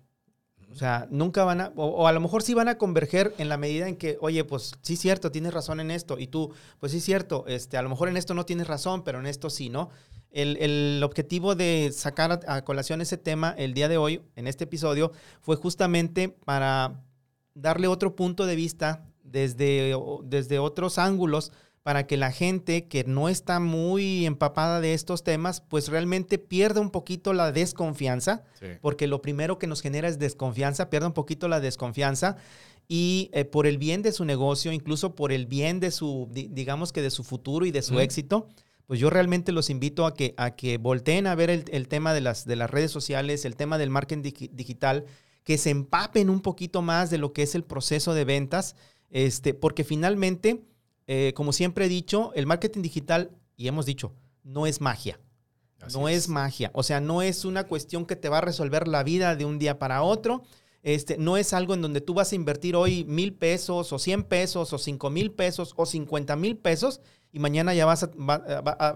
O 0.71 0.75
sea, 0.75 1.07
nunca 1.09 1.43
van 1.45 1.61
a, 1.61 1.71
o, 1.75 2.07
a 2.07 2.11
lo 2.11 2.19
mejor 2.19 2.43
sí 2.43 2.53
van 2.53 2.67
a 2.67 2.77
converger 2.77 3.33
en 3.39 3.49
la 3.49 3.57
medida 3.57 3.87
en 3.87 3.95
que, 3.95 4.17
oye, 4.21 4.43
pues 4.43 4.73
sí, 4.83 4.97
cierto, 4.97 5.31
tienes 5.31 5.51
razón 5.51 5.79
en 5.79 5.89
esto. 5.89 6.19
Y 6.19 6.27
tú, 6.27 6.51
pues 6.79 6.91
sí, 6.91 6.99
cierto, 6.99 7.45
este, 7.47 7.77
a 7.77 7.81
lo 7.81 7.89
mejor 7.89 8.07
en 8.09 8.17
esto 8.17 8.35
no 8.35 8.45
tienes 8.45 8.67
razón, 8.67 9.03
pero 9.03 9.19
en 9.19 9.25
esto 9.25 9.49
sí, 9.49 9.69
¿no? 9.69 9.89
El, 10.33 11.01
objetivo 11.03 11.55
de 11.55 11.91
sacar 11.93 12.41
a, 12.47 12.63
colación 12.63 13.01
ese 13.01 13.17
tema 13.17 13.53
el 13.57 13.73
día 13.73 13.87
de 13.87 13.97
hoy, 13.97 14.21
en 14.35 14.47
este 14.47 14.63
episodio, 14.63 15.11
fue 15.41 15.55
justamente 15.55 16.29
para 16.29 17.03
darle 17.53 17.87
otro 17.87 18.15
punto 18.15 18.45
de 18.45 18.55
vista 18.55 19.05
desde, 19.23 19.95
desde 20.23 20.59
otros 20.59 20.97
ángulos 20.97 21.51
para 21.83 22.07
que 22.07 22.15
la 22.15 22.31
gente 22.31 22.87
que 22.87 23.03
no 23.03 23.27
está 23.27 23.59
muy 23.59 24.25
empapada 24.25 24.79
de 24.79 24.93
estos 24.93 25.23
temas, 25.23 25.61
pues 25.61 25.89
realmente 25.89 26.39
pierda 26.39 26.79
un 26.79 26.89
poquito 26.89 27.33
la 27.33 27.51
desconfianza, 27.51 28.43
porque 28.81 29.05
lo 29.05 29.21
primero 29.21 29.59
que 29.59 29.67
nos 29.67 29.81
genera 29.81 30.07
es 30.07 30.17
desconfianza, 30.17 30.89
pierda 30.89 31.07
un 31.07 31.13
poquito 31.13 31.49
la 31.49 31.59
desconfianza 31.59 32.37
y 32.87 33.29
eh, 33.33 33.43
por 33.43 33.67
el 33.67 33.77
bien 33.77 34.01
de 34.01 34.13
su 34.13 34.23
negocio, 34.23 34.71
incluso 34.71 35.13
por 35.13 35.33
el 35.33 35.45
bien 35.45 35.81
de 35.81 35.91
su, 35.91 36.29
digamos 36.31 36.93
que 36.93 37.01
de 37.01 37.11
su 37.11 37.25
futuro 37.25 37.65
y 37.65 37.71
de 37.71 37.81
su 37.81 37.99
éxito, 37.99 38.47
pues 38.93 39.01
yo 39.01 39.09
realmente 39.09 39.51
los 39.51 39.71
invito 39.71 40.05
a 40.05 40.13
que, 40.13 40.35
a 40.37 40.51
que 40.51 40.77
volteen 40.77 41.25
a 41.25 41.33
ver 41.33 41.49
el, 41.49 41.87
tema 41.87 42.13
de 42.13 42.21
las, 42.21 42.45
de 42.45 42.55
las 42.55 42.69
redes 42.69 42.91
sociales, 42.91 43.43
el 43.43 43.55
tema 43.55 43.79
del 43.79 43.89
marketing 43.89 44.21
digital, 44.51 45.05
que 45.43 45.57
se 45.57 45.71
empapen 45.71 46.29
un 46.29 46.41
poquito 46.41 46.83
más 46.83 47.09
de 47.09 47.17
lo 47.17 47.33
que 47.33 47.41
es 47.41 47.55
el 47.55 47.63
proceso 47.63 48.13
de 48.13 48.23
ventas, 48.23 48.75
este, 49.09 49.55
porque 49.55 49.83
finalmente, 49.83 50.61
eh, 51.07 51.33
como 51.35 51.53
siempre 51.53 51.85
he 51.85 51.89
dicho, 51.89 52.33
el 52.35 52.45
marketing 52.45 52.83
digital, 52.83 53.31
y 53.57 53.67
hemos 53.67 53.87
dicho, 53.87 54.13
no 54.43 54.67
es 54.67 54.79
magia. 54.79 55.19
no 55.91 56.07
es. 56.07 56.29
magia. 56.29 56.69
O 56.75 56.83
sea, 56.83 56.99
no 56.99 57.23
es 57.23 57.45
una 57.45 57.63
cuestión 57.63 58.05
que 58.05 58.15
te 58.15 58.29
va 58.29 58.37
a 58.37 58.41
resolver 58.41 58.87
la 58.87 59.01
vida 59.01 59.35
de 59.35 59.45
un 59.45 59.57
día 59.57 59.79
para 59.79 60.03
otro. 60.03 60.43
Este, 60.83 61.17
no 61.17 61.37
es 61.37 61.53
algo 61.53 61.73
en 61.73 61.81
donde 61.81 62.01
tú 62.01 62.13
vas 62.13 62.33
a 62.33 62.35
invertir 62.35 62.75
hoy 62.75 63.05
mil 63.05 63.33
pesos 63.33 63.93
o 63.93 63.99
cien 63.99 64.23
pesos 64.23 64.73
o 64.73 64.77
cinco 64.77 65.09
mil 65.09 65.31
pesos 65.31 65.73
o 65.77 65.85
cincuenta 65.85 66.35
mil 66.35 66.57
pesos 66.57 66.99
y 67.31 67.39
mañana 67.39 67.73
ya 67.73 67.85
vas 67.85 68.03
a, 68.03 68.09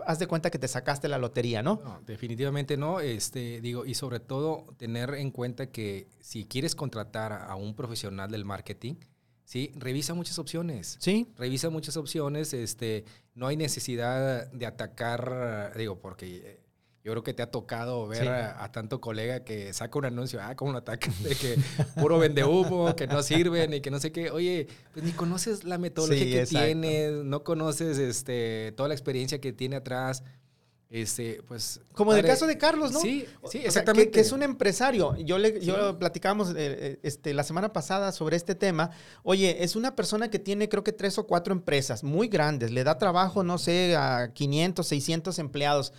haz 0.06 0.20
de 0.20 0.28
cuenta 0.28 0.52
que 0.52 0.60
te 0.60 0.68
sacaste 0.68 1.08
la 1.08 1.18
lotería, 1.18 1.64
¿no? 1.64 1.82
¿no? 1.84 2.02
definitivamente 2.06 2.78
no. 2.78 3.00
Este, 3.00 3.62
digo, 3.62 3.86
y 3.86 3.96
sobre 3.96 4.20
todo 4.20 4.68
tener 4.78 5.16
en 5.16 5.32
cuenta 5.32 5.72
que 5.72 6.08
si 6.20 6.46
quieres 6.46 6.76
contratar 6.76 7.34
a 7.34 7.56
un 7.56 7.74
profesional 7.74 8.30
del 8.30 8.46
marketing, 8.46 8.96
¿sí? 9.44 9.72
Revisa 9.76 10.14
muchas 10.14 10.38
opciones. 10.38 10.98
Sí. 11.00 11.32
Revisa 11.36 11.72
muchas 11.72 11.98
opciones. 11.98 12.54
Este, 12.54 13.06
no 13.34 13.48
hay 13.48 13.58
necesidad 13.58 14.52
de 14.52 14.66
atacar, 14.68 15.74
digo, 15.76 16.00
porque 16.00 16.67
yo 17.08 17.14
creo 17.14 17.24
que 17.24 17.34
te 17.34 17.42
ha 17.42 17.50
tocado 17.50 18.06
ver 18.06 18.28
a, 18.28 18.70
tanto 18.74 19.00
colega 19.00 19.46
que 19.46 19.72
saca 19.72 19.98
un 19.98 20.04
anuncio, 20.04 20.42
ah, 20.44 20.58
como 20.58 20.72
un 20.72 20.76
ataque 20.76 21.10
de 21.24 21.36
que 21.36 21.58
puro 22.02 22.20
vende 22.20 22.44
humo, 22.44 22.94
que 22.98 23.08
no 23.08 23.24
sirven 23.24 23.74
y 23.74 23.80
que 23.80 23.90
no 23.90 24.02
sé 24.02 24.12
qué. 24.12 24.30
Oye, 24.30 24.68
pues 24.92 25.06
ni 25.06 25.14
conoces 25.14 25.64
la 25.64 25.78
metodología 25.78 26.42
que 26.42 26.46
tiene, 26.48 27.12
no 27.24 27.46
conoces 27.46 27.98
este, 27.98 28.74
toda 28.76 28.90
la 28.90 28.94
experiencia 28.94 29.40
que 29.40 29.54
tiene 29.54 29.78
atrás. 29.78 30.22
Este, 30.90 31.42
pues. 31.48 31.80
Como 31.94 32.12
en 32.12 32.20
el 32.20 32.26
caso 32.26 32.46
de 32.46 32.58
Carlos, 32.58 32.92
¿no? 32.92 33.00
Sí, 33.00 33.26
sí, 33.50 33.60
exactamente. 33.60 34.12
que, 34.12 34.20
es 34.20 34.34
un 34.34 34.44
empresario. 34.44 35.16
Yo 35.16 35.38
le, 35.38 35.62
yo 35.62 35.98
platicamos 35.98 36.50
eh, 36.50 36.56
eh, 36.58 37.00
este, 37.04 37.34
la 37.34 37.44
semana 37.44 37.72
pasada 37.72 38.12
sobre 38.12 38.36
este 38.36 38.54
tema. 38.54 38.92
Oye, 39.24 39.64
es 39.64 39.78
una 39.78 39.96
persona 39.96 40.30
que 40.30 40.40
tiene, 40.40 40.68
creo 40.68 40.84
que 40.84 40.92
tres 40.92 41.18
o 41.18 41.26
cuatro 41.26 41.54
empresas 41.54 42.04
muy 42.04 42.28
grandes. 42.28 42.72
Le 42.72 42.84
da 42.84 42.98
trabajo, 42.98 43.44
no 43.44 43.58
sé, 43.58 43.96
a 43.96 44.34
500, 44.34 44.86
600 44.86 45.40
empleados. 45.40 45.94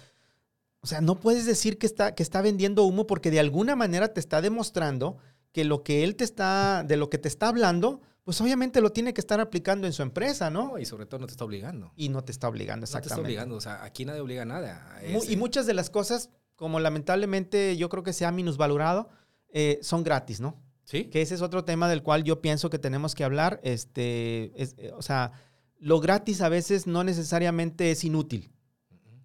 O 0.81 0.87
sea, 0.87 1.01
no 1.01 1.19
puedes 1.19 1.45
decir 1.45 1.79
que 1.79 1.87
está, 1.87 2.15
que 2.15 2.23
está 2.23 2.41
vendiendo 2.41 2.85
humo 2.85 3.07
porque 3.07 3.31
de 3.31 3.41
alguna 3.41 3.77
manera 3.77 4.13
te 4.13 4.21
está 4.21 4.41
demostrando 4.41 5.19
que 5.53 5.65
lo 5.65 5.83
que 5.83 6.05
él 6.05 6.15
te 6.17 6.25
está, 6.25 6.85
de 6.85 6.97
lo 6.97 7.11
que 7.11 7.19
te 7.19 7.29
está 7.29 7.49
hablando, 7.49 8.01
pues 8.25 8.41
obviamente 8.41 8.81
lo 8.81 8.93
tiene 8.93 9.15
que 9.15 9.21
estar 9.21 9.41
aplicando 9.41 9.87
en 9.87 9.93
su 9.93 10.03
empresa, 10.03 10.51
¿no? 10.51 10.79
y 10.79 10.85
sobre 10.85 11.07
todo 11.07 11.21
no 11.21 11.27
te 11.27 11.33
está 11.33 11.45
obligando. 11.45 11.93
Y 11.97 12.11
no 12.11 12.23
te 12.23 12.31
está 12.31 12.49
obligando, 12.49 12.85
exactamente. 12.85 13.09
No 13.09 13.17
te 13.17 13.21
está 13.21 13.27
obligando, 13.27 13.57
o 13.57 13.61
sea, 13.61 13.85
aquí 13.85 14.05
nadie 14.05 14.21
obliga 14.21 14.43
a 14.43 14.45
nada. 14.45 15.01
y 15.29 15.37
muchas 15.37 15.67
de 15.67 15.75
las 15.75 15.91
cosas, 15.91 16.31
como 16.55 16.79
lamentablemente 16.79 17.77
yo 17.77 17.89
creo 17.89 18.03
que 18.03 18.13
se 18.13 18.27
ha 18.27 18.33
minusvalorado, 18.33 19.09
eh, 19.49 19.79
son 19.83 20.05
gratis, 20.05 20.41
¿no? 20.41 20.63
Sí. 20.85 21.05
Que 21.05 21.23
ese 21.23 21.35
es 21.35 21.43
otro 21.43 21.65
tema 21.65 21.89
del 21.89 22.03
cual 22.03 22.25
yo 22.25 22.41
pienso 22.41 22.71
que 22.71 22.79
tenemos 22.79 23.15
que 23.15 23.25
hablar. 23.25 23.61
Este, 23.63 24.53
eh, 24.63 24.93
o 24.95 25.03
sea, 25.03 25.33
lo 25.79 26.01
gratis 26.01 26.41
a 26.41 26.49
veces 26.49 26.87
no 26.87 27.05
necesariamente 27.05 27.91
es 27.91 28.05
inútil. 28.05 28.51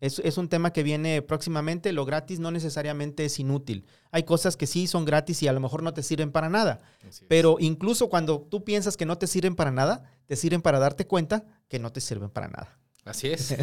Es, 0.03 0.37
un 0.37 0.49
tema 0.49 0.73
que 0.73 0.83
viene 0.83 1.21
próximamente. 1.21 1.93
Lo 1.93 2.03
gratis 2.03 2.37
no 2.37 2.51
necesariamente 2.51 3.23
es 3.23 3.39
inútil. 3.39 3.85
Hay 4.11 4.23
cosas 4.23 4.57
que 4.57 4.67
sí 4.67 4.85
son 4.85 5.05
gratis 5.05 5.41
y 5.43 5.47
a 5.47 5.53
lo 5.53 5.61
mejor 5.61 5.81
no 5.81 5.93
te 5.93 6.03
sirven 6.03 6.29
para 6.29 6.49
nada. 6.49 6.81
Pero 7.29 7.55
incluso 7.57 8.09
cuando 8.09 8.41
tú 8.41 8.65
piensas 8.65 8.97
que 8.97 9.05
no 9.05 9.17
te 9.17 9.27
sirven 9.27 9.55
para 9.55 9.71
nada, 9.71 10.03
te 10.25 10.35
sirven 10.35 10.61
para 10.61 10.79
darte 10.79 11.07
cuenta 11.07 11.45
que 11.69 11.79
no 11.79 11.93
te 11.93 12.01
sirven 12.01 12.29
para 12.29 12.49
nada. 12.49 12.77
Así 13.05 13.29
es. 13.29 13.55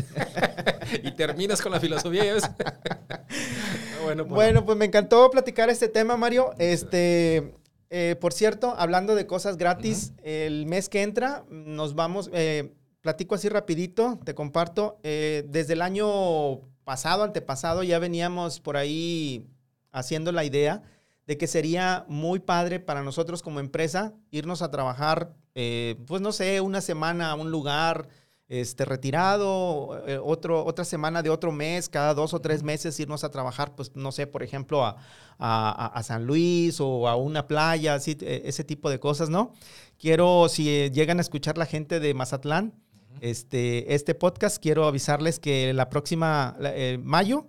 y 1.02 1.10
terminas 1.12 1.60
con 1.60 1.72
la 1.72 1.80
filosofía. 1.80 2.22
bueno, 4.02 4.24
pues. 4.24 4.34
bueno, 4.34 4.64
pues 4.64 4.78
me 4.78 4.86
encantó 4.86 5.30
platicar 5.30 5.68
este 5.68 5.88
tema, 5.88 6.16
Mario. 6.16 6.54
Este, 6.58 7.54
eh, 7.90 8.16
por 8.18 8.32
cierto, 8.32 8.74
hablando 8.78 9.14
de 9.14 9.26
cosas 9.26 9.58
gratis, 9.58 10.14
el 10.22 10.64
mes 10.64 10.88
que 10.88 11.02
entra 11.02 11.44
nos 11.50 11.94
vamos, 11.94 12.30
eh, 12.32 12.72
platico 13.00 13.34
así 13.34 13.48
rapidito, 13.48 14.18
te 14.24 14.34
comparto. 14.34 14.98
Eh, 15.02 15.44
desde 15.48 15.74
el 15.74 15.82
año 15.82 16.60
pasado, 16.84 17.24
antepasado, 17.24 17.82
ya 17.82 17.98
veníamos 17.98 18.60
por 18.60 18.76
ahí 18.76 19.46
haciendo 19.92 20.32
la 20.32 20.44
idea 20.44 20.82
de 21.26 21.38
que 21.38 21.46
sería 21.46 22.04
muy 22.08 22.40
padre 22.40 22.80
para 22.80 23.02
nosotros 23.02 23.42
como 23.42 23.60
empresa 23.60 24.14
irnos 24.30 24.62
a 24.62 24.70
trabajar, 24.70 25.34
eh, 25.54 25.96
pues 26.06 26.20
no 26.20 26.32
sé, 26.32 26.60
una 26.60 26.80
semana 26.80 27.30
a 27.30 27.34
un 27.34 27.50
lugar 27.50 28.08
este, 28.48 28.84
retirado, 28.84 30.02
eh, 30.08 30.18
otro, 30.20 30.64
otra 30.64 30.84
semana 30.84 31.22
de 31.22 31.30
otro 31.30 31.52
mes, 31.52 31.88
cada 31.88 32.14
dos 32.14 32.34
o 32.34 32.40
tres 32.40 32.64
meses 32.64 32.98
irnos 32.98 33.22
a 33.22 33.30
trabajar, 33.30 33.76
pues 33.76 33.94
no 33.94 34.10
sé, 34.10 34.26
por 34.26 34.42
ejemplo, 34.42 34.84
a, 34.84 34.96
a, 35.38 36.02
San 36.02 36.26
Luis 36.26 36.80
o 36.80 37.08
a 37.08 37.14
una 37.14 37.46
playa, 37.46 37.94
así, 37.94 38.18
ese 38.20 38.64
tipo 38.64 38.90
de 38.90 38.98
cosas, 38.98 39.30
¿no? 39.30 39.52
Quiero, 39.98 40.48
si 40.48 40.90
llegan 40.90 41.18
a 41.18 41.20
escuchar 41.20 41.58
la 41.58 41.66
gente 41.66 42.00
de 42.00 42.12
Mazatlán, 42.12 42.74
este, 43.20 43.94
este 43.94 44.14
podcast. 44.14 44.62
Quiero 44.62 44.86
avisarles 44.86 45.38
que 45.38 45.72
la 45.72 45.90
próxima, 45.90 46.56
eh, 46.60 46.98
mayo, 47.02 47.46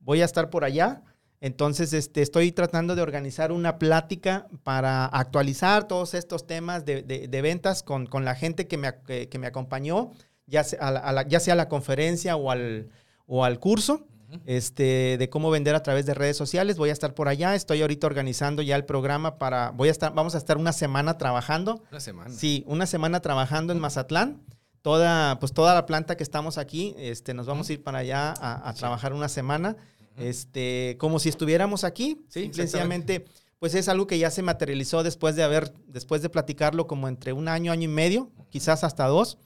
voy 0.00 0.22
a 0.22 0.24
estar 0.24 0.50
por 0.50 0.64
allá. 0.64 1.02
Entonces, 1.40 1.92
este, 1.92 2.22
estoy 2.22 2.52
tratando 2.52 2.94
de 2.94 3.02
organizar 3.02 3.50
una 3.50 3.78
plática 3.78 4.46
para 4.62 5.06
actualizar 5.06 5.88
todos 5.88 6.14
estos 6.14 6.46
temas 6.46 6.84
de, 6.84 7.02
de, 7.02 7.42
ventas 7.42 7.82
con, 7.82 8.06
con, 8.06 8.24
la 8.24 8.36
gente 8.36 8.68
que 8.68 8.76
me, 8.76 8.94
que, 9.04 9.38
me 9.40 9.48
acompañó, 9.48 10.12
ya 10.46 10.62
sea 10.62 10.78
a, 10.80 11.12
la, 11.12 11.26
ya 11.26 11.40
sea 11.40 11.54
a 11.54 11.56
la 11.56 11.68
conferencia 11.68 12.36
o 12.36 12.50
al, 12.52 12.90
o 13.26 13.44
al 13.44 13.58
curso. 13.58 14.06
Este, 14.46 15.18
de 15.18 15.28
cómo 15.28 15.50
vender 15.50 15.74
a 15.74 15.82
través 15.82 16.06
de 16.06 16.14
redes 16.14 16.38
sociales. 16.38 16.78
Voy 16.78 16.88
a 16.88 16.92
estar 16.94 17.12
por 17.12 17.28
allá. 17.28 17.54
Estoy 17.54 17.82
ahorita 17.82 18.06
organizando 18.06 18.62
ya 18.62 18.76
el 18.76 18.86
programa 18.86 19.36
para. 19.36 19.72
Voy 19.72 19.88
a 19.88 19.90
estar, 19.90 20.14
vamos 20.14 20.34
a 20.34 20.38
estar 20.38 20.56
una 20.56 20.72
semana 20.72 21.18
trabajando. 21.18 21.82
Una 21.90 22.00
semana. 22.00 22.30
Sí, 22.30 22.64
una 22.66 22.86
semana 22.86 23.20
trabajando 23.20 23.74
en 23.74 23.78
Mazatlán 23.78 24.40
toda, 24.82 25.38
pues 25.38 25.52
toda 25.52 25.74
la 25.74 25.86
planta 25.86 26.16
que 26.16 26.22
estamos 26.22 26.58
aquí, 26.58 26.94
este, 26.98 27.34
nos 27.34 27.46
vamos 27.46 27.70
a 27.70 27.72
ir 27.72 27.82
para 27.82 27.98
allá 27.98 28.34
a, 28.38 28.74
trabajar 28.74 29.12
una 29.14 29.28
semana, 29.28 29.76
este, 30.16 30.96
como 30.98 31.18
si 31.18 31.28
estuviéramos 31.28 31.84
aquí, 31.84 32.24
sí, 32.28 32.50
sencillamente, 32.52 33.24
pues 33.58 33.74
es 33.74 33.88
algo 33.88 34.06
que 34.08 34.18
ya 34.18 34.30
se 34.30 34.42
materializó 34.42 35.04
después 35.04 35.36
de 35.36 35.44
haber, 35.44 35.72
después 35.86 36.20
de 36.20 36.28
platicarlo 36.28 36.88
como 36.88 37.08
entre 37.08 37.32
un 37.32 37.48
año, 37.48 37.72
año 37.72 37.84
y 37.84 37.92
medio, 37.92 38.30
quizás 38.50 38.84
hasta 38.84 39.06
dos. 39.06 39.38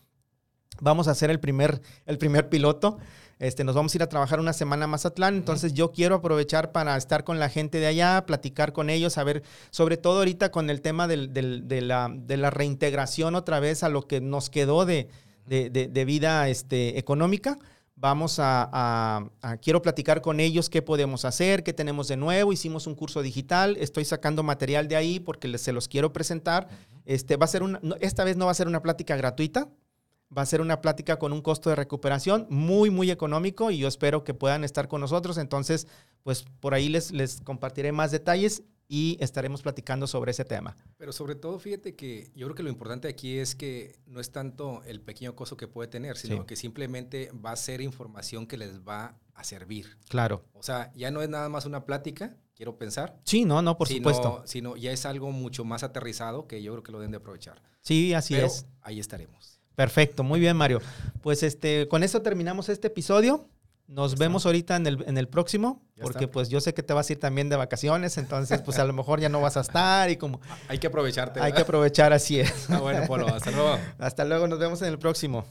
Vamos 0.80 1.08
a 1.08 1.12
hacer 1.12 1.30
el 1.30 1.40
primer, 1.40 1.80
el 2.04 2.18
primer 2.18 2.48
piloto. 2.50 2.98
Este, 3.38 3.64
nos 3.64 3.74
vamos 3.74 3.94
a 3.94 3.98
ir 3.98 4.02
a 4.02 4.08
trabajar 4.08 4.40
una 4.40 4.54
semana 4.54 4.86
más 4.86 5.02
Mazatlán, 5.02 5.36
entonces 5.36 5.74
yo 5.74 5.92
quiero 5.92 6.14
aprovechar 6.16 6.72
para 6.72 6.96
estar 6.96 7.24
con 7.24 7.38
la 7.38 7.50
gente 7.50 7.78
de 7.78 7.86
allá, 7.86 8.24
platicar 8.24 8.72
con 8.72 8.88
ellos, 8.88 9.12
saber, 9.12 9.42
sobre 9.70 9.98
todo 9.98 10.18
ahorita 10.18 10.50
con 10.50 10.70
el 10.70 10.80
tema 10.80 11.06
de, 11.06 11.16
la, 11.18 12.10
de 12.10 12.36
la 12.38 12.50
reintegración 12.50 13.34
otra 13.34 13.60
vez 13.60 13.82
a 13.82 13.90
lo 13.90 14.06
que 14.06 14.22
nos 14.22 14.48
quedó 14.48 14.86
de, 14.86 15.10
de, 15.46 16.04
vida 16.04 16.48
este, 16.48 16.98
económica. 16.98 17.58
Vamos 17.98 18.36
a, 18.38 19.30
quiero 19.62 19.80
platicar 19.80 20.20
con 20.20 20.38
ellos 20.38 20.68
qué 20.68 20.82
podemos 20.82 21.24
hacer, 21.24 21.62
qué 21.62 21.72
tenemos 21.72 22.08
de 22.08 22.16
nuevo. 22.16 22.52
Hicimos 22.52 22.86
un 22.86 22.94
curso 22.94 23.22
digital, 23.22 23.76
estoy 23.80 24.04
sacando 24.04 24.42
material 24.42 24.86
de 24.86 24.96
ahí 24.96 25.18
porque 25.18 25.56
se 25.56 25.72
los 25.72 25.88
quiero 25.88 26.12
presentar. 26.12 26.68
Este, 27.06 27.36
va 27.36 27.44
a 27.44 27.48
ser 27.48 27.62
una, 27.62 27.80
esta 28.00 28.24
vez 28.24 28.36
no 28.36 28.46
va 28.46 28.50
a 28.50 28.54
ser 28.54 28.68
una 28.68 28.82
plática 28.82 29.16
gratuita, 29.16 29.70
va 30.36 30.42
a 30.42 30.46
ser 30.46 30.60
una 30.60 30.82
plática 30.82 31.18
con 31.18 31.32
un 31.32 31.40
costo 31.40 31.70
de 31.70 31.76
recuperación 31.76 32.46
muy, 32.50 32.90
muy 32.90 33.10
económico 33.10 33.70
y 33.70 33.78
yo 33.78 33.88
espero 33.88 34.24
que 34.24 34.34
puedan 34.34 34.62
estar 34.62 34.88
con 34.88 35.00
nosotros. 35.00 35.38
Entonces, 35.38 35.86
pues 36.22 36.44
por 36.60 36.74
ahí 36.74 36.90
les, 36.90 37.12
les 37.12 37.40
compartiré 37.40 37.92
más 37.92 38.10
detalles 38.10 38.62
y 38.88 39.16
estaremos 39.20 39.62
platicando 39.62 40.06
sobre 40.06 40.30
ese 40.30 40.44
tema. 40.44 40.76
Pero 40.96 41.12
sobre 41.12 41.34
todo, 41.34 41.58
fíjate 41.58 41.94
que 41.94 42.30
yo 42.34 42.46
creo 42.46 42.54
que 42.54 42.62
lo 42.62 42.70
importante 42.70 43.08
aquí 43.08 43.38
es 43.38 43.54
que 43.54 43.98
no 44.06 44.20
es 44.20 44.30
tanto 44.30 44.82
el 44.84 45.00
pequeño 45.00 45.34
costo 45.34 45.56
que 45.56 45.68
puede 45.68 45.88
tener, 45.88 46.16
sino 46.16 46.46
que 46.46 46.56
simplemente 46.56 47.30
va 47.32 47.52
a 47.52 47.56
ser 47.56 47.80
información 47.80 48.46
que 48.46 48.56
les 48.56 48.80
va 48.80 49.18
a 49.34 49.44
servir. 49.44 49.98
Claro. 50.08 50.44
O 50.52 50.62
sea, 50.62 50.92
ya 50.94 51.10
no 51.10 51.22
es 51.22 51.28
nada 51.28 51.48
más 51.48 51.66
una 51.66 51.84
plática, 51.84 52.36
quiero 52.54 52.78
pensar. 52.78 53.18
Sí, 53.24 53.44
no, 53.44 53.60
no, 53.62 53.76
por 53.76 53.88
supuesto. 53.88 54.42
Sino 54.46 54.76
ya 54.76 54.92
es 54.92 55.04
algo 55.06 55.30
mucho 55.30 55.64
más 55.64 55.82
aterrizado 55.82 56.46
que 56.46 56.62
yo 56.62 56.72
creo 56.72 56.82
que 56.82 56.92
lo 56.92 56.98
deben 56.98 57.12
de 57.12 57.18
aprovechar. 57.18 57.62
Sí, 57.82 58.14
así 58.14 58.34
es. 58.34 58.66
Ahí 58.82 58.98
estaremos. 58.98 59.60
Perfecto, 59.74 60.22
muy 60.22 60.40
bien, 60.40 60.56
Mario. 60.56 60.80
Pues 61.20 61.42
este, 61.42 61.86
con 61.88 62.02
eso 62.02 62.22
terminamos 62.22 62.70
este 62.70 62.86
episodio. 62.86 63.46
Nos 63.88 64.16
vemos 64.16 64.46
ahorita 64.46 64.76
en 64.76 64.86
el, 64.86 65.04
en 65.06 65.16
el 65.16 65.28
próximo, 65.28 65.82
porque 66.00 66.26
pues 66.26 66.48
yo 66.48 66.60
sé 66.60 66.74
que 66.74 66.82
te 66.82 66.92
vas 66.92 67.08
a 67.08 67.12
ir 67.12 67.20
también 67.20 67.48
de 67.48 67.56
vacaciones, 67.56 68.18
entonces 68.18 68.60
pues 68.62 68.78
a 68.78 68.84
lo 68.84 68.92
mejor 68.92 69.20
ya 69.20 69.28
no 69.28 69.40
vas 69.40 69.56
a 69.56 69.60
estar 69.60 70.10
y 70.10 70.16
como... 70.16 70.40
Hay 70.68 70.78
que 70.78 70.88
aprovecharte. 70.88 71.40
Hay 71.40 71.52
que 71.52 71.62
aprovechar, 71.62 72.12
así 72.12 72.40
es. 72.40 72.68
Ah, 72.68 72.80
bueno, 72.80 73.06
Polo, 73.06 73.28
hasta 73.28 73.50
luego. 73.52 73.78
Hasta 73.98 74.24
luego, 74.24 74.48
nos 74.48 74.58
vemos 74.58 74.82
en 74.82 74.88
el 74.88 74.98
próximo. 74.98 75.44